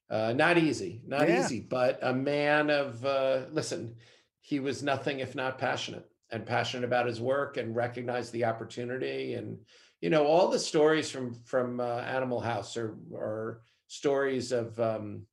Uh, 0.09 0.33
not 0.33 0.57
easy, 0.57 1.01
not 1.07 1.27
Yeah. 1.27 1.43
easy, 1.43 1.59
but 1.61 1.99
a 2.01 2.13
man 2.13 2.69
of 2.69 3.03
uh, 3.05 3.45
listen. 3.51 3.95
He 4.41 4.59
was 4.59 4.83
nothing 4.83 5.19
if 5.19 5.35
not 5.35 5.57
passionate, 5.57 6.05
and 6.29 6.45
passionate 6.45 6.85
about 6.85 7.07
his 7.07 7.21
work, 7.21 7.57
and 7.57 7.75
recognized 7.75 8.33
the 8.33 8.45
opportunity. 8.45 9.35
And 9.35 9.59
you 10.01 10.09
know, 10.09 10.25
all 10.25 10.49
the 10.49 10.59
stories 10.59 11.09
from 11.09 11.33
from 11.45 11.79
uh, 11.79 11.99
Animal 12.01 12.41
House 12.41 12.75
are 12.77 12.97
are 13.15 13.61
stories 13.87 14.51
of 14.51 14.77
um, 14.79 15.25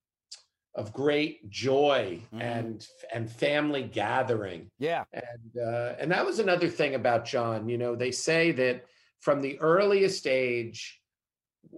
of 0.81 0.93
great 0.93 1.49
joy 1.51 2.21
Mhm. 2.33 2.43
and 2.43 2.87
and 3.15 3.31
family 3.31 3.83
gathering 3.83 4.63
yeah 4.79 5.05
and 5.13 5.53
uh, 5.69 5.95
and 6.01 6.11
that 6.11 6.25
was 6.25 6.39
another 6.39 6.69
thing 6.69 6.95
about 6.95 7.25
John. 7.25 7.69
You 7.69 7.79
know, 7.83 7.95
they 7.95 8.11
say 8.29 8.53
that 8.53 8.77
from 9.21 9.41
the 9.43 9.55
earliest 9.61 10.27
age, 10.27 10.79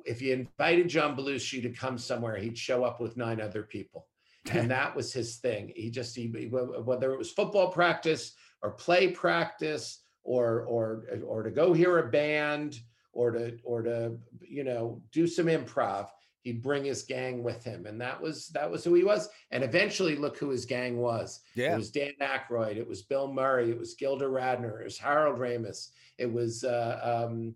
if 0.05 0.23
you 0.23 0.33
invited 0.33 0.89
John 0.89 1.17
Belushi 1.17 1.61
to 1.63 1.71
come 1.71 1.99
somewhere, 1.99 2.37
he'd 2.37 2.57
show 2.57 2.85
up 2.85 3.01
with 3.01 3.17
nine 3.17 3.41
other 3.41 3.65
people, 3.65 4.07
and 4.51 4.71
that 4.77 4.95
was 4.95 5.13
his 5.13 5.37
thing. 5.37 5.73
He 5.75 5.91
just 5.91 6.15
he, 6.17 6.27
whether 6.29 7.13
it 7.13 7.19
was 7.19 7.33
football 7.33 7.69
practice 7.81 8.25
or 8.63 8.71
play 8.87 9.05
practice 9.09 10.03
or 10.23 10.63
or 10.75 11.05
or 11.27 11.43
to 11.43 11.51
go 11.51 11.73
hear 11.73 11.99
a 11.99 12.09
band 12.11 12.71
or 13.13 13.31
to 13.33 13.59
or 13.65 13.83
to 13.83 14.17
you 14.59 14.65
know 14.65 15.03
do 15.13 15.27
some 15.27 15.47
improv 15.47 16.07
he'd 16.43 16.63
bring 16.63 16.85
his 16.85 17.03
gang 17.03 17.43
with 17.43 17.65
him. 17.65 17.87
And 17.87 18.01
that 18.01 18.21
was 18.21 18.49
that 18.49 18.71
was 18.71 18.85
who 18.85 18.95
he 18.95 19.05
was. 19.05 19.29
And 19.51 19.65
eventually 19.65 20.17
look 20.17 20.37
who 20.37 20.51
his 20.51 20.65
gang 20.65 20.99
was. 20.99 21.41
Yeah. 21.55 21.75
it 21.75 21.77
was 21.79 21.91
dan 21.91 22.13
Aykroyd, 22.21 22.77
it 22.77 22.87
was 22.87 23.03
bill 23.03 23.33
murray. 23.33 23.71
It 23.71 23.79
was 23.79 23.95
gilda 23.95 24.27
radner. 24.27 24.81
It 24.81 24.85
was 24.85 24.99
harold 24.99 25.39
ramis. 25.39 25.91
It 26.19 26.31
was 26.33 26.63
uh, 26.65 27.27
um, 27.29 27.55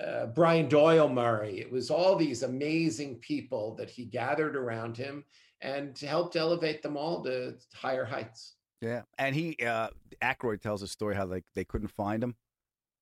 uh, 0.00 0.26
brian 0.26 0.68
doyle 0.68 1.08
murray. 1.08 1.60
It 1.60 1.70
was 1.70 1.90
all 1.90 2.16
these 2.16 2.42
amazing 2.42 3.16
people 3.16 3.74
that 3.76 3.88
he 3.90 4.04
gathered 4.04 4.56
around 4.56 4.96
him 4.96 5.24
and 5.60 5.98
helped 5.98 6.36
elevate 6.36 6.82
them 6.82 6.96
all 6.96 7.22
to 7.24 7.54
higher 7.74 8.04
heights. 8.04 8.54
Yeah, 8.80 9.02
and 9.18 9.34
he 9.34 9.56
uh, 9.64 9.88
Aykroyd 10.20 10.60
tells 10.60 10.82
a 10.82 10.88
story 10.88 11.14
how 11.14 11.26
they 11.26 11.42
they 11.54 11.64
couldn't 11.64 11.88
find 11.88 12.22
him, 12.22 12.34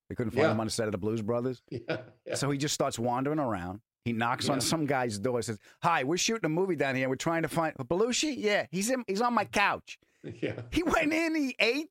they 0.09 0.15
couldn't 0.15 0.31
find 0.33 0.43
Yeah. 0.45 0.53
him 0.53 0.61
on 0.61 0.67
the 0.67 0.71
set 0.71 0.87
of 0.87 0.93
the 0.93 0.99
Blues 0.99 1.23
Brothers, 1.23 1.61
yeah, 1.71 1.97
yeah. 2.27 2.35
so 2.35 2.51
he 2.51 2.59
just 2.59 2.75
starts 2.75 2.99
wandering 2.99 3.41
around. 3.41 3.81
He 4.05 4.13
knocks 4.13 4.49
on 4.49 4.61
some 4.61 4.85
guy's 4.87 5.19
door, 5.19 5.43
says, 5.43 5.59
"Hi, 5.83 6.03
we're 6.05 6.17
shooting 6.17 6.45
a 6.47 6.49
movie 6.49 6.75
down 6.77 6.97
here. 6.97 7.09
We're 7.09 7.15
trying 7.17 7.43
to 7.43 7.49
find 7.49 7.75
Belushi. 7.77 8.35
Yeah, 8.37 8.67
he's 8.71 8.91
in, 8.91 9.05
he's 9.07 9.21
on 9.21 9.33
my 9.35 9.45
couch." 9.45 9.99
yeah 10.41 10.61
He 10.73 10.83
went 10.83 11.13
in, 11.13 11.35
he 11.35 11.55
ate. 11.61 11.89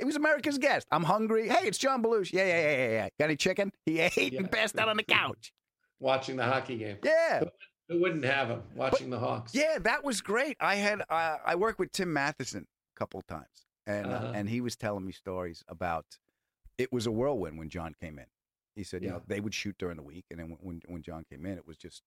It 0.00 0.04
was 0.04 0.16
America's 0.16 0.56
guest. 0.58 0.86
I'm 0.90 1.04
hungry. 1.04 1.48
Hey, 1.48 1.66
it's 1.66 1.76
John 1.78 2.02
Belushi. 2.02 2.32
Yeah, 2.32 2.46
yeah, 2.46 2.60
yeah, 2.62 2.76
yeah, 2.76 2.90
yeah. 2.90 3.08
Got 3.18 3.24
any 3.26 3.36
chicken? 3.36 3.70
He 3.84 4.00
ate 4.00 4.32
Yeah. 4.32 4.40
and 4.40 4.50
passed 4.50 4.78
out 4.78 4.88
on 4.88 4.96
the 4.96 5.02
couch. 5.02 5.52
watching 6.00 6.36
the 6.36 6.44
hockey 6.44 6.78
game 6.78 6.96
Yeah, 7.04 7.42
who 7.88 8.00
wouldn't 8.00 8.24
have 8.24 8.48
him 8.48 8.62
watching 8.74 9.10
the 9.10 9.18
hawks 9.18 9.54
yeah, 9.54 9.78
that 9.82 10.02
was 10.02 10.20
great. 10.22 10.56
I 10.58 10.76
had 10.76 11.02
uh, 11.08 11.36
I 11.44 11.54
worked 11.54 11.78
with 11.78 11.92
Tim 11.92 12.12
Matheson 12.12 12.66
a 12.96 12.98
couple 12.98 13.20
of 13.20 13.26
times, 13.26 13.66
and 13.86 14.06
uh, 14.06 14.10
Uh-huh. 14.10 14.32
and 14.34 14.48
he 14.48 14.60
was 14.62 14.74
telling 14.76 15.04
me 15.06 15.12
stories 15.12 15.62
about. 15.68 16.06
It 16.78 16.90
was 16.90 17.06
a 17.06 17.10
whirlwind 17.12 17.58
when 17.58 17.68
John 17.68 17.94
came 18.00 18.18
in. 18.18 18.24
He 18.74 18.84
said, 18.84 19.02
you 19.02 19.10
know, 19.10 19.22
they 19.26 19.40
would 19.40 19.54
shoot 19.54 19.76
during 19.78 19.96
the 19.96 20.02
week, 20.02 20.24
and 20.30 20.40
then 20.40 20.48
when- 20.50 20.58
when 20.60 20.80
when 20.86 21.02
John 21.02 21.24
came 21.24 21.44
in, 21.46 21.58
it 21.58 21.66
was 21.66 21.76
just 21.76 22.02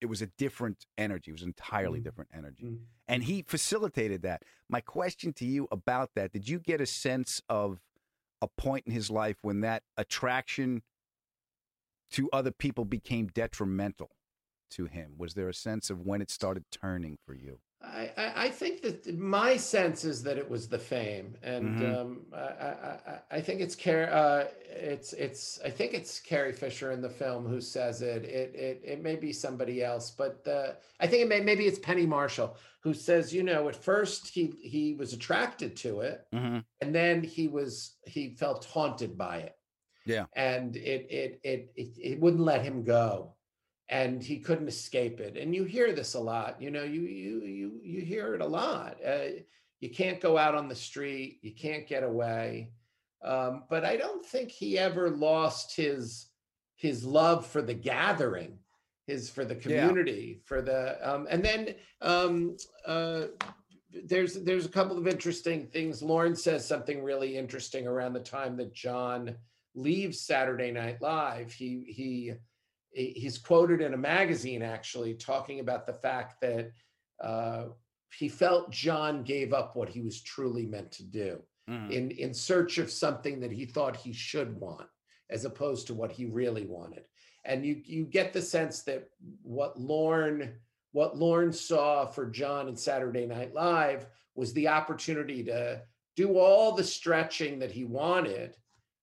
it 0.00 0.06
was 0.06 0.20
a 0.20 0.26
different 0.26 0.86
energy. 0.98 1.30
It 1.30 1.34
was 1.34 1.42
entirely 1.42 2.00
Mm. 2.00 2.04
different 2.04 2.30
energy, 2.34 2.64
Mm. 2.64 2.86
and 3.08 3.24
he 3.24 3.42
facilitated 3.42 4.22
that. 4.22 4.42
My 4.68 4.80
question 4.80 5.32
to 5.34 5.46
you 5.46 5.66
about 5.70 6.14
that: 6.14 6.32
Did 6.32 6.48
you 6.48 6.58
get 6.58 6.80
a 6.80 6.86
sense 6.86 7.40
of 7.48 7.80
a 8.42 8.48
point 8.48 8.86
in 8.86 8.92
his 8.92 9.10
life 9.10 9.38
when 9.42 9.60
that 9.60 9.82
attraction 9.96 10.82
to 12.10 12.30
other 12.32 12.50
people 12.52 12.84
became 12.84 13.28
detrimental 13.28 14.16
to 14.70 14.86
him? 14.86 15.16
Was 15.16 15.34
there 15.34 15.48
a 15.48 15.54
sense 15.54 15.90
of 15.90 16.00
when 16.02 16.20
it 16.20 16.30
started 16.30 16.70
turning 16.70 17.16
for 17.24 17.34
you? 17.34 17.60
I, 17.92 18.32
I, 18.46 18.48
think 18.50 18.82
that 18.82 19.18
my 19.18 19.56
sense 19.56 20.04
is 20.04 20.22
that 20.24 20.38
it 20.38 20.48
was 20.48 20.68
the 20.68 20.78
fame, 20.78 21.36
and 21.42 21.78
Mhm. 21.80 21.96
um, 22.00 22.26
I, 22.32 22.36
I, 22.38 22.98
I- 23.12 23.20
I 23.36 23.40
think 23.40 23.60
it's 23.60 23.76
Car- 23.76 24.10
uh, 24.12 24.44
it's 24.70 25.12
it's 25.12 25.60
I 25.64 25.70
think 25.70 25.94
it's 25.94 26.20
Carrie 26.20 26.52
Fisher 26.52 26.92
in 26.92 27.00
the 27.00 27.10
film 27.10 27.46
who 27.46 27.60
says 27.60 28.02
it. 28.02 28.24
It 28.24 28.54
it 28.54 28.80
it 28.84 29.02
may 29.02 29.16
be 29.16 29.32
somebody 29.32 29.82
else, 29.82 30.10
but 30.10 30.44
the, 30.44 30.76
I 31.00 31.06
think 31.06 31.22
it 31.22 31.28
may 31.28 31.40
maybe 31.40 31.66
it's 31.66 31.78
Penny 31.78 32.06
Marshall 32.06 32.56
who 32.82 32.94
says 32.94 33.32
you 33.32 33.42
know 33.42 33.68
at 33.68 33.76
first 33.76 34.28
he 34.28 34.52
he 34.62 34.94
was 34.94 35.12
attracted 35.12 35.76
to 35.78 36.00
it, 36.00 36.24
Mm-hmm. 36.34 36.58
and 36.80 36.94
then 36.94 37.22
he 37.22 37.48
was 37.48 37.96
he 38.06 38.34
felt 38.36 38.64
haunted 38.64 39.16
by 39.16 39.38
it 39.38 39.56
Yeah. 40.06 40.26
and 40.34 40.76
it 40.76 41.06
it 41.10 41.40
it 41.42 41.72
it, 41.76 41.88
it 41.98 42.20
wouldn't 42.20 42.42
let 42.42 42.62
him 42.62 42.82
go 42.84 43.34
and 43.88 44.22
he 44.22 44.38
couldn't 44.38 44.68
escape 44.68 45.20
it 45.20 45.36
and 45.36 45.54
you 45.54 45.64
hear 45.64 45.92
this 45.92 46.14
a 46.14 46.20
lot 46.20 46.60
you 46.60 46.70
know 46.70 46.82
you 46.82 47.02
you 47.02 47.42
you 47.42 47.80
you 47.82 48.00
hear 48.00 48.34
it 48.34 48.40
a 48.40 48.46
lot 48.46 48.96
uh, 49.06 49.28
you 49.80 49.90
can't 49.90 50.20
go 50.20 50.38
out 50.38 50.54
on 50.54 50.68
the 50.68 50.74
street 50.74 51.38
you 51.42 51.52
can't 51.54 51.86
get 51.86 52.02
away 52.02 52.70
um, 53.22 53.64
but 53.68 53.84
i 53.84 53.96
don't 53.96 54.24
think 54.24 54.50
he 54.50 54.78
ever 54.78 55.10
lost 55.10 55.76
his 55.76 56.28
his 56.76 57.04
love 57.04 57.46
for 57.46 57.60
the 57.62 57.74
gathering 57.74 58.58
his 59.06 59.28
for 59.28 59.44
the 59.44 59.54
Yeah. 59.54 59.60
community 59.60 60.40
for 60.44 60.62
the 60.62 60.96
um, 61.08 61.26
and 61.30 61.44
then 61.44 61.74
um, 62.00 62.56
uh, 62.86 63.24
there's 64.06 64.34
there's 64.42 64.64
a 64.66 64.70
couple 64.70 64.96
of 64.98 65.06
interesting 65.06 65.66
things 65.66 66.02
lorne 66.02 66.34
says 66.34 66.66
something 66.66 67.02
really 67.02 67.36
interesting 67.36 67.86
around 67.86 68.14
the 68.14 68.20
time 68.20 68.56
that 68.56 68.72
john 68.72 69.36
leaves 69.74 70.20
saturday 70.20 70.70
night 70.72 71.00
live 71.02 71.52
he 71.52 71.84
he 71.86 72.32
he's 72.94 73.38
quoted 73.38 73.80
in 73.80 73.94
a 73.94 73.96
magazine 73.98 74.62
actually 74.62 75.14
talking 75.14 75.60
about 75.60 75.86
the 75.86 75.92
fact 75.92 76.40
that 76.40 76.70
uh, 77.20 77.64
he 78.18 78.28
felt 78.28 78.70
john 78.70 79.22
gave 79.22 79.52
up 79.52 79.74
what 79.76 79.88
he 79.88 80.00
was 80.00 80.22
truly 80.22 80.66
meant 80.66 80.90
to 80.92 81.02
do 81.04 81.42
Mhm. 81.68 81.90
in 81.90 82.10
in 82.10 82.34
search 82.34 82.76
of 82.76 82.90
something 82.90 83.40
that 83.40 83.50
he 83.50 83.64
thought 83.64 83.96
he 83.96 84.12
should 84.12 84.60
want 84.60 84.86
as 85.30 85.46
opposed 85.46 85.86
to 85.86 85.94
what 85.94 86.12
he 86.12 86.26
really 86.26 86.66
wanted 86.66 87.04
and 87.46 87.64
you 87.64 87.80
you 87.84 88.04
get 88.04 88.34
the 88.34 88.42
sense 88.42 88.82
that 88.82 89.08
what 89.42 89.80
lorne 89.80 90.52
what 90.92 91.16
lorne 91.16 91.52
saw 91.54 92.04
for 92.04 92.26
john 92.26 92.68
in 92.68 92.76
saturday 92.76 93.24
night 93.24 93.54
live 93.54 94.06
was 94.34 94.52
the 94.52 94.68
opportunity 94.68 95.42
to 95.42 95.80
do 96.16 96.38
all 96.38 96.72
the 96.72 96.84
stretching 96.84 97.58
that 97.58 97.72
he 97.72 97.84
wanted 97.84 98.56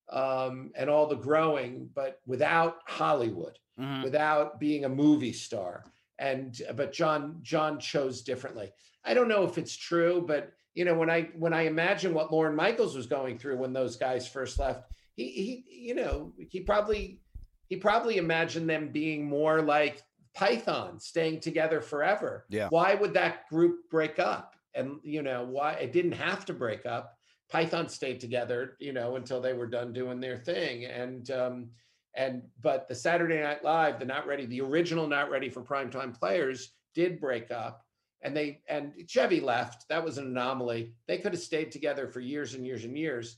um, 0.10 0.72
and 0.76 0.88
all 0.90 1.08
the 1.08 1.16
growing 1.16 1.90
but 1.96 2.20
without 2.28 2.78
hollywood 2.86 3.58
Mhm. 3.82 4.04
without 4.04 4.60
being 4.60 4.86
a 4.86 4.90
movie 4.90 5.34
star. 5.34 5.86
And 6.20 6.60
but 6.76 6.94
john 6.94 7.40
john 7.42 7.80
chose 7.80 8.22
differently. 8.22 8.72
I 9.04 9.14
don't 9.16 9.28
know 9.28 9.44
if 9.44 9.58
it's 9.58 9.76
true 9.76 10.24
but 10.28 10.52
you 10.76 10.86
know 10.86 10.94
when 10.94 11.10
i 11.10 11.24
when 11.36 11.54
i 11.54 11.62
imagine 11.64 12.14
what 12.14 12.32
lorne 12.32 12.56
michaels 12.56 12.96
was 12.96 13.08
going 13.08 13.38
through 13.40 13.58
when 13.58 13.74
those 13.74 13.96
guys 13.98 14.28
first 14.28 14.60
left 14.60 14.92
he 15.16 15.26
he 15.30 15.66
you 15.88 15.96
know 15.96 16.32
he 16.50 16.60
probably 16.62 17.20
he 17.68 17.76
probably 17.78 18.18
imagined 18.18 18.70
them 18.70 18.90
being 18.90 19.26
more 19.26 19.62
like 19.62 20.04
python 20.36 21.00
staying 21.00 21.40
together 21.42 21.82
forever. 21.82 22.46
Yeah. 22.50 22.68
why 22.70 22.94
would 22.96 23.14
that 23.16 23.48
group 23.50 23.90
break 23.90 24.20
up? 24.20 24.56
And 24.76 25.00
you 25.04 25.22
know 25.24 25.44
why 25.44 25.74
it 25.74 25.92
didn't 25.92 26.14
have 26.14 26.46
to 26.46 26.54
break 26.54 26.86
up. 26.86 27.18
Python 27.50 27.90
stayed 27.90 28.20
together 28.22 28.78
you 28.80 28.94
know 28.94 29.16
until 29.18 29.42
they 29.42 29.54
were 29.54 29.68
done 29.68 29.92
doing 29.92 30.20
their 30.22 30.38
thing. 30.38 30.86
And 30.86 31.30
um 31.32 31.72
and 32.14 32.42
but 32.62 32.88
the 32.88 32.96
Saturday 32.96 33.42
Night 33.42 33.64
Live, 33.64 34.00
the 34.00 34.06
not 34.06 34.28
ready, 34.28 34.46
the 34.46 34.62
original 34.62 35.08
not 35.08 35.30
ready 35.30 35.50
for 35.50 35.62
primetime 35.62 36.18
players 36.18 36.74
did 36.94 37.20
break 37.20 37.52
up, 37.52 37.86
and 38.22 38.36
they 38.36 38.62
and 38.68 38.94
Chevy 39.08 39.40
left. 39.40 39.88
That 39.90 40.04
was 40.04 40.18
an 40.18 40.28
anomaly. 40.28 40.94
They 41.08 41.18
could 41.18 41.34
have 41.34 41.42
stayed 41.42 41.72
together 41.72 42.08
for 42.08 42.20
years 42.20 42.54
and 42.54 42.66
years 42.66 42.84
and 42.84 42.98
years. 42.98 43.38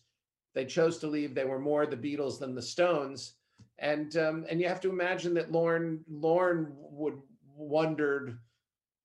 They 0.55 0.65
chose 0.65 0.97
to 0.99 1.07
leave. 1.07 1.36
They 1.36 1.45
were 1.45 1.59
more 1.59 1.86
the 1.86 1.97
Beatles 1.97 2.39
than 2.39 2.55
the 2.55 2.61
Stones, 2.61 3.36
and 3.80 4.15
um, 4.17 4.45
and 4.49 4.59
you 4.59 4.67
have 4.67 4.82
to 4.82 4.89
imagine 4.89 5.34
that 5.36 5.51
Lorne 5.51 6.03
Lorne 6.07 6.74
would 6.78 7.19
wondered 7.55 8.38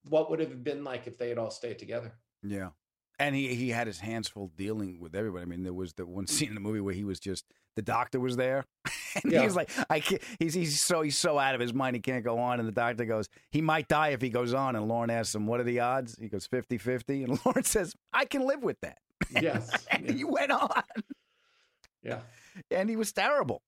what 0.09 0.31
would 0.31 0.41
have 0.41 0.64
been 0.64 0.85
like 0.85 1.07
if 1.07 1.19
they 1.19 1.29
had 1.29 1.39
all 1.39 1.51
stayed 1.51 1.79
together. 1.79 2.12
Yeah. 2.43 2.71
And 3.21 3.35
he, 3.35 3.55
he 3.55 3.71
had 3.71 3.87
his 3.89 3.99
hands 3.99 4.29
full 4.29 4.53
dealing 4.57 5.01
with 5.01 5.14
everybody. 5.16 5.43
I 5.43 5.47
mean, 5.47 5.64
there 5.64 5.73
was 5.73 5.95
the 5.95 6.07
one 6.07 6.27
scene 6.29 6.49
in 6.51 6.55
the 6.55 6.61
movie 6.61 6.81
where 6.81 6.95
he 6.95 7.03
was 7.05 7.19
just 7.19 7.45
the 7.75 7.83
doctor 7.83 8.19
was 8.21 8.37
there, 8.37 8.64
and 9.23 9.33
Yeah. 9.33 9.41
he 9.41 9.45
was 9.47 9.57
like, 9.57 9.71
"I 9.91 10.01
can't." 10.01 10.23
He's 10.39 10.55
he's 10.55 10.81
so 10.83 11.03
he's 11.03 11.19
so 11.19 11.39
out 11.39 11.55
of 11.55 11.61
his 11.61 11.73
mind 11.75 11.97
he 11.97 12.03
can't 12.03 12.25
go 12.25 12.39
on. 12.39 12.59
And 12.61 12.69
the 12.69 12.73
doctor 12.73 13.05
goes, 13.05 13.29
"He 13.51 13.61
might 13.61 13.89
die 13.89 14.09
if 14.09 14.21
he 14.21 14.31
goes 14.31 14.55
on." 14.55 14.77
And 14.77 14.87
Lorne 14.89 15.11
asks 15.11 15.35
him, 15.35 15.47
"What 15.47 15.59
are 15.61 15.64
the 15.64 15.81
odds?" 15.81 16.16
He 16.19 16.29
goes, 16.29 16.47
50-50. 16.49 17.25
And 17.25 17.41
Lorne 17.47 17.64
says, 17.64 17.95
"I 18.12 18.25
can 18.25 18.47
live 18.47 18.62
with 18.62 18.81
that." 18.83 18.99
Yes, 19.31 19.71
and 19.91 20.09
he 20.09 20.23
went 20.25 20.51
on, 20.53 20.83
yeah, 22.03 22.21
and 22.71 22.89
he 22.89 22.97
was 22.97 23.12
terrible. 23.12 23.62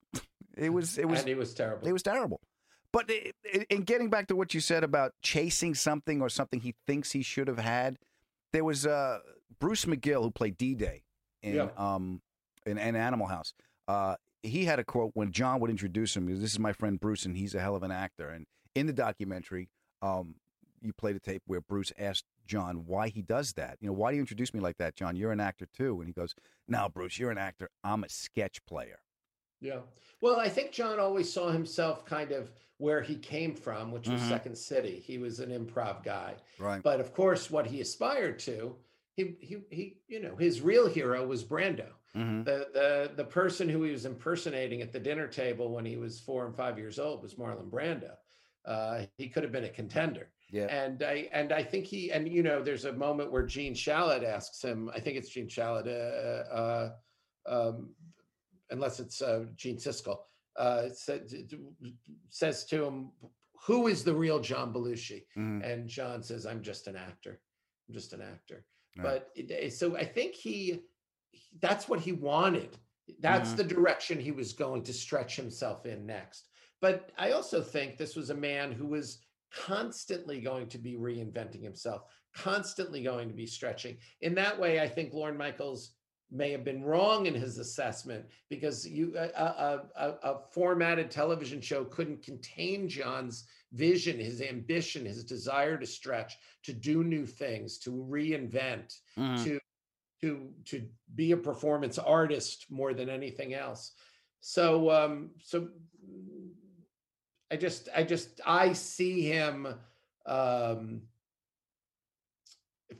It 0.56 0.70
was 0.72 0.96
it 0.98 1.08
was 1.08 1.20
and 1.20 1.28
he 1.28 1.34
was 1.34 1.52
terrible. 1.54 1.86
it 1.88 1.92
was 1.92 2.02
terrible. 2.02 2.40
But 2.92 3.10
in 3.70 3.82
getting 3.82 4.10
back 4.10 4.26
to 4.28 4.36
what 4.36 4.52
you 4.54 4.60
said 4.60 4.82
about 4.84 5.12
chasing 5.22 5.74
something 5.74 6.20
or 6.22 6.28
something 6.28 6.60
he 6.60 6.74
thinks 6.86 7.12
he 7.12 7.22
should 7.22 7.46
have 7.48 7.58
had, 7.58 7.98
there 8.52 8.64
was 8.64 8.84
uh, 8.86 9.18
Bruce 9.60 9.84
McGill 9.84 10.22
who 10.22 10.30
played 10.30 10.56
D 10.56 10.74
Day 10.74 11.04
in 11.42 11.54
Yeah. 11.54 11.68
um 11.76 12.22
in, 12.66 12.78
in 12.78 12.96
Animal 12.96 13.26
House. 13.26 13.54
Uh, 13.88 14.16
he 14.42 14.64
had 14.64 14.78
a 14.78 14.84
quote 14.84 15.12
when 15.14 15.32
John 15.32 15.60
would 15.60 15.70
introduce 15.70 16.16
him. 16.16 16.26
This 16.26 16.52
is 16.52 16.58
my 16.58 16.72
friend 16.72 16.98
Bruce, 16.98 17.24
and 17.24 17.36
he's 17.36 17.54
a 17.54 17.60
hell 17.60 17.74
of 17.76 17.82
an 17.82 17.90
actor. 17.90 18.28
And 18.28 18.46
in 18.74 18.86
the 18.86 18.92
documentary, 18.92 19.68
um, 20.02 20.34
you 20.80 20.92
played 20.92 21.16
a 21.16 21.20
tape 21.20 21.42
where 21.46 21.60
Bruce 21.60 21.92
asked 21.98 22.24
John 22.46 22.84
why 22.86 23.08
he 23.08 23.22
does 23.22 23.52
that. 23.54 23.76
You 23.80 23.88
know, 23.88 23.92
why 23.94 24.10
do 24.10 24.16
you 24.16 24.20
introduce 24.22 24.52
me 24.54 24.60
like 24.60 24.76
that, 24.78 24.94
John? 24.94 25.16
You're 25.16 25.32
an 25.32 25.40
actor 25.40 25.66
too. 25.76 26.00
And 26.00 26.08
he 26.08 26.12
goes, 26.12 26.34
"No, 26.68 26.88
Bruce, 26.88 27.18
you're 27.18 27.30
an 27.30 27.38
actor. 27.38 27.68
I'm 27.84 28.02
a 28.04 28.08
sketch 28.08 28.64
player." 28.66 29.00
Yeah. 29.60 29.80
Well, 30.22 30.38
I 30.40 30.48
think 30.48 30.72
John 30.72 30.98
always 30.98 31.30
saw 31.30 31.50
himself 31.50 32.04
kind 32.06 32.32
of 32.32 32.50
where 32.78 33.02
he 33.02 33.16
came 33.16 33.54
from, 33.54 33.90
which 33.92 34.08
was 34.08 34.20
Mhm. 34.22 34.28
Second 34.28 34.56
City. 34.56 35.00
He 35.00 35.18
was 35.18 35.38
an 35.40 35.50
improv 35.50 36.02
guy. 36.02 36.36
Right. 36.58 36.82
But 36.82 37.00
of 37.00 37.12
course, 37.12 37.50
what 37.50 37.66
he 37.66 37.80
aspired 37.82 38.38
to, 38.40 38.74
he 39.16 39.36
he 39.40 39.58
he, 39.70 39.96
you 40.08 40.20
know, 40.20 40.36
his 40.36 40.60
real 40.60 40.88
hero 40.88 41.26
was 41.26 41.44
Brando. 41.44 41.88
Mm-hmm. 42.16 42.44
The 42.44 42.66
the 42.72 43.10
the 43.16 43.24
person 43.24 43.68
who 43.68 43.82
he 43.82 43.92
was 43.92 44.04
impersonating 44.04 44.82
at 44.82 44.92
the 44.92 45.00
dinner 45.00 45.26
table 45.26 45.70
when 45.72 45.84
he 45.84 45.96
was 45.96 46.20
four 46.20 46.46
and 46.46 46.56
five 46.56 46.78
years 46.78 46.98
old 46.98 47.22
was 47.22 47.34
Marlon 47.34 47.70
Brando. 47.70 48.12
Uh, 48.64 49.06
he 49.16 49.28
could 49.28 49.42
have 49.42 49.52
been 49.52 49.64
a 49.64 49.68
contender. 49.70 50.28
Yeah. 50.50 50.66
And 50.66 51.02
I 51.02 51.28
and 51.32 51.52
I 51.52 51.62
think 51.62 51.86
he 51.86 52.10
and 52.10 52.28
you 52.28 52.42
know 52.42 52.62
there's 52.62 52.84
a 52.84 52.92
moment 52.92 53.30
where 53.30 53.46
Gene 53.46 53.74
Shalit 53.74 54.24
asks 54.24 54.62
him. 54.62 54.90
I 54.94 55.00
think 55.00 55.16
it's 55.16 55.28
Gene 55.28 55.48
Shalit. 55.48 55.86
Uh, 55.86 56.54
uh, 56.54 56.92
um, 57.46 57.94
unless 58.70 59.00
it's 59.00 59.22
uh, 59.22 59.44
Gene 59.56 59.76
Siskel, 59.76 60.18
uh, 60.56 60.88
said, 60.92 61.28
says 62.28 62.64
to 62.66 62.84
him, 62.84 63.10
"Who 63.66 63.86
is 63.86 64.04
the 64.04 64.14
real 64.14 64.40
John 64.40 64.72
Belushi?" 64.72 65.24
Mhm. 65.36 65.64
And 65.64 65.88
John 65.88 66.22
says, 66.22 66.46
"I'm 66.46 66.62
just 66.62 66.86
an 66.86 66.96
actor. 66.96 67.40
I'm 67.88 67.94
just 67.94 68.12
an 68.12 68.20
actor." 68.20 68.64
Right. 68.96 69.04
But 69.04 69.30
it- 69.34 69.72
so 69.72 69.96
I 69.96 70.04
think 70.04 70.34
he, 70.34 70.82
he- 71.30 71.48
that's 71.60 71.88
what 71.88 72.00
he 72.00 72.12
wanted. 72.12 72.76
That's 73.20 73.50
Mhm. 73.52 73.56
the 73.56 73.64
direction 73.64 74.20
he 74.20 74.32
was 74.32 74.52
going 74.52 74.82
to 74.84 74.92
stretch 74.92 75.36
himself 75.36 75.86
in 75.86 76.06
next. 76.06 76.48
But 76.80 77.10
I 77.18 77.32
also 77.32 77.62
think 77.62 77.96
this 77.96 78.16
was 78.16 78.30
a 78.30 78.34
man 78.34 78.72
who 78.72 78.86
was 78.86 79.24
constantly 79.52 80.40
going 80.40 80.68
to 80.68 80.78
be 80.78 80.94
reinventing 80.94 81.62
himself, 81.62 82.02
constantly 82.34 83.02
going 83.02 83.28
to 83.28 83.34
be 83.34 83.46
stretching. 83.46 83.98
In 84.20 84.34
that 84.36 84.58
way, 84.58 84.80
I 84.80 84.88
think 84.88 85.12
Lorne 85.12 85.36
Michaels 85.36 85.96
may 86.30 86.52
have 86.52 86.64
been 86.64 86.84
wrong 86.84 87.26
in 87.26 87.34
his 87.34 87.58
assessment 87.58 88.24
because 88.48 88.86
you 88.88 89.16
a, 89.18 89.26
a, 89.36 89.88
a, 89.96 90.08
a 90.22 90.38
formatted 90.52 91.10
television 91.10 91.60
show 91.60 91.84
couldn't 91.84 92.22
contain 92.22 92.88
John's 92.88 93.48
vision, 93.72 94.18
his 94.18 94.40
ambition, 94.42 95.04
his 95.06 95.24
desire 95.24 95.78
to 95.78 95.86
stretch, 95.86 96.36
to 96.64 96.72
do 96.72 97.04
new 97.04 97.26
things, 97.26 97.78
to 97.78 97.90
reinvent, 97.90 99.00
Mhm. 99.16 99.44
to 99.44 99.60
to 100.22 100.52
to 100.66 100.88
be 101.14 101.32
a 101.32 101.36
performance 101.36 101.98
artist 101.98 102.70
more 102.70 102.94
than 102.94 103.08
anything 103.08 103.54
else. 103.54 103.92
So 104.40 104.90
um 104.90 105.30
so 105.42 105.70
I 107.50 107.56
just 107.56 107.88
I 107.94 108.04
just 108.04 108.40
I 108.44 108.72
see 108.72 109.22
him 109.22 109.66
um 110.26 111.08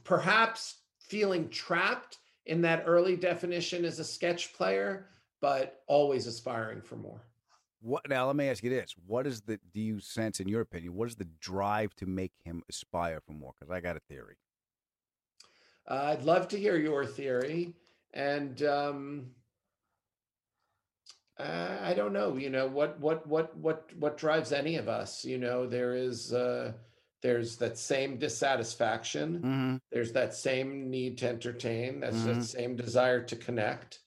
perhaps 0.04 0.82
feeling 0.98 1.48
trapped 1.50 2.18
in 2.46 2.62
that 2.62 2.84
early 2.86 3.16
definition 3.16 3.84
as 3.84 3.98
a 3.98 4.04
sketch 4.04 4.54
player, 4.54 5.10
but 5.40 5.82
always 5.86 6.26
aspiring 6.26 6.80
for 6.82 6.96
more. 6.96 7.30
What 7.81 8.09
now? 8.09 8.26
Let 8.26 8.37
me 8.37 8.49
ask 8.49 8.62
you 8.62 8.70
this: 8.70 8.95
What 9.07 9.26
is 9.26 9.41
the? 9.41 9.59
Do 9.72 9.81
you 9.81 10.01
sense, 10.01 10.41
in 10.41 10.49
your 10.49 10.61
opinion, 10.61 10.95
what 10.95 11.09
is 11.09 11.16
the 11.16 11.28
drive 11.41 11.95
to 11.97 12.07
make 12.07 12.33
him 12.45 12.62
aspire 12.68 13.20
for 13.26 13.33
more? 13.33 13.53
Because 13.59 13.70
I 13.72 13.81
got 13.81 13.97
a 13.97 14.01
theory. 14.01 14.37
Uh, 15.89 16.14
I'd 16.16 16.22
love 16.22 16.47
to 16.49 16.59
hear 16.59 16.76
your 16.76 17.07
theory, 17.07 17.74
and 18.12 18.62
um, 18.62 19.31
uh, 21.39 21.78
I 21.81 21.95
don't 21.95 22.12
know. 22.12 22.37
You 22.37 22.51
know 22.51 22.66
what 22.66 23.01
what 23.01 23.26
what 23.26 23.57
what 23.57 23.91
what 23.97 24.18
drives 24.18 24.53
any 24.53 24.76
of 24.76 24.89
us? 24.89 25.24
You 25.24 25.39
know, 25.39 25.66
there 25.66 25.95
is 25.95 26.35
uh, 26.35 26.72
there's 27.22 27.57
that 27.57 27.78
same 27.78 28.18
dissatisfaction. 28.18 29.39
Mm-hmm. 29.39 29.76
There's 29.91 30.12
that 30.12 30.35
same 30.35 30.91
need 30.91 31.16
to 31.18 31.28
entertain. 31.28 32.01
That's 32.01 32.18
Mhm. 32.18 32.35
that 32.35 32.45
same 32.45 32.76
desire 32.76 33.22
to 33.24 33.37
connect. 33.37 34.01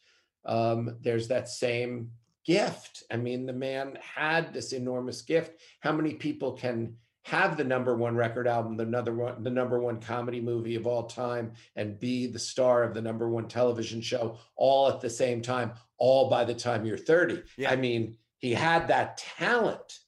Um, 0.46 0.98
there's 1.02 1.28
that 1.30 1.50
same 1.50 2.12
gift. 2.46 3.04
I 3.12 3.18
mean, 3.18 3.46
the 3.46 3.54
man 3.54 3.98
had 4.02 4.54
this 4.54 4.74
enormous 4.74 5.22
gift. 5.22 5.62
How 5.80 5.92
many 5.92 6.14
people 6.16 6.54
can 6.54 6.96
have 7.26 7.56
the 7.56 7.64
number 7.64 7.96
one 7.96 8.16
record 8.16 8.48
album, 8.48 8.76
the 8.76 8.84
another 8.84 9.14
one, 9.14 9.42
the 9.44 9.50
number 9.50 9.80
one 9.80 10.00
comedy 10.02 10.42
movie 10.42 10.76
of 10.76 10.86
all 10.86 11.04
time, 11.04 11.54
and 11.78 12.00
be 12.00 12.28
the 12.28 12.40
star 12.40 12.84
of 12.84 12.94
the 12.94 13.02
number 13.02 13.30
one 13.30 13.48
television 13.48 14.02
show 14.02 14.38
all 14.58 14.90
at 14.90 15.00
the 15.00 15.10
same 15.10 15.42
time, 15.42 15.72
all 15.98 16.30
by 16.30 16.44
the 16.44 16.54
time 16.54 16.86
you're 16.86 16.98
30? 16.98 17.44
I 17.68 17.76
mean, 17.78 18.18
he 18.40 18.52
had 18.54 18.90
that 18.90 19.18
talent. 19.18 20.00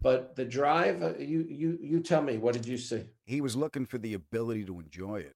But 0.00 0.36
the 0.36 0.44
drive, 0.44 1.02
uh, 1.02 1.14
you 1.18 1.46
you 1.48 1.78
you 1.80 2.00
tell 2.00 2.22
me, 2.22 2.36
what 2.36 2.52
did 2.54 2.66
you 2.66 2.76
see? 2.78 3.04
He 3.24 3.40
was 3.40 3.56
looking 3.56 3.86
for 3.86 3.98
the 3.98 4.14
ability 4.14 4.64
to 4.66 4.78
enjoy 4.78 5.16
it. 5.20 5.34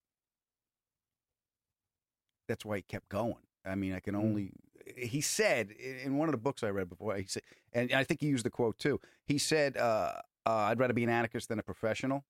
That's 2.48 2.64
why 2.64 2.76
he 2.76 2.82
kept 2.82 3.08
going. 3.08 3.36
I 3.64 3.74
mean, 3.74 3.94
I 3.94 4.00
can 4.00 4.14
Mm. 4.14 4.18
only. 4.22 4.52
He 5.00 5.20
said 5.20 5.70
in 5.70 6.16
one 6.18 6.28
of 6.28 6.32
the 6.32 6.38
books 6.38 6.62
I 6.62 6.68
read 6.70 6.88
before. 6.88 7.16
He 7.16 7.26
said, 7.26 7.42
and 7.72 7.92
I 7.92 8.04
think 8.04 8.20
he 8.20 8.26
used 8.28 8.44
the 8.44 8.50
quote 8.50 8.78
too. 8.78 9.00
He 9.26 9.38
said, 9.38 9.76
uh, 9.76 10.12
uh, 10.46 10.50
"I'd 10.50 10.78
rather 10.78 10.94
be 10.94 11.04
an 11.04 11.10
anarchist 11.10 11.48
than 11.48 11.58
a 11.58 11.62
professional." 11.62 12.24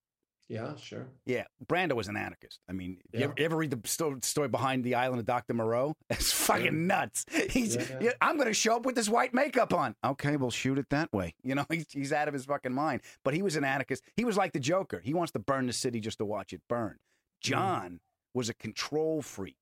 Yeah, 0.48 0.74
sure. 0.74 1.06
Yeah, 1.26 1.44
Brando 1.64 1.92
was 1.92 2.08
an 2.08 2.16
anarchist. 2.16 2.58
I 2.68 2.72
mean, 2.72 2.98
you, 3.12 3.20
ever, 3.20 3.34
you 3.38 3.44
ever 3.44 3.56
read 3.56 3.70
the 3.70 3.88
sto- 3.88 4.18
story 4.22 4.48
behind 4.48 4.82
the 4.82 4.96
island 4.96 5.20
of 5.20 5.26
Dr. 5.26 5.54
Moreau? 5.54 5.94
It's 6.10 6.32
fucking 6.32 6.88
nuts. 6.88 7.24
He's, 7.50 7.76
Yeah. 7.76 7.98
yeah, 8.00 8.10
I'm 8.20 8.34
going 8.34 8.48
to 8.48 8.52
show 8.52 8.74
up 8.74 8.84
with 8.84 8.96
this 8.96 9.08
white 9.08 9.32
makeup 9.32 9.72
on. 9.72 9.94
Okay, 10.04 10.36
we'll 10.36 10.50
shoot 10.50 10.76
it 10.76 10.90
that 10.90 11.12
way. 11.12 11.34
You 11.44 11.54
know, 11.54 11.64
he's, 11.70 11.86
he's 11.92 12.12
out 12.12 12.26
of 12.26 12.34
his 12.34 12.46
fucking 12.46 12.72
mind. 12.74 13.02
But 13.22 13.34
he 13.34 13.42
was 13.42 13.54
an 13.54 13.62
anarchist. 13.62 14.02
He 14.16 14.24
was 14.24 14.36
like 14.36 14.52
the 14.52 14.58
Joker. 14.58 14.98
He 15.04 15.14
wants 15.14 15.30
to 15.34 15.38
burn 15.38 15.68
the 15.68 15.72
city 15.72 16.00
just 16.00 16.18
to 16.18 16.24
watch 16.24 16.52
it 16.52 16.62
burn. 16.68 16.96
John 17.40 18.00
was 18.34 18.48
a 18.48 18.54
control 18.54 19.22
freak. 19.22 19.56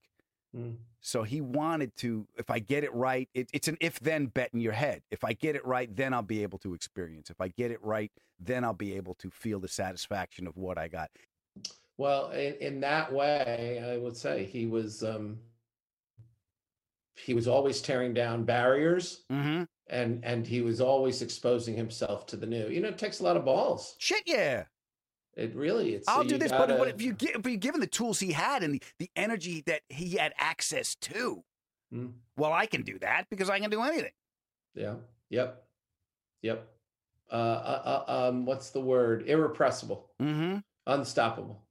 Mm. 0.56 0.76
So 1.00 1.22
he 1.22 1.40
wanted 1.40 1.94
to, 1.98 2.26
if 2.36 2.50
I 2.50 2.58
get 2.58 2.84
it 2.84 2.92
right, 2.94 3.28
it, 3.34 3.48
it's 3.52 3.68
an 3.68 3.76
if 3.80 4.00
then 4.00 4.26
bet 4.26 4.50
in 4.52 4.60
your 4.60 4.72
head. 4.72 5.02
If 5.10 5.24
I 5.24 5.32
get 5.34 5.56
it 5.56 5.64
right, 5.66 5.94
then 5.94 6.12
I'll 6.14 6.22
be 6.22 6.42
able 6.42 6.58
to 6.60 6.74
experience. 6.74 7.30
If 7.30 7.40
I 7.40 7.48
get 7.48 7.70
it 7.70 7.82
right, 7.82 8.10
then 8.40 8.64
I'll 8.64 8.72
be 8.72 8.96
able 8.96 9.14
to 9.16 9.30
feel 9.30 9.60
the 9.60 9.68
satisfaction 9.68 10.46
of 10.46 10.56
what 10.56 10.78
I 10.78 10.88
got. 10.88 11.10
Well, 11.96 12.30
in, 12.30 12.54
in 12.54 12.80
that 12.80 13.12
way, 13.12 13.82
I 13.84 13.98
would 13.98 14.16
say 14.16 14.44
he 14.44 14.66
was 14.66 15.02
um, 15.02 15.38
he 17.16 17.34
was 17.34 17.48
always 17.48 17.80
tearing 17.80 18.14
down 18.14 18.44
barriers, 18.44 19.24
Mm-hmm. 19.30 19.64
and 19.88 20.24
and 20.24 20.46
he 20.46 20.60
was 20.60 20.80
always 20.80 21.20
exposing 21.22 21.76
himself 21.76 22.26
to 22.26 22.36
the 22.36 22.46
new. 22.46 22.68
You 22.68 22.80
know, 22.80 22.88
it 22.88 22.98
takes 22.98 23.20
a 23.20 23.24
lot 23.24 23.36
of 23.36 23.44
balls. 23.44 23.96
Shit, 23.98 24.22
yeah. 24.26 24.64
It 25.38 25.54
really. 25.54 25.94
It's 25.94 26.08
I'll 26.08 26.24
you 26.24 26.30
do 26.30 26.38
this, 26.38 26.50
gotta- 26.50 26.74
but, 26.74 26.78
but 26.78 26.88
if 26.88 27.00
you 27.00 27.12
gi- 27.14 27.30
if 27.34 27.46
you 27.46 27.56
given 27.56 27.80
the 27.80 27.86
tools 27.86 28.18
he 28.20 28.32
had 28.32 28.62
and 28.62 28.74
the, 28.74 28.82
the 28.98 29.10
energy 29.16 29.62
that 29.66 29.82
he 29.88 30.16
had 30.16 30.34
access 30.36 30.94
to, 30.96 31.44
Mm. 31.94 32.12
well, 32.36 32.52
I 32.52 32.66
can 32.66 32.82
do 32.82 32.98
that 32.98 33.24
because 33.30 33.48
I 33.48 33.58
can 33.60 33.70
do 33.70 33.80
anything. 33.80 34.12
Yeah. 34.74 34.96
Yep. 35.30 35.64
Yep. 36.42 36.68
Uh, 37.32 37.34
uh, 37.34 38.04
uh, 38.08 38.28
um, 38.28 38.44
what's 38.44 38.70
the 38.70 38.80
word? 38.80 39.24
Irrepressible. 39.26 40.10
Mm-hmm. 40.20 40.58
Unstoppable. 40.86 41.62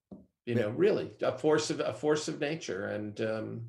You 0.47 0.55
know, 0.55 0.69
really 0.69 1.11
a 1.21 1.37
force 1.37 1.69
of 1.69 1.81
a 1.81 1.93
force 1.93 2.27
of 2.27 2.39
nature, 2.39 2.87
and 2.87 3.19
um, 3.21 3.61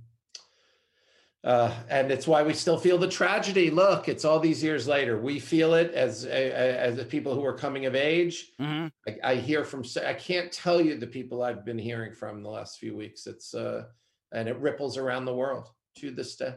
uh, 1.44 1.72
and 1.88 2.10
it's 2.10 2.26
why 2.26 2.42
we 2.42 2.52
still 2.52 2.78
feel 2.78 2.98
the 2.98 3.08
tragedy. 3.08 3.70
Look, 3.70 4.08
it's 4.08 4.24
all 4.24 4.40
these 4.40 4.62
years 4.62 4.88
later. 4.88 5.20
We 5.20 5.38
feel 5.38 5.74
it 5.74 5.92
as 5.92 6.24
as 6.24 6.96
the 6.96 7.04
people 7.04 7.34
who 7.34 7.44
are 7.44 7.56
coming 7.56 7.86
of 7.86 7.94
age. 7.94 8.52
Mm-hmm. 8.60 8.88
I, 9.08 9.32
I 9.32 9.34
hear 9.36 9.64
from. 9.64 9.84
I 10.04 10.14
can't 10.14 10.50
tell 10.50 10.80
you 10.80 10.98
the 10.98 11.06
people 11.06 11.42
I've 11.42 11.64
been 11.64 11.78
hearing 11.78 12.12
from 12.12 12.42
the 12.42 12.48
last 12.48 12.78
few 12.78 12.96
weeks. 12.96 13.26
It's 13.26 13.54
uh, 13.54 13.84
and 14.32 14.48
it 14.48 14.58
ripples 14.58 14.96
around 14.96 15.26
the 15.26 15.34
world 15.34 15.68
to 15.98 16.10
this 16.10 16.34
day. 16.34 16.54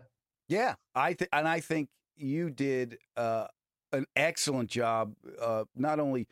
Yeah, 0.47 0.75
I 0.95 1.13
think, 1.13 1.29
and 1.31 1.47
I 1.47 1.59
think 1.59 1.89
you 2.17 2.49
did 2.49 2.97
uh, 3.15 3.47
an 3.91 4.05
excellent 4.15 4.69
job, 4.69 5.13
uh, 5.39 5.65
not 5.75 5.99
only 5.99 6.27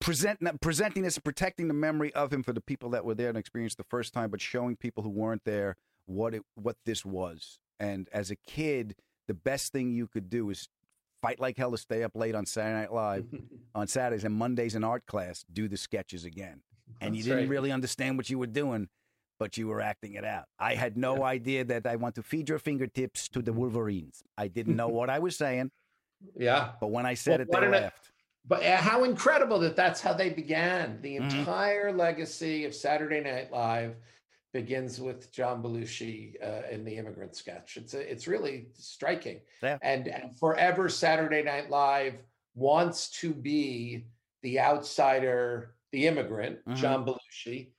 presenting 0.00 0.48
presenting 0.60 1.02
this 1.02 1.16
and 1.16 1.24
protecting 1.24 1.68
the 1.68 1.74
memory 1.74 2.12
of 2.12 2.30
him 2.30 2.42
for 2.42 2.52
the 2.52 2.60
people 2.60 2.90
that 2.90 3.06
were 3.06 3.14
there 3.14 3.30
and 3.30 3.38
experienced 3.38 3.78
the 3.78 3.84
first 3.84 4.12
time, 4.12 4.30
but 4.30 4.40
showing 4.42 4.76
people 4.76 5.02
who 5.02 5.08
weren't 5.08 5.44
there 5.44 5.76
what 6.06 6.34
it 6.34 6.42
what 6.54 6.76
this 6.84 7.04
was. 7.04 7.58
And 7.80 8.08
as 8.12 8.30
a 8.30 8.36
kid, 8.36 8.96
the 9.26 9.34
best 9.34 9.72
thing 9.72 9.92
you 9.92 10.06
could 10.06 10.28
do 10.30 10.50
is 10.50 10.68
fight 11.22 11.40
like 11.40 11.56
hell 11.56 11.70
to 11.70 11.78
stay 11.78 12.02
up 12.02 12.12
late 12.14 12.34
on 12.34 12.46
Saturday 12.46 12.80
Night 12.80 12.92
Live 12.92 13.26
on 13.74 13.86
Saturdays 13.86 14.24
and 14.24 14.34
Mondays 14.34 14.74
in 14.74 14.84
art 14.84 15.06
class, 15.06 15.44
do 15.52 15.68
the 15.68 15.76
sketches 15.76 16.24
again. 16.24 16.62
And 17.00 17.16
you 17.16 17.22
didn't 17.22 17.38
right. 17.40 17.48
really 17.48 17.72
understand 17.72 18.16
what 18.16 18.28
you 18.30 18.38
were 18.38 18.46
doing, 18.46 18.88
but 19.38 19.56
you 19.56 19.66
were 19.66 19.80
acting 19.80 20.14
it 20.14 20.24
out. 20.24 20.44
I 20.58 20.74
had 20.74 20.96
no 20.96 21.24
idea 21.24 21.64
that 21.64 21.86
I 21.86 21.96
want 21.96 22.14
to 22.16 22.22
feed 22.22 22.48
your 22.48 22.58
fingertips 22.58 23.28
to 23.30 23.42
the 23.42 23.52
Wolverines. 23.52 24.22
I 24.36 24.48
didn't 24.48 24.76
know 24.76 24.88
what 24.88 25.08
I 25.10 25.18
was 25.18 25.36
saying, 25.36 25.70
Yeah. 26.36 26.72
but 26.80 26.88
when 26.90 27.06
I 27.06 27.14
said 27.14 27.46
Well, 27.48 27.62
it, 27.62 27.70
they 27.72 27.80
laughed. 27.80 28.10
But 28.46 28.62
uh, 28.62 28.76
how 28.76 29.04
incredible 29.04 29.58
that 29.60 29.74
that's 29.74 30.02
how 30.02 30.12
they 30.12 30.28
began. 30.28 31.00
The 31.00 31.16
Mhm. 31.16 31.38
entire 31.38 31.90
legacy 31.90 32.66
of 32.66 32.74
Saturday 32.74 33.20
Night 33.22 33.50
Live 33.50 33.96
begins 34.54 35.00
with 35.00 35.32
John 35.32 35.62
Belushi 35.62 36.36
uh, 36.42 36.62
in 36.70 36.84
the 36.84 36.96
immigrant 36.96 37.34
sketch. 37.34 37.76
It's 37.76 37.92
a, 37.92 38.10
it's 38.10 38.28
really 38.28 38.68
striking. 38.74 39.40
Yeah. 39.62 39.78
And, 39.82 40.06
and 40.06 40.38
forever 40.38 40.88
Saturday 40.88 41.42
Night 41.42 41.68
Live 41.70 42.14
wants 42.54 43.10
to 43.20 43.34
be 43.34 44.06
the 44.42 44.60
outsider, 44.60 45.74
the 45.90 46.06
immigrant, 46.06 46.64
Mhm. 46.66 46.76
John 46.76 47.04
Belushi, 47.04 47.72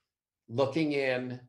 looking 0.49 0.91
in 0.91 1.39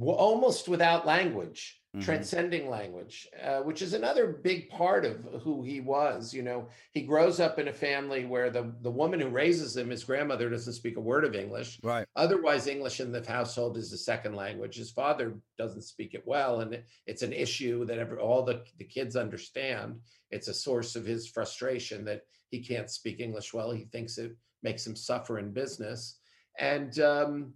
almost 0.00 0.68
without 0.68 1.06
language, 1.06 1.78
Mhm. 1.94 2.02
transcending 2.04 2.70
language, 2.70 3.28
uh, 3.42 3.60
which 3.60 3.82
is 3.82 3.92
another 3.92 4.26
big 4.28 4.70
part 4.70 5.04
of 5.04 5.22
who 5.42 5.62
he 5.62 5.80
was. 5.80 6.32
You 6.32 6.42
know, 6.42 6.68
he 6.92 7.02
grows 7.02 7.38
up 7.40 7.58
in 7.58 7.68
a 7.68 7.72
family 7.72 8.24
where 8.24 8.48
the, 8.48 8.72
the 8.80 8.90
woman 8.90 9.20
who 9.20 9.28
raises 9.28 9.76
him, 9.76 9.90
his 9.90 10.02
grandmother, 10.04 10.48
doesn't 10.48 10.72
speak 10.72 10.96
a 10.96 11.00
word 11.00 11.24
of 11.24 11.34
English. 11.34 11.78
Right. 11.82 12.06
Otherwise, 12.16 12.66
English 12.66 13.00
in 13.00 13.12
the 13.12 13.22
household 13.30 13.76
is 13.76 13.90
the 13.90 13.98
second 13.98 14.34
language. 14.34 14.76
His 14.76 14.90
father 14.90 15.34
doesn't 15.58 15.82
speak 15.82 16.14
it 16.14 16.26
well, 16.26 16.60
and 16.60 16.72
it- 16.72 16.86
it's 17.06 17.22
an 17.22 17.34
issue 17.34 17.84
that 17.84 17.98
every, 17.98 18.16
all 18.18 18.42
the, 18.42 18.64
the 18.78 18.84
kids 18.84 19.14
understand. 19.14 20.00
It's 20.30 20.48
a 20.48 20.54
source 20.54 20.96
of 20.96 21.04
his 21.04 21.28
frustration 21.28 22.06
that 22.06 22.22
he 22.50 22.60
can't 22.60 22.90
speak 22.90 23.20
English 23.20 23.52
well. 23.52 23.70
He 23.70 23.84
thinks 23.84 24.16
it 24.16 24.34
makes 24.62 24.86
him 24.86 24.96
suffer 24.96 25.38
in 25.38 25.52
business. 25.52 26.18
And 26.58 26.98
um, 27.00 27.54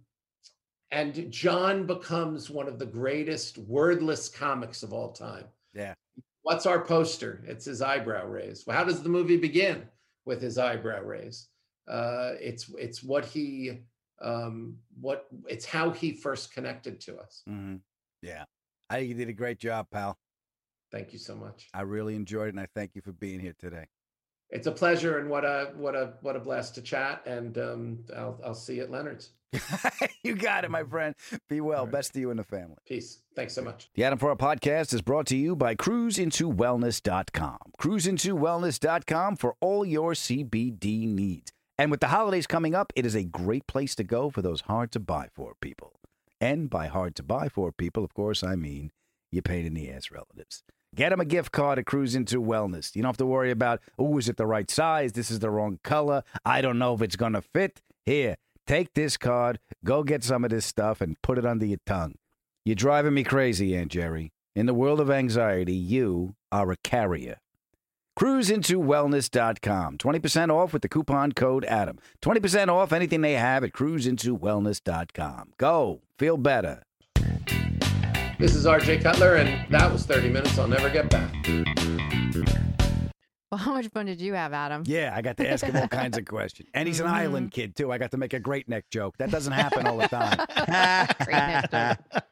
and 0.91 1.31
John 1.31 1.85
becomes 1.85 2.49
one 2.49 2.67
of 2.67 2.79
the 2.79 2.85
greatest 2.85 3.57
wordless 3.57 4.29
comics 4.29 4.83
of 4.83 4.93
all 4.93 5.11
time. 5.11 5.45
Yeah. 5.73 5.93
What's 6.43 6.65
our 6.65 6.83
poster? 6.83 7.43
It's 7.45 7.65
his 7.65 7.81
eyebrow 7.81 8.25
raise. 8.25 8.65
Well, 8.65 8.77
how 8.77 8.85
does 8.85 9.03
the 9.03 9.09
movie 9.09 9.37
begin 9.37 9.83
with 10.25 10.41
his 10.41 10.57
eyebrow 10.57 11.01
raise? 11.01 11.49
Uh, 11.89 12.33
it's 12.39 12.69
it's 12.77 13.03
what 13.03 13.25
he 13.25 13.79
um, 14.21 14.77
what 14.99 15.27
it's 15.47 15.65
how 15.65 15.89
he 15.89 16.13
first 16.13 16.53
connected 16.53 16.99
to 17.01 17.17
us. 17.17 17.43
hmm 17.45 17.75
Yeah. 18.21 18.45
I 18.89 18.99
think 18.99 19.09
you 19.09 19.15
did 19.15 19.29
a 19.29 19.33
great 19.33 19.59
job, 19.59 19.87
pal. 19.91 20.17
Thank 20.91 21.11
you 21.11 21.19
so 21.19 21.35
much. 21.35 21.67
I 21.73 21.81
really 21.81 22.15
enjoyed 22.15 22.47
it, 22.47 22.51
and 22.51 22.59
I 22.59 22.67
thank 22.73 22.95
you 22.95 23.01
for 23.01 23.11
being 23.11 23.41
here 23.41 23.55
today. 23.59 23.85
It's 24.49 24.67
a 24.67 24.71
pleasure 24.71 25.17
and 25.17 25.29
what 25.29 25.43
a 25.43 25.73
what 25.75 25.95
a 25.95 26.13
what 26.21 26.37
a 26.37 26.39
blast 26.39 26.75
to 26.75 26.81
chat. 26.81 27.21
And 27.25 27.57
um, 27.57 27.99
I'll 28.15 28.39
I'll 28.45 28.55
see 28.55 28.75
you 28.75 28.83
at 28.83 28.91
Leonard's. 28.91 29.31
you 30.23 30.35
got 30.35 30.63
it, 30.63 30.71
my 30.71 30.81
mm-hmm. 30.81 30.91
friend. 30.91 31.15
Be 31.49 31.61
well. 31.61 31.85
Best 31.85 32.13
to 32.13 32.19
you 32.19 32.29
and 32.29 32.39
the 32.39 32.43
family. 32.43 32.75
Peace. 32.85 33.19
Thanks 33.35 33.53
so 33.53 33.61
much. 33.61 33.89
The 33.95 34.03
Adam 34.03 34.19
Ferrara 34.19 34.37
podcast 34.37 34.93
is 34.93 35.01
brought 35.01 35.27
to 35.27 35.37
you 35.37 35.55
by 35.55 35.75
cruzintowellness.com. 35.75 37.57
Cruzintowellness.com 37.79 39.35
for 39.35 39.55
all 39.61 39.85
your 39.85 40.13
CBD 40.13 41.07
needs. 41.07 41.51
And 41.77 41.91
with 41.91 41.99
the 41.99 42.07
holidays 42.07 42.47
coming 42.47 42.73
up, 42.73 42.91
it 42.95 43.05
is 43.05 43.15
a 43.15 43.23
great 43.23 43.67
place 43.67 43.93
to 43.95 44.03
go 44.03 44.29
for 44.29 44.41
those 44.41 44.61
hard 44.61 44.91
to 44.93 44.99
buy 44.99 45.27
for 45.33 45.53
people. 45.61 45.93
And 46.41 46.69
by 46.69 46.87
hard 46.87 47.15
to 47.15 47.23
buy 47.23 47.49
for 47.49 47.71
people, 47.71 48.03
of 48.03 48.13
course, 48.13 48.43
I 48.43 48.55
mean 48.55 48.91
you 49.31 49.41
pain 49.41 49.65
in 49.65 49.73
the 49.73 49.91
ass 49.91 50.11
relatives. 50.11 50.63
Get 50.95 51.09
them 51.09 51.19
a 51.19 51.25
gift 51.25 51.51
card 51.51 51.77
at 51.77 51.85
Cruise 51.85 52.15
Into 52.15 52.41
Wellness. 52.41 52.95
You 52.95 53.01
don't 53.01 53.09
have 53.09 53.17
to 53.17 53.25
worry 53.25 53.51
about, 53.51 53.81
oh, 53.99 54.17
is 54.17 54.29
it 54.29 54.37
the 54.37 54.47
right 54.47 54.71
size? 54.71 55.11
This 55.11 55.29
is 55.29 55.39
the 55.39 55.49
wrong 55.49 55.79
color. 55.83 56.23
I 56.45 56.61
don't 56.61 56.79
know 56.79 56.93
if 56.93 57.01
it's 57.01 57.15
going 57.15 57.33
to 57.33 57.41
fit. 57.41 57.81
Here, 58.05 58.37
take 58.67 58.93
this 58.93 59.17
card, 59.17 59.59
go 59.83 60.03
get 60.03 60.23
some 60.23 60.43
of 60.43 60.51
this 60.51 60.65
stuff, 60.65 61.01
and 61.01 61.19
put 61.21 61.37
it 61.37 61.45
under 61.45 61.65
your 61.65 61.79
tongue. 61.85 62.15
You're 62.65 62.75
driving 62.75 63.13
me 63.13 63.23
crazy, 63.23 63.75
Aunt 63.75 63.91
Jerry. 63.91 64.31
In 64.55 64.65
the 64.65 64.73
world 64.73 64.99
of 64.99 65.09
anxiety, 65.09 65.75
you 65.75 66.35
are 66.51 66.71
a 66.71 66.77
carrier. 66.83 67.37
cruzintowellness.com. 68.19 69.97
20% 69.97 70.49
off 70.49 70.73
with 70.73 70.81
the 70.81 70.89
coupon 70.89 71.31
code 71.31 71.63
ADAM. 71.65 71.99
20% 72.21 72.67
off 72.67 72.91
anything 72.91 73.21
they 73.21 73.33
have 73.33 73.63
at 73.63 73.71
cruzintowellness.com. 73.71 75.53
Go. 75.57 76.01
Feel 76.17 76.37
better. 76.37 76.83
This 78.39 78.55
is 78.55 78.65
RJ 78.65 79.01
Cutler, 79.01 79.35
and 79.35 79.71
that 79.71 79.91
was 79.91 80.05
30 80.05 80.29
minutes 80.29 80.57
I'll 80.59 80.67
never 80.67 80.89
get 80.89 81.09
back. 81.09 81.33
Well, 83.51 83.59
how 83.59 83.73
much 83.73 83.87
fun 83.87 84.07
did 84.07 84.19
you 84.19 84.33
have, 84.33 84.51
Adam? 84.51 84.83
Yeah, 84.85 85.13
I 85.15 85.21
got 85.21 85.37
to 85.37 85.49
ask 85.49 85.63
him 85.65 85.77
all 85.77 85.87
kinds 85.87 86.17
of 86.17 86.25
questions. 86.25 86.67
And 86.73 86.85
he's 86.85 86.99
an 86.99 87.07
island 87.07 87.51
kid, 87.51 87.77
too. 87.77 87.91
I 87.93 87.97
got 87.97 88.11
to 88.11 88.17
make 88.17 88.33
a 88.33 88.39
great 88.41 88.67
neck 88.67 88.85
joke. 88.91 89.15
That 89.19 89.31
doesn't 89.31 89.53
happen 89.53 89.87
all 89.87 89.95
the 89.97 90.07
time. 90.09 90.37
Great 91.23 91.33
neck 91.33 91.71
joke. 91.71 92.23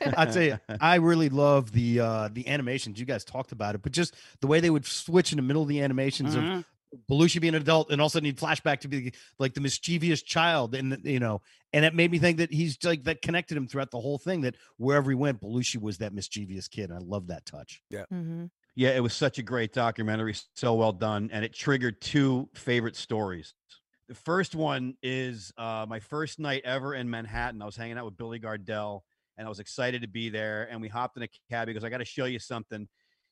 I'd 0.16 0.32
say 0.34 0.58
I 0.80 0.96
really 0.96 1.28
love 1.28 1.70
the 1.72 2.00
uh 2.00 2.28
the 2.32 2.48
animations. 2.48 2.98
You 2.98 3.06
guys 3.06 3.24
talked 3.24 3.52
about 3.52 3.74
it, 3.76 3.82
but 3.82 3.92
just 3.92 4.14
the 4.40 4.46
way 4.48 4.58
they 4.60 4.70
would 4.70 4.84
switch 4.86 5.32
in 5.32 5.36
the 5.36 5.42
middle 5.42 5.62
of 5.62 5.68
the 5.68 5.80
animations 5.80 6.34
Mhm. 6.36 6.58
of 6.58 6.64
Belushi 7.10 7.40
being 7.40 7.54
an 7.54 7.62
adult, 7.62 7.90
and 7.90 8.00
all 8.00 8.06
of 8.06 8.10
a 8.10 8.14
sudden 8.14 8.26
he'd 8.26 8.36
flashback 8.38 8.80
to 8.80 8.88
be 8.88 9.12
like 9.38 9.54
the 9.54 9.60
mischievous 9.60 10.20
child, 10.22 10.74
and 10.74 10.98
you 11.04 11.18
know, 11.20 11.42
and 11.72 11.84
it 11.84 11.94
made 11.94 12.10
me 12.10 12.18
think 12.18 12.38
that 12.38 12.52
he's 12.52 12.76
like 12.84 13.04
that 13.04 13.22
connected 13.22 13.56
him 13.56 13.66
throughout 13.68 13.90
the 13.90 14.00
whole 14.00 14.18
thing. 14.18 14.40
That 14.42 14.56
wherever 14.78 15.10
he 15.10 15.14
went, 15.14 15.40
Belushi 15.40 15.80
was 15.80 15.98
that 15.98 16.12
mischievous 16.12 16.66
kid. 16.68 16.90
And 16.90 16.98
I 16.98 17.02
love 17.02 17.28
that 17.28 17.46
touch. 17.46 17.82
Yeah. 17.88 18.04
hmm 18.10 18.46
Yeah, 18.76 18.90
it 18.90 19.02
was 19.02 19.14
such 19.14 19.38
a 19.38 19.42
great 19.42 19.72
documentary, 19.72 20.34
so 20.54 20.74
well 20.74 20.92
done, 20.92 21.30
and 21.32 21.44
it 21.44 21.52
triggered 21.54 22.00
two 22.00 22.48
favorite 22.54 22.96
stories. 22.96 23.54
The 24.08 24.14
first 24.14 24.54
one 24.54 24.94
is 25.02 25.52
uh, 25.56 25.86
my 25.88 26.00
first 26.00 26.38
night 26.38 26.62
ever 26.64 26.94
in 26.94 27.08
Manhattan. 27.08 27.62
I 27.62 27.66
was 27.66 27.76
hanging 27.76 27.96
out 27.96 28.04
with 28.04 28.16
Billy 28.16 28.38
Gardell, 28.40 29.00
and 29.38 29.46
I 29.46 29.48
was 29.48 29.60
excited 29.60 30.02
to 30.02 30.08
be 30.08 30.28
there. 30.28 30.68
And 30.70 30.80
we 30.80 30.88
hopped 30.88 31.16
in 31.16 31.22
a 31.22 31.28
cab 31.50 31.66
because 31.66 31.84
I 31.84 31.88
got 31.88 31.98
to 31.98 32.04
show 32.04 32.24
you 32.24 32.38
something. 32.38 32.88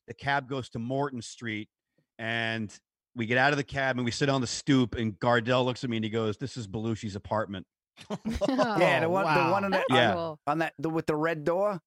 The 0.07 0.13
cab 0.13 0.49
goes 0.49 0.69
to 0.69 0.79
Morton 0.79 1.21
Street, 1.21 1.69
and 2.17 2.73
we 3.15 3.25
get 3.25 3.37
out 3.37 3.51
of 3.51 3.57
the 3.57 3.63
cab 3.63 3.97
and 3.97 4.05
we 4.05 4.11
sit 4.11 4.29
on 4.29 4.41
the 4.41 4.47
stoop. 4.47 4.95
And 4.95 5.19
Gardell 5.19 5.63
looks 5.65 5.83
at 5.83 5.89
me 5.89 5.97
and 5.97 6.03
he 6.03 6.09
goes, 6.09 6.37
"This 6.37 6.57
is 6.57 6.67
Belushi's 6.67 7.15
apartment." 7.15 7.67
yeah, 8.49 9.01
the 9.01 9.09
one, 9.09 9.25
the 9.25 9.51
one 9.51 9.65
on, 9.65 9.71
the, 9.71 9.83
Yeah. 9.89 10.13
cool. 10.13 10.39
on 10.47 10.59
that 10.59 10.73
the, 10.79 10.89
with 10.89 11.05
the 11.05 11.15
red 11.15 11.43
door. 11.43 11.79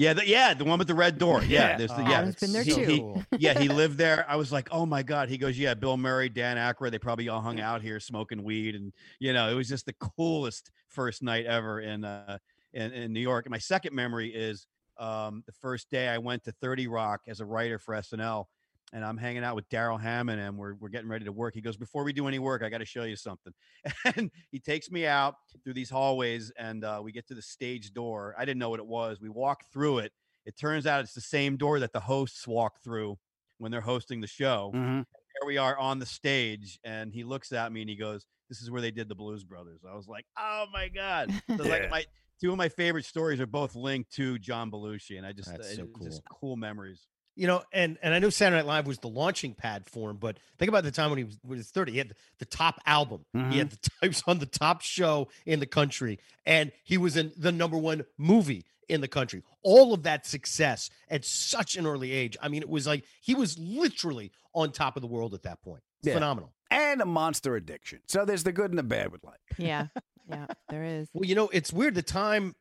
Yeah, 0.00 0.14
the, 0.14 0.26
yeah, 0.26 0.54
the 0.54 0.64
one 0.64 0.78
with 0.78 0.88
the 0.88 0.94
red 0.94 1.18
door. 1.18 1.42
Yeah, 1.42 1.46
Yeah. 1.72 1.76
there's 1.76 1.90
the, 1.90 2.02
yeah. 2.02 2.18
Adam's 2.20 2.36
been 2.36 2.52
there 2.52 2.62
He- 2.62 2.72
too. 2.74 2.84
he- 3.32 3.36
yeah, 3.38 3.58
he 3.58 3.68
lived 3.68 3.98
there. 3.98 4.24
I 4.30 4.36
was 4.36 4.50
like, 4.50 4.68
oh 4.72 4.86
my 4.86 5.02
god. 5.02 5.28
He 5.28 5.36
goes, 5.36 5.58
yeah, 5.58 5.74
Bill 5.74 5.98
Murray, 5.98 6.30
Dan 6.30 6.56
Aykroyd, 6.56 6.90
they 6.92 6.98
probably 6.98 7.28
all 7.28 7.42
hung 7.42 7.60
out 7.60 7.82
here 7.82 8.00
smoking 8.00 8.42
weed, 8.42 8.74
and 8.76 8.92
you 9.18 9.34
know, 9.34 9.50
it 9.50 9.54
was 9.54 9.68
just 9.68 9.84
the 9.84 9.92
coolest 9.94 10.70
first 10.88 11.22
night 11.22 11.44
ever 11.44 11.80
in 11.80 12.04
uh 12.04 12.38
in, 12.72 12.92
in 12.92 13.12
New 13.12 13.20
York. 13.20 13.44
And 13.44 13.50
my 13.50 13.58
second 13.58 13.94
memory 13.94 14.30
is 14.34 14.66
um 14.98 15.42
the 15.46 15.52
first 15.52 15.90
day 15.90 16.08
I 16.08 16.16
went 16.18 16.44
to 16.44 16.52
30 16.52 16.86
Rock 16.86 17.20
as 17.28 17.40
a 17.40 17.44
writer 17.44 17.78
for 17.78 17.94
SNL. 17.94 18.46
And 18.92 19.04
I'm 19.04 19.16
hanging 19.16 19.44
out 19.44 19.54
with 19.54 19.68
Darrell 19.68 19.98
Hammond, 19.98 20.40
and 20.40 20.58
we're, 20.58 20.74
we're 20.74 20.88
getting 20.88 21.08
ready 21.08 21.24
to 21.24 21.32
work. 21.32 21.54
He 21.54 21.60
goes, 21.60 21.76
Before 21.76 22.02
we 22.02 22.12
do 22.12 22.26
any 22.26 22.40
work, 22.40 22.62
I 22.62 22.68
got 22.68 22.78
to 22.78 22.84
show 22.84 23.04
you 23.04 23.16
something. 23.16 23.52
And 24.16 24.30
he 24.50 24.58
takes 24.58 24.90
me 24.90 25.06
out 25.06 25.36
through 25.62 25.74
these 25.74 25.90
hallways, 25.90 26.52
and 26.58 26.84
uh, 26.84 27.00
we 27.02 27.12
get 27.12 27.28
to 27.28 27.34
the 27.34 27.42
stage 27.42 27.92
door. 27.92 28.34
I 28.36 28.44
didn't 28.44 28.58
know 28.58 28.70
what 28.70 28.80
it 28.80 28.86
was. 28.86 29.20
We 29.20 29.28
walk 29.28 29.64
through 29.72 29.98
it, 29.98 30.12
it 30.46 30.56
turns 30.56 30.86
out 30.86 31.00
it's 31.00 31.14
the 31.14 31.20
same 31.20 31.56
door 31.56 31.80
that 31.80 31.92
the 31.92 32.00
hosts 32.00 32.46
walk 32.46 32.82
through 32.82 33.18
when 33.58 33.70
they're 33.70 33.80
hosting 33.80 34.20
the 34.20 34.26
show. 34.26 34.72
Mm-hmm. 34.74 34.96
Here 34.96 35.46
we 35.46 35.58
are 35.58 35.78
on 35.78 35.98
the 35.98 36.06
stage, 36.06 36.78
and 36.84 37.12
he 37.12 37.24
looks 37.24 37.52
at 37.52 37.70
me 37.72 37.82
and 37.82 37.90
he 37.90 37.96
goes, 37.96 38.26
"This 38.48 38.60
is 38.60 38.70
where 38.70 38.80
they 38.80 38.90
did 38.90 39.08
the 39.08 39.14
Blues 39.14 39.44
Brothers." 39.44 39.82
I 39.88 39.94
was 39.94 40.08
like, 40.08 40.26
"Oh 40.38 40.66
my 40.72 40.88
god!" 40.88 41.30
So 41.56 41.64
Yeah. 41.64 41.70
like 41.70 41.90
my 41.90 42.04
two 42.40 42.50
of 42.50 42.56
my 42.56 42.68
favorite 42.68 43.04
stories 43.04 43.40
are 43.40 43.46
both 43.46 43.74
linked 43.74 44.12
to 44.14 44.38
John 44.38 44.70
Belushi, 44.70 45.18
and 45.18 45.26
I 45.26 45.32
just 45.32 45.50
That's 45.50 45.72
uh, 45.72 45.74
so 45.76 45.82
it's 45.84 46.04
just 46.04 46.22
cool. 46.24 46.38
cool 46.40 46.56
memories. 46.56 47.06
You 47.40 47.46
know, 47.46 47.62
and 47.72 47.96
and 48.02 48.12
I 48.12 48.18
know 48.18 48.28
Saturday 48.28 48.58
Night 48.58 48.66
Live 48.66 48.86
was 48.86 48.98
the 48.98 49.08
launching 49.08 49.54
pad 49.54 49.86
for 49.86 50.10
him, 50.10 50.18
but 50.18 50.36
think 50.58 50.68
about 50.68 50.84
the 50.84 50.90
time 50.90 51.08
when 51.08 51.16
he 51.16 51.24
was, 51.24 51.38
when 51.42 51.56
he 51.56 51.60
was 51.60 51.70
30. 51.70 51.92
He 51.92 51.96
had 51.96 52.10
the, 52.10 52.14
the 52.40 52.44
top 52.44 52.78
album. 52.84 53.24
He 53.32 53.56
had 53.56 53.70
the 53.70 53.78
he 54.02 54.08
was 54.08 54.22
on 54.26 54.40
the 54.40 54.44
top 54.46 54.82
show 54.82 55.28
in 55.46 55.58
the 55.58 55.64
country, 55.66 56.18
and 56.44 56.70
he 56.84 56.98
was 56.98 57.16
in 57.16 57.32
the 57.38 57.50
number 57.50 57.78
one 57.78 58.04
movie 58.18 58.66
in 58.90 59.00
the 59.00 59.08
country. 59.08 59.42
All 59.62 59.94
of 59.94 60.02
that 60.02 60.26
success 60.26 60.90
at 61.08 61.24
such 61.24 61.76
an 61.76 61.86
early 61.86 62.12
age. 62.12 62.36
I 62.42 62.48
mean, 62.48 62.60
it 62.60 62.68
was 62.68 62.86
like 62.86 63.04
he 63.22 63.34
was 63.34 63.58
literally 63.58 64.32
on 64.54 64.70
top 64.70 64.96
of 64.96 65.00
the 65.00 65.08
world 65.08 65.32
at 65.32 65.42
that 65.44 65.62
point. 65.62 65.82
Yeah. 66.02 66.12
Phenomenal. 66.12 66.52
And 66.70 67.00
a 67.00 67.06
monster 67.06 67.56
addiction. 67.56 68.00
So 68.06 68.26
there's 68.26 68.44
the 68.44 68.52
good 68.52 68.68
and 68.70 68.78
the 68.78 68.82
bad 68.82 69.12
with 69.12 69.24
life. 69.24 69.38
Yeah. 69.56 69.86
Yeah. 70.28 70.44
There 70.68 70.84
is. 70.84 71.08
Well, 71.14 71.24
you 71.24 71.34
know, 71.34 71.48
it's 71.54 71.72
weird 71.72 71.94
the 71.94 72.02
time, 72.02 72.54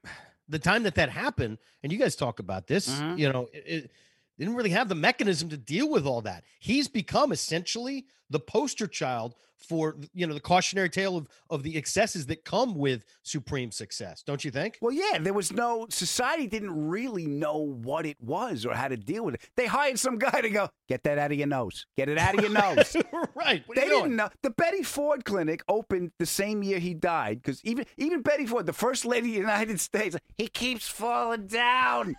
the 0.48 0.58
time 0.58 0.84
that 0.84 0.96
that 0.96 1.10
happened, 1.10 1.58
and 1.84 1.92
you 1.92 2.00
guys 2.00 2.16
talk 2.16 2.40
about 2.40 2.68
this. 2.68 2.88
Mhm. 2.90 3.20
You 3.20 3.34
know, 3.34 3.50
it, 3.54 3.92
didn't 4.40 4.56
really 4.56 4.70
have 4.72 4.90
the 4.90 4.96
mechanism 4.96 5.50
to 5.50 5.58
deal 5.58 5.90
with 5.90 6.06
all 6.08 6.22
that. 6.22 6.44
He's 6.60 6.88
become 6.88 7.32
essentially 7.32 8.06
the 8.30 8.40
poster 8.40 8.88
child 8.88 9.36
for 9.58 9.98
you 10.14 10.26
know 10.26 10.34
the 10.34 10.40
cautionary 10.40 10.90
tale 10.90 11.18
of 11.18 11.28
of 11.50 11.64
the 11.64 11.76
excesses 11.78 12.28
that 12.28 12.46
come 12.46 12.76
with 12.76 13.04
supreme 13.24 13.72
success. 13.72 14.24
Don't 14.24 14.46
you 14.46 14.52
think? 14.52 14.78
Well, 14.82 14.94
yeah, 14.94 15.18
there 15.20 15.34
was 15.34 15.52
no 15.52 15.88
society 15.90 16.48
didn't 16.48 16.88
really 16.88 17.26
know 17.26 17.58
what 17.58 18.06
it 18.06 18.16
was 18.22 18.66
or 18.66 18.74
how 18.74 18.88
to 18.88 18.96
deal 18.96 19.26
with 19.26 19.36
it. 19.36 19.42
They 19.58 19.66
hired 19.66 20.00
some 20.00 20.18
guy 20.18 20.40
to 20.42 20.50
go 20.50 20.70
get 20.88 21.04
that 21.04 21.18
out 21.18 21.32
of 21.34 21.38
your 21.38 21.48
nose, 21.48 21.86
get 21.98 22.08
it 22.08 22.18
out 22.18 22.36
of 22.36 22.42
your 22.42 22.54
nose. 22.78 22.96
right. 23.36 23.64
What 23.66 23.76
they 23.76 23.88
doing? 23.90 24.04
didn't 24.04 24.16
know. 24.16 24.30
The 24.44 24.52
Betty 24.52 24.84
Ford 24.84 25.26
Clinic 25.26 25.62
opened 25.68 26.12
the 26.20 26.26
same 26.26 26.64
year 26.64 26.80
he 26.80 26.94
died 26.94 27.42
because 27.42 27.64
even 27.66 27.86
even 27.98 28.22
Betty 28.22 28.46
Ford, 28.46 28.66
the 28.66 28.72
first 28.74 29.04
lady 29.04 29.28
of 29.30 29.34
the 29.34 29.40
United 29.42 29.82
States, 29.82 30.16
he 30.38 30.48
keeps 30.48 30.88
falling 30.88 31.48
down. 31.48 32.16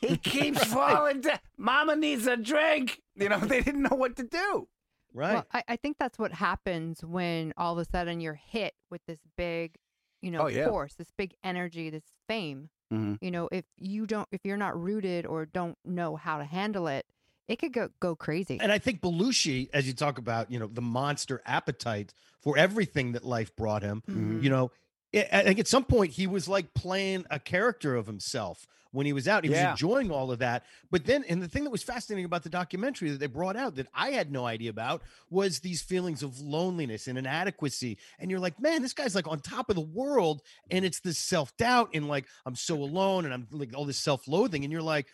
He 0.00 0.16
keeps 0.32 0.64
falling 0.64 1.20
down. 1.22 1.38
Mama 1.56 1.96
needs 1.96 2.26
a 2.26 2.36
drink. 2.36 3.00
You 3.16 3.28
know, 3.28 3.38
they 3.40 3.60
didn't 3.60 3.82
know 3.82 3.96
what 3.96 4.16
to 4.16 4.24
do. 4.24 4.68
Right. 5.12 5.34
Well, 5.34 5.46
I, 5.52 5.62
I 5.68 5.76
think 5.76 5.96
that's 5.98 6.18
what 6.18 6.32
happens 6.32 7.04
when 7.04 7.52
all 7.56 7.72
of 7.72 7.78
a 7.78 7.84
sudden 7.90 8.20
you're 8.20 8.34
hit 8.34 8.74
with 8.90 9.00
this 9.06 9.20
big, 9.36 9.76
you 10.22 10.30
know, 10.30 10.42
Oh, 10.42 10.46
yeah. 10.48 10.66
force, 10.68 10.94
this 10.94 11.10
big 11.16 11.34
energy, 11.44 11.90
this 11.90 12.02
fame. 12.28 12.68
Mhm. 12.92 13.18
You 13.20 13.30
know, 13.30 13.48
if 13.52 13.64
you 13.78 14.06
don't, 14.06 14.28
if 14.32 14.40
you're 14.44 14.56
not 14.56 14.78
rooted 14.80 15.24
or 15.24 15.46
don't 15.46 15.78
know 15.84 16.16
how 16.16 16.38
to 16.38 16.44
handle 16.44 16.86
it, 16.88 17.06
it 17.46 17.56
could 17.58 17.72
go 17.72 17.90
go 18.00 18.16
crazy. 18.16 18.58
And 18.60 18.72
I 18.72 18.78
think 18.78 19.00
Belushi, 19.00 19.68
as 19.72 19.86
you 19.86 19.92
talk 19.92 20.18
about, 20.18 20.50
you 20.50 20.58
know, 20.58 20.66
the 20.66 20.80
monster 20.82 21.42
appetite 21.46 22.12
for 22.40 22.56
everything 22.58 23.12
that 23.12 23.24
life 23.24 23.54
brought 23.54 23.82
him, 23.82 24.02
Mhm. 24.08 24.42
you 24.42 24.50
know, 24.50 24.70
I 25.14 25.28
I 25.32 25.42
think 25.44 25.58
at 25.58 25.68
some 25.68 25.84
point 25.84 26.12
he 26.12 26.26
was 26.26 26.48
like 26.48 26.74
playing 26.74 27.24
a 27.30 27.38
character 27.38 27.94
of 27.94 28.06
himself 28.06 28.66
when 28.92 29.06
he 29.06 29.12
was 29.12 29.26
out. 29.26 29.42
He 29.42 29.50
Yeah. 29.50 29.72
was 29.72 29.80
enjoying 29.82 30.12
all 30.12 30.30
of 30.30 30.38
that. 30.38 30.62
But 30.90 31.04
then, 31.04 31.24
and 31.28 31.42
the 31.42 31.48
thing 31.48 31.64
that 31.64 31.70
was 31.70 31.82
fascinating 31.82 32.24
about 32.24 32.44
the 32.44 32.48
documentary 32.48 33.10
that 33.10 33.18
they 33.18 33.26
brought 33.26 33.56
out 33.56 33.74
that 33.74 33.88
I 33.92 34.10
had 34.10 34.30
no 34.30 34.46
idea 34.46 34.70
about 34.70 35.02
was 35.30 35.58
these 35.58 35.82
feelings 35.82 36.22
of 36.22 36.40
loneliness 36.40 37.08
and 37.08 37.18
inadequacy. 37.18 37.98
And 38.20 38.30
you're 38.30 38.38
like, 38.38 38.60
man, 38.60 38.82
this 38.82 38.92
guy's 38.92 39.16
like 39.16 39.26
on 39.26 39.40
top 39.40 39.68
of 39.68 39.74
the 39.74 39.80
world. 39.82 40.42
And 40.70 40.84
it's 40.84 41.00
this 41.00 41.18
self 41.18 41.56
doubt 41.56 41.90
and 41.92 42.06
like, 42.06 42.26
I'm 42.46 42.54
so 42.54 42.76
alone 42.76 43.24
and 43.24 43.34
I'm 43.34 43.48
like 43.50 43.74
all 43.76 43.84
this 43.84 43.98
self 43.98 44.28
loathing. 44.28 44.62
And 44.62 44.70
you're 44.72 44.80
like, 44.82 45.08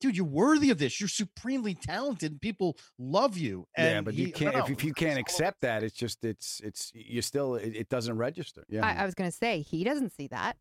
dude, 0.00 0.16
you're 0.16 0.26
worthy 0.26 0.70
of 0.70 0.78
this. 0.78 1.00
You're 1.00 1.08
supremely 1.08 1.74
talented. 1.74 2.32
And 2.32 2.40
people 2.40 2.76
love 2.98 3.36
you. 3.38 3.66
And 3.76 3.86
yeah, 3.94 4.00
but 4.02 4.14
he- 4.14 4.22
you 4.22 4.28
I 4.28 4.30
can't 4.32 4.56
if, 4.56 4.70
if 4.70 4.84
you 4.84 4.92
can't 4.94 5.18
accept 5.18 5.60
that, 5.62 5.82
it's 5.82 5.96
just 5.96 6.24
it's 6.24 6.60
it's 6.64 6.92
you're 6.94 7.22
still 7.22 7.54
it, 7.56 7.74
it 7.76 7.88
doesn't 7.88 8.16
register. 8.16 8.64
Yeah. 8.68 8.84
I, 8.86 9.02
I 9.02 9.04
was 9.04 9.14
going 9.14 9.30
to 9.30 9.36
say 9.36 9.60
he 9.62 9.84
doesn't 9.84 10.12
see 10.12 10.26
that. 10.28 10.56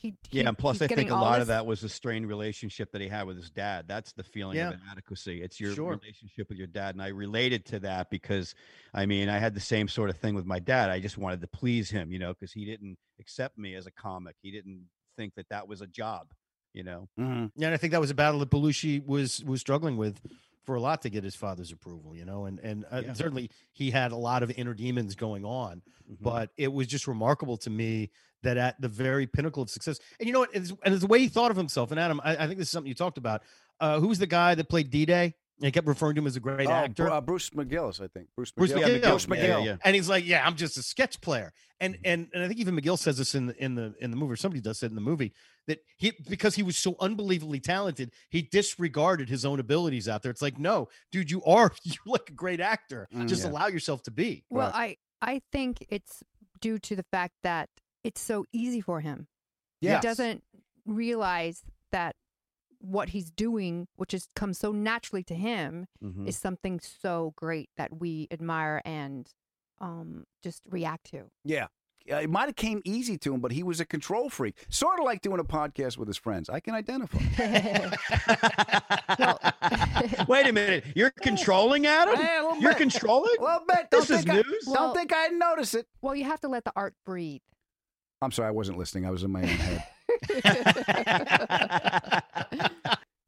He, 0.00 0.14
he 0.30 0.38
Yeah, 0.38 0.46
and 0.48 0.56
plus 0.56 0.80
I 0.80 0.86
think 0.86 1.10
a 1.10 1.14
lot 1.14 1.34
this- 1.34 1.42
of 1.42 1.46
that 1.48 1.66
was 1.66 1.82
a 1.82 1.88
strained 1.88 2.28
relationship 2.28 2.92
that 2.92 3.00
he 3.00 3.08
had 3.08 3.26
with 3.26 3.36
his 3.36 3.50
dad. 3.50 3.86
That's 3.88 4.12
the 4.12 4.22
feeling 4.22 4.56
Yeah. 4.56 4.68
of 4.68 4.74
inadequacy. 4.80 5.42
It's 5.42 5.58
your 5.58 5.74
Sure. 5.74 5.90
relationship 5.96 6.48
with 6.48 6.56
your 6.56 6.68
dad, 6.68 6.94
and 6.94 7.02
I 7.02 7.08
related 7.08 7.64
to 7.66 7.80
that 7.80 8.08
because, 8.08 8.54
I 8.94 9.06
mean, 9.06 9.28
I 9.28 9.38
had 9.38 9.54
the 9.54 9.60
same 9.60 9.88
sort 9.88 10.08
of 10.08 10.16
thing 10.16 10.36
with 10.36 10.46
my 10.46 10.60
dad. 10.60 10.88
I 10.90 11.00
just 11.00 11.18
wanted 11.18 11.40
to 11.40 11.48
please 11.48 11.90
him, 11.90 12.12
you 12.12 12.20
know, 12.20 12.32
because 12.32 12.52
he 12.52 12.64
didn't 12.64 12.96
accept 13.18 13.58
me 13.58 13.74
as 13.74 13.86
a 13.88 13.90
comic. 13.90 14.36
He 14.40 14.52
didn't 14.52 14.84
think 15.16 15.34
that 15.34 15.48
that 15.50 15.66
was 15.66 15.80
a 15.80 15.86
job, 15.88 16.28
you 16.72 16.82
know. 16.84 17.08
Mhm. 17.18 17.50
Yeah, 17.56 17.66
and 17.68 17.74
I 17.74 17.76
think 17.78 17.92
that 17.92 18.00
was 18.00 18.10
a 18.10 18.14
battle 18.14 18.40
that 18.40 18.50
Belushi 18.50 19.04
was 19.04 19.42
was 19.44 19.60
struggling 19.60 19.96
with 19.96 20.20
for 20.64 20.74
a 20.74 20.80
lot 20.80 21.00
to 21.02 21.08
get 21.08 21.24
his 21.24 21.34
father's 21.34 21.72
approval, 21.72 22.14
you 22.14 22.24
know, 22.24 22.44
and 22.44 22.58
and 22.60 22.84
uh, 22.90 23.02
Yeah. 23.04 23.12
certainly 23.14 23.50
he 23.72 23.90
had 23.90 24.12
a 24.12 24.16
lot 24.16 24.42
of 24.42 24.50
inner 24.50 24.74
demons 24.74 25.14
going 25.14 25.44
on, 25.44 25.82
Mhm. 26.10 26.16
but 26.20 26.50
it 26.56 26.72
was 26.72 26.86
just 26.86 27.06
remarkable 27.08 27.56
to 27.58 27.70
me 27.70 28.10
that 28.42 28.56
at 28.56 28.80
the 28.80 28.88
very 28.88 29.26
pinnacle 29.26 29.62
of 29.62 29.70
success, 29.70 29.98
and 30.20 30.26
you 30.26 30.32
know 30.32 30.40
what, 30.40 30.50
it's, 30.54 30.70
and 30.84 30.94
it's 30.94 31.00
the 31.00 31.06
way 31.08 31.18
he 31.18 31.28
thought 31.28 31.50
of 31.50 31.56
himself. 31.56 31.90
And 31.90 31.98
Adam, 31.98 32.20
I, 32.22 32.36
I 32.36 32.46
think 32.46 32.58
this 32.58 32.68
is 32.68 32.70
something 32.70 32.88
you 32.88 32.94
talked 32.94 33.18
about. 33.18 33.42
Uh, 33.80 33.98
who 33.98 34.08
was 34.08 34.18
the 34.18 34.26
guy 34.26 34.54
that 34.54 34.68
played 34.68 34.90
D 34.90 35.04
Day? 35.06 35.34
And 35.60 35.66
he 35.66 35.72
kept 35.72 35.88
referring 35.88 36.14
to 36.14 36.20
him 36.20 36.26
as 36.28 36.36
a 36.36 36.40
great 36.40 36.68
Oh, 36.68 36.72
actor. 36.72 37.10
Uh, 37.10 37.20
Bruce 37.20 37.50
McGillis, 37.50 38.00
I 38.00 38.06
think. 38.06 38.28
Bruce 38.36 38.52
Bruce 38.52 38.70
McGill. 38.72 39.00
McGill. 39.00 39.08
Bruce 39.10 39.26
Yeah, 39.28 39.36
McGill. 39.36 39.64
yeah. 39.64 39.76
and 39.84 39.96
he's 39.96 40.08
like, 40.08 40.24
"Yeah, 40.24 40.46
I'm 40.46 40.54
just 40.54 40.76
a 40.78 40.82
sketch 40.82 41.20
player." 41.20 41.52
And 41.80 41.98
and 42.04 42.28
and 42.32 42.44
I 42.44 42.48
think 42.48 42.60
even 42.60 42.76
McGill 42.76 42.96
says 42.98 43.18
this 43.18 43.34
in 43.34 43.46
the 43.46 43.56
in 43.62 43.74
the 43.74 43.92
in 44.00 44.10
the 44.12 44.16
movie. 44.16 44.32
Or 44.34 44.36
somebody 44.36 44.60
does 44.60 44.78
say 44.78 44.86
it 44.86 44.90
in 44.90 44.94
the 44.94 45.00
movie 45.00 45.32
that 45.66 45.80
he 45.96 46.12
because 46.28 46.54
he 46.54 46.62
was 46.62 46.76
so 46.76 46.94
unbelievably 47.00 47.58
talented, 47.60 48.12
he 48.30 48.42
disregarded 48.42 49.28
his 49.28 49.44
own 49.44 49.58
abilities 49.58 50.08
out 50.08 50.22
there. 50.22 50.30
It's 50.30 50.42
like, 50.42 50.58
no, 50.58 50.88
dude, 51.10 51.30
you 51.30 51.42
are 51.44 51.72
you're 51.82 51.96
like 52.06 52.30
a 52.30 52.34
great 52.34 52.60
actor. 52.60 53.08
Mm, 53.12 53.28
just 53.28 53.42
yeah. 53.44 53.50
allow 53.50 53.66
yourself 53.66 54.02
to 54.04 54.10
be. 54.12 54.44
Well, 54.50 54.70
I 54.72 54.96
I 55.20 55.42
think 55.50 55.84
it's 55.88 56.22
due 56.60 56.78
to 56.78 56.94
the 56.94 57.04
fact 57.10 57.34
that 57.42 57.68
it's 58.04 58.20
so 58.20 58.44
easy 58.52 58.80
for 58.80 59.00
him. 59.00 59.26
Yes. 59.80 60.02
He 60.02 60.08
doesn't 60.08 60.44
realize 60.86 61.62
that 61.92 62.14
what 62.80 63.08
he's 63.10 63.30
doing, 63.30 63.88
which 63.96 64.12
has 64.12 64.28
come 64.36 64.54
so 64.54 64.70
naturally 64.72 65.22
to 65.24 65.34
him, 65.34 65.86
Mhm. 66.02 66.26
is 66.28 66.38
something 66.38 66.78
so 66.80 67.32
great 67.36 67.70
that 67.76 67.98
we 68.00 68.28
admire 68.30 68.80
and 68.84 69.32
um 69.80 70.24
just 70.42 70.62
react 70.68 71.06
to. 71.10 71.30
Yeah. 71.44 71.66
Uh, 72.10 72.16
It 72.16 72.30
might 72.30 72.46
have 72.46 72.56
came 72.56 72.80
easy 72.86 73.18
to 73.18 73.34
him, 73.34 73.40
but 73.40 73.52
he 73.52 73.62
was 73.62 73.80
a 73.80 73.84
control 73.84 74.30
freak. 74.30 74.56
Sort 74.70 74.98
of 74.98 75.04
like 75.04 75.20
doing 75.20 75.40
a 75.40 75.44
podcast 75.44 75.98
with 75.98 76.08
his 76.08 76.16
friends. 76.16 76.48
I 76.48 76.60
can 76.60 76.74
identify. 76.74 77.18
Wait 80.28 80.46
a 80.48 80.52
minute. 80.52 80.84
You're 80.94 81.10
controlling 81.22 81.86
Adam? 81.86 82.16
Hey, 82.16 82.38
You're 82.60 82.72
bit. 82.72 82.78
controlling? 82.78 83.36
Well, 83.40 83.64
bet. 83.66 83.90
This 83.90 84.08
Don't 84.08 84.18
is 84.18 84.24
think 84.24 84.38
I- 84.38 84.42
news? 84.48 84.64
don't 84.72 84.94
think 84.94 85.12
I'd 85.12 85.32
notice 85.32 85.74
it. 85.74 85.86
Well, 86.00 86.14
you 86.14 86.24
have 86.24 86.40
to 86.40 86.48
let 86.48 86.64
the 86.64 86.72
art 86.76 86.94
breathe. 87.04 87.40
I'm 88.22 88.32
sorry, 88.32 88.48
I 88.48 88.52
wasn't 88.52 88.78
listening. 88.78 89.06
I 89.06 89.10
was 89.10 89.22
in 89.22 89.30
my 89.30 89.42
own 89.42 89.48
head. 89.48 89.84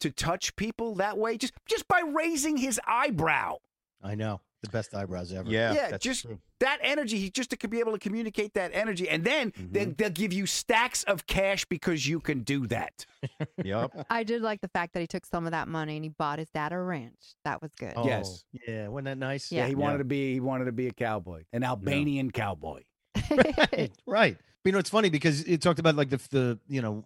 to 0.01 0.11
touch 0.11 0.57
people 0.57 0.95
that 0.97 1.19
way, 1.19 1.37
just 1.37 1.53
just 1.67 1.87
by 1.89 2.01
raising 2.07 2.57
his 2.57 2.81
eyebrow. 2.87 3.57
I 4.03 4.15
know 4.15 4.41
the 4.63 4.71
best 4.71 4.95
eyebrows 4.95 5.33
ever. 5.33 5.49
yeah, 5.51 5.73
yeah, 5.75 5.99
just 5.99 6.27
that 6.61 6.79
energy. 6.83 7.19
He 7.19 7.31
just 7.31 7.51
to 7.51 7.69
be 7.69 7.81
able 7.81 7.93
to 7.93 7.99
communicate 7.99 8.55
that 8.55 8.71
energy, 8.75 9.09
and 9.09 9.25
then 9.25 9.51
Mm-hmm. 9.53 9.73
they, 9.73 9.85
they'll 9.87 10.11
give 10.11 10.33
you 10.33 10.47
stacks 10.47 11.03
of 11.05 11.27
cash 11.27 11.65
because 11.67 12.07
you 12.07 12.21
can 12.21 12.43
do 12.43 12.67
that. 12.69 13.05
yep. 13.65 13.91
I 14.09 14.23
did 14.23 14.41
like 14.43 14.61
the 14.61 14.69
fact 14.69 14.93
that 14.95 15.01
he 15.01 15.07
took 15.07 15.27
some 15.27 15.45
of 15.47 15.53
that 15.53 15.69
money 15.69 15.97
and 15.97 16.05
he 16.05 16.09
bought 16.09 16.39
his 16.39 16.49
dad 16.51 16.73
a 16.73 16.79
ranch. 16.79 17.35
That 17.45 17.61
was 17.63 17.71
good. 17.79 17.93
Oh, 17.97 18.07
Yes. 18.07 18.45
Yeah, 18.67 18.89
wasn't 18.89 19.07
that 19.07 19.19
nice? 19.19 19.51
Yeah, 19.53 19.67
he 19.67 19.75
wanted 19.75 19.99
to 19.99 20.05
be. 20.05 20.33
He 20.33 20.41
wanted 20.41 20.67
to 20.67 20.73
be 20.73 20.87
a 20.89 20.93
cowboy, 20.93 21.45
an 21.53 21.63
Albanian 21.63 22.31
cowboy. 22.31 22.83
right, 23.31 23.91
right. 24.07 24.37
You 24.65 24.73
know, 24.73 24.79
it's 24.79 24.91
funny 24.91 25.11
because 25.11 25.43
it 25.45 25.63
talked 25.63 25.79
about 25.79 25.97
like 25.97 26.11
the 26.11 26.21
the 26.31 26.59
you 26.69 26.83
know 26.83 27.05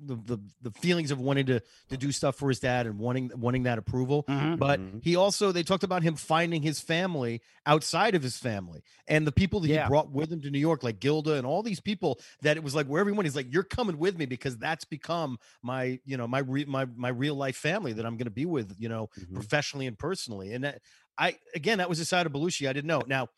the 0.00 0.14
the, 0.14 0.38
the 0.62 0.70
feelings 0.70 1.10
of 1.10 1.20
wanting 1.20 1.46
to 1.46 1.60
to 1.88 1.96
do 1.96 2.12
stuff 2.12 2.36
for 2.36 2.48
his 2.48 2.60
dad 2.60 2.86
and 2.86 2.98
wanting 2.98 3.30
wanting 3.36 3.64
that 3.64 3.78
approval. 3.78 4.24
Mm-hmm. 4.24 4.56
But 4.56 4.80
mm-hmm. 4.80 4.98
he 5.02 5.16
also 5.16 5.52
they 5.52 5.62
talked 5.62 5.84
about 5.84 6.02
him 6.02 6.16
finding 6.16 6.62
his 6.62 6.80
family 6.80 7.40
outside 7.66 8.14
of 8.14 8.22
his 8.22 8.36
family 8.36 8.82
and 9.06 9.26
the 9.26 9.32
people 9.32 9.60
that 9.60 9.68
Yeah. 9.68 9.84
he 9.84 9.88
brought 9.88 10.10
with 10.10 10.32
him 10.32 10.40
to 10.42 10.50
New 10.50 10.58
York, 10.58 10.82
like 10.82 11.00
Gilda 11.00 11.34
and 11.34 11.46
all 11.46 11.62
these 11.62 11.80
people. 11.80 12.20
That 12.42 12.56
it 12.56 12.62
was 12.62 12.74
like 12.74 12.86
where 12.86 13.00
everyone 13.00 13.26
is 13.26 13.36
like, 13.36 13.52
you're 13.52 13.62
coming 13.62 13.98
with 13.98 14.18
me 14.18 14.26
because 14.26 14.56
that's 14.56 14.84
become 14.84 15.38
my 15.62 16.00
you 16.04 16.16
know 16.16 16.26
my 16.26 16.40
re- 16.40 16.64
my 16.64 16.86
my 16.96 17.08
real 17.10 17.34
life 17.34 17.56
family 17.56 17.92
that 17.94 18.06
I'm 18.06 18.16
going 18.16 18.26
to 18.26 18.30
be 18.30 18.46
with, 18.46 18.74
you 18.78 18.88
know, 18.88 19.10
mm-hmm. 19.18 19.34
professionally 19.34 19.86
and 19.86 19.98
personally. 19.98 20.52
And 20.52 20.64
that, 20.64 20.80
I 21.16 21.36
again, 21.54 21.78
that 21.78 21.88
was 21.88 22.00
a 22.00 22.04
side 22.04 22.26
of 22.26 22.32
Belushi 22.32 22.68
I 22.68 22.72
didn't 22.72 22.86
know. 22.86 23.02
Now 23.06 23.28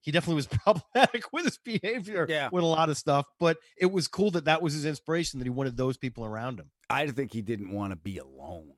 he 0.00 0.10
definitely 0.10 0.36
was 0.36 0.46
problematic 0.64 1.32
with 1.32 1.44
his 1.44 1.58
behavior 1.58 2.26
Yeah. 2.28 2.48
with 2.52 2.64
a 2.64 2.66
lot 2.66 2.88
of 2.88 2.96
stuff, 2.96 3.26
but 3.38 3.56
it 3.78 3.90
was 3.90 4.08
cool 4.08 4.30
that 4.32 4.44
that 4.46 4.62
was 4.62 4.72
his 4.74 4.84
inspiration 4.86 5.38
that 5.40 5.44
he 5.46 5.50
wanted 5.50 5.76
those 5.76 5.96
people 5.96 6.24
around 6.24 6.58
him. 6.58 6.70
I 6.88 7.06
think 7.08 7.32
he 7.32 7.42
didn't 7.42 7.70
want 7.72 7.92
to 7.92 7.96
be 7.96 8.18
alone. 8.18 8.72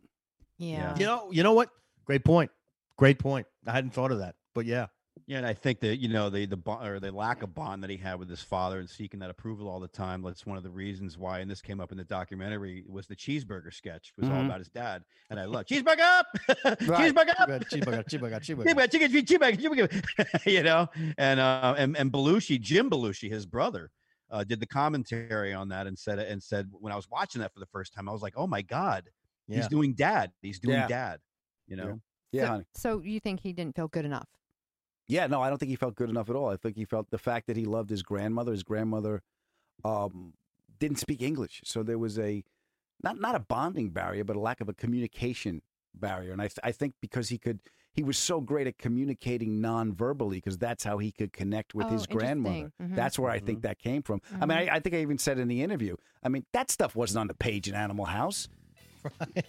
Yeah. 0.58 0.96
You 0.98 1.06
know, 1.06 1.30
you 1.32 1.42
know 1.42 1.52
what? 1.54 1.70
Great 2.04 2.24
point. 2.24 2.50
Great 2.96 3.18
point. 3.18 3.46
I 3.66 3.72
hadn't 3.72 3.90
thought 3.94 4.12
of 4.12 4.18
that, 4.18 4.34
but 4.54 4.66
yeah. 4.66 4.86
Yeah, 5.26 5.38
and 5.38 5.46
I 5.46 5.54
think 5.54 5.80
that 5.80 5.96
you 5.98 6.08
know 6.08 6.30
the 6.30 6.46
the 6.46 6.56
bond 6.56 6.86
or 6.88 6.98
the 6.98 7.12
lack 7.12 7.42
of 7.42 7.54
bond 7.54 7.82
that 7.84 7.90
he 7.90 7.96
had 7.96 8.18
with 8.18 8.28
his 8.28 8.42
father 8.42 8.80
and 8.80 8.90
seeking 8.90 9.20
that 9.20 9.30
approval 9.30 9.68
all 9.68 9.78
the 9.78 9.86
time. 9.88 10.22
That's 10.22 10.44
one 10.44 10.56
of 10.56 10.64
the 10.64 10.70
reasons 10.70 11.16
why, 11.16 11.38
and 11.40 11.50
this 11.50 11.62
came 11.62 11.80
up 11.80 11.92
in 11.92 11.98
the 11.98 12.04
documentary, 12.04 12.82
was 12.88 13.06
the 13.06 13.14
cheeseburger 13.14 13.72
sketch 13.72 14.12
was 14.16 14.28
all 14.30 14.40
Mhm. 14.40 14.46
about 14.46 14.58
his 14.58 14.68
dad, 14.68 15.04
and 15.30 15.38
I 15.38 15.44
love 15.44 15.66
cheeseburger 15.66 16.00
up, 16.00 16.26
cheeseburger 16.48 17.38
up, 17.38 17.48
Cheeseburger, 17.70 18.04
cheeseburger, 18.04 18.40
cheeseburger. 18.40 18.74
cheeseburger, 18.90 19.24
cheeseburger, 19.24 19.88
cheeseburger, 19.88 20.46
you 20.52 20.62
know, 20.62 20.88
and 21.18 21.38
uh, 21.40 21.74
and 21.78 21.96
and 21.96 22.12
Belushi, 22.12 22.60
Jim 22.60 22.90
Belushi, 22.90 23.30
his 23.30 23.46
brother, 23.46 23.90
uh, 24.30 24.42
did 24.44 24.58
the 24.60 24.66
commentary 24.66 25.52
on 25.54 25.68
that 25.68 25.86
and 25.86 25.96
said 25.98 26.18
and 26.18 26.42
said 26.42 26.68
when 26.72 26.92
I 26.92 26.96
was 26.96 27.08
watching 27.08 27.40
that 27.42 27.54
for 27.54 27.60
the 27.60 27.66
first 27.66 27.92
time, 27.92 28.08
I 28.08 28.12
was 28.12 28.22
like, 28.22 28.34
oh 28.36 28.46
my 28.48 28.62
god, 28.62 29.08
Yeah. 29.46 29.56
he's 29.56 29.68
doing 29.68 29.94
dad, 29.94 30.32
he's 30.42 30.58
doing 30.58 30.74
Yeah. 30.74 30.86
dad, 30.86 31.20
you 31.66 31.76
know. 31.76 32.00
Yeah, 32.32 32.46
so, 32.46 32.48
honey. 32.48 32.64
so 32.74 33.00
you 33.02 33.20
think 33.20 33.40
he 33.40 33.52
didn't 33.52 33.76
feel 33.76 33.88
good 33.88 34.04
enough? 34.04 34.28
Yeah, 35.12 35.26
no, 35.26 35.42
I 35.42 35.48
don't 35.50 35.58
think 35.58 35.70
he 35.70 35.76
felt 35.76 35.94
good 35.94 36.08
enough 36.10 36.30
at 36.30 36.36
all. 36.36 36.48
I 36.48 36.56
think 36.56 36.76
he 36.76 36.84
felt 36.84 37.10
the 37.10 37.18
fact 37.18 37.46
that 37.48 37.56
he 37.56 37.64
loved 37.66 37.90
his 37.90 38.02
grandmother. 38.02 38.52
His 38.52 38.62
grandmother 38.62 39.22
um, 39.84 40.34
didn't 40.78 40.98
speak 40.98 41.20
English, 41.22 41.60
so 41.64 41.82
there 41.82 41.98
was 41.98 42.18
a 42.18 42.42
not 43.02 43.20
not 43.20 43.34
a 43.34 43.40
bonding 43.40 43.90
barrier, 43.90 44.24
but 44.24 44.36
a 44.36 44.40
lack 44.40 44.60
of 44.60 44.68
a 44.68 44.74
communication 44.74 45.62
barrier. 45.94 46.32
And 46.32 46.40
I 46.40 46.46
th- 46.48 46.60
I 46.64 46.72
think 46.72 46.94
because 47.00 47.28
he 47.28 47.36
could, 47.38 47.60
he 47.92 48.02
was 48.02 48.16
so 48.16 48.40
great 48.40 48.66
at 48.66 48.78
communicating 48.78 49.60
non-verbally 49.60 50.38
because 50.38 50.56
that's 50.56 50.84
how 50.84 50.96
he 50.98 51.12
could 51.12 51.32
connect 51.32 51.74
with 51.74 51.86
Oh, 51.88 51.90
his 51.90 52.06
grandmother. 52.06 52.56
interesting. 52.56 52.88
Mhm. 52.88 52.96
That's 52.96 53.18
where 53.18 53.30
I 53.30 53.38
think 53.38 53.62
that 53.62 53.78
came 53.78 54.02
from. 54.02 54.22
I 54.40 54.46
mean, 54.46 54.56
I, 54.58 54.76
I 54.76 54.80
think 54.80 54.94
I 54.94 54.98
even 55.00 55.18
said 55.18 55.38
in 55.38 55.48
the 55.48 55.62
interview. 55.62 55.96
I 56.22 56.28
mean, 56.30 56.46
that 56.52 56.70
stuff 56.70 56.96
wasn't 56.96 57.18
on 57.20 57.26
the 57.26 57.34
page 57.34 57.68
in 57.68 57.74
Animal 57.74 58.06
House. 58.06 58.48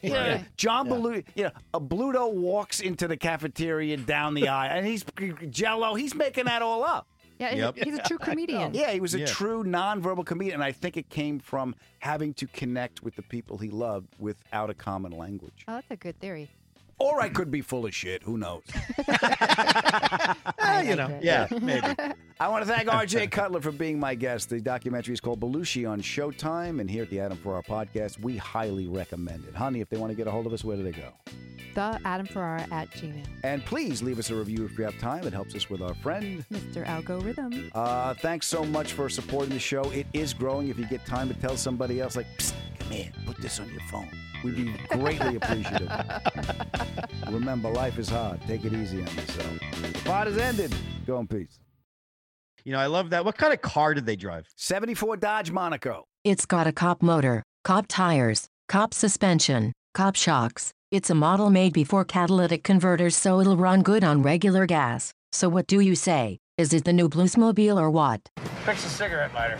Yeah, 0.02 0.32
Right. 0.34 0.46
John 0.58 0.88
Belushi. 0.88 1.26
You 1.36 1.44
know, 1.46 1.52
a 1.74 1.80
Bluto 1.80 2.32
walks 2.34 2.80
into 2.80 3.08
the 3.08 3.18
cafeteria 3.18 3.98
down 3.98 4.34
the 4.34 4.48
aisle, 4.48 4.72
and 4.78 4.86
he's 4.88 5.06
Jello. 5.50 5.96
He's 5.96 6.16
making 6.16 6.46
that 6.46 6.62
all 6.62 6.84
up. 6.84 7.08
Yeah, 7.40 7.56
Yep. 7.56 7.76
he's 7.84 7.98
a 7.98 8.02
true 8.04 8.18
comedian. 8.22 8.74
Yeah, 8.74 8.92
he 8.92 9.00
was 9.00 9.16
a 9.16 9.20
Yeah. 9.22 9.26
true 9.26 9.64
nonverbal 9.64 10.26
comedian, 10.26 10.56
and 10.56 10.64
I 10.64 10.72
think 10.72 10.98
it 10.98 11.10
came 11.10 11.40
from 11.40 11.76
having 12.00 12.34
to 12.36 12.48
connect 12.48 13.04
with 13.04 13.16
the 13.16 13.24
people 13.24 13.58
he 13.58 13.70
loved 13.70 14.08
without 14.20 14.70
a 14.70 14.74
common 14.74 15.12
language. 15.12 15.64
Oh, 15.68 15.74
that's 15.74 15.90
a 15.92 15.96
good 15.96 16.20
theory. 16.20 16.50
Or 17.00 17.22
I 17.22 17.30
could 17.30 17.52
be 17.52 17.62
full 17.62 17.86
of 17.86 17.94
shit. 17.94 18.24
Who 18.24 18.38
knows? 18.38 18.64
I 19.08 20.86
you 20.88 20.96
know. 20.96 21.20
Yeah, 21.22 21.48
maybe. 21.62 21.88
I 22.40 22.48
want 22.48 22.66
to 22.66 22.72
thank 22.72 22.88
RJ 22.88 23.32
Cutler 23.32 23.62
for 23.62 23.72
being 23.72 24.00
my 24.00 24.16
guest. 24.16 24.50
The 24.50 24.62
documentary 24.62 25.14
is 25.14 25.20
called 25.20 25.40
Belushi 25.40 25.90
on 25.90 26.02
Showtime, 26.02 26.80
and 26.80 26.90
here 26.90 27.04
at 27.04 27.10
the 27.10 27.20
Adam 27.20 27.38
Ferrara 27.38 27.64
podcast, 27.64 28.20
we 28.20 28.38
highly 28.38 28.88
recommend 28.88 29.46
it. 29.46 29.56
Honey, 29.56 29.82
if 29.82 29.90
they 29.90 29.98
want 29.98 30.12
to 30.12 30.16
get 30.16 30.28
a 30.28 30.32
hold 30.32 30.46
of 30.46 30.54
us, 30.54 30.64
where 30.64 30.78
do 30.78 30.84
they 30.84 30.92
go? 30.92 31.10
The 31.76 32.00
Adam 32.06 32.28
Ferrara 32.28 32.68
at 32.72 32.92
Gmail. 32.92 33.26
And 33.44 33.66
please 33.66 34.04
leave 34.04 34.20
us 34.20 34.30
a 34.30 34.36
review 34.36 34.64
if 34.66 34.78
you 34.78 34.84
have 34.84 34.98
time. 35.00 35.26
It 35.26 35.34
helps 35.34 35.56
us 35.56 35.72
with 35.72 35.82
our 35.82 35.96
friend. 35.96 36.46
Mr. 36.54 36.86
Algorithm. 36.86 37.72
Uh, 37.74 38.14
thanks 38.14 38.46
so 38.46 38.64
much 38.64 38.94
for 38.94 39.10
supporting 39.10 39.50
the 39.50 39.60
show. 39.60 39.82
It 39.92 40.06
is 40.14 40.34
growing. 40.36 40.70
If 40.70 40.78
you 40.78 40.86
get 40.86 41.04
time 41.06 41.28
to 41.30 41.34
tell 41.34 41.58
somebody 41.58 42.00
else, 42.00 42.16
like, 42.16 42.28
Psst, 42.38 42.54
come 42.78 42.92
here, 42.92 43.12
put 43.26 43.38
this 43.42 43.60
on 43.60 43.70
your 43.72 43.82
phone. 43.92 44.08
We'd 44.44 44.56
be 44.56 44.76
greatly 44.90 45.36
appreciative. 45.42 45.90
Remember, 47.30 47.70
life 47.70 47.98
is 48.00 48.10
hard. 48.10 48.42
Take 48.48 48.66
it 48.66 48.74
easy 48.74 49.02
on 49.02 49.08
yourself. 49.16 49.60
The 49.82 50.02
pod 50.06 50.28
is 50.28 50.38
ended. 50.38 50.74
Go 51.06 51.20
in 51.20 51.28
peace. 51.28 51.60
You 52.64 52.72
know, 52.72 52.80
I 52.80 52.86
love 52.86 53.10
that. 53.10 53.26
What 53.26 53.38
kind 53.38 53.54
of 53.54 53.62
car 53.62 53.94
did 53.94 54.06
they 54.06 54.16
drive? 54.16 54.48
74 54.56 55.18
Dodge 55.18 55.52
Monaco. 55.52 56.06
It's 56.24 56.46
got 56.46 56.68
a 56.68 56.72
cop 56.72 57.02
motor, 57.02 57.44
cop 57.64 57.86
tires, 57.90 58.48
cop 58.70 58.94
suspension, 58.94 59.74
cop 59.94 60.16
shocks. 60.16 60.72
It's 60.92 61.10
a 61.10 61.16
model 61.16 61.50
made 61.50 61.74
before 61.74 62.06
catalytic 62.06 62.64
converters 62.64 63.16
so 63.16 63.42
it'll 63.42 63.58
run 63.58 63.82
good 63.82 64.04
on 64.04 64.22
regular 64.22 64.66
gas. 64.66 65.12
So 65.34 65.50
what 65.50 65.68
do 65.68 65.82
you 65.82 65.96
say? 65.96 66.38
Is 66.58 66.72
it 66.72 66.86
the 66.86 66.94
new 66.94 67.10
Bluesmobile 67.10 67.82
or 67.82 67.90
what? 67.90 68.22
Fix 68.66 68.86
a 68.86 68.90
cigarette 68.90 69.34
lighter. 69.34 69.60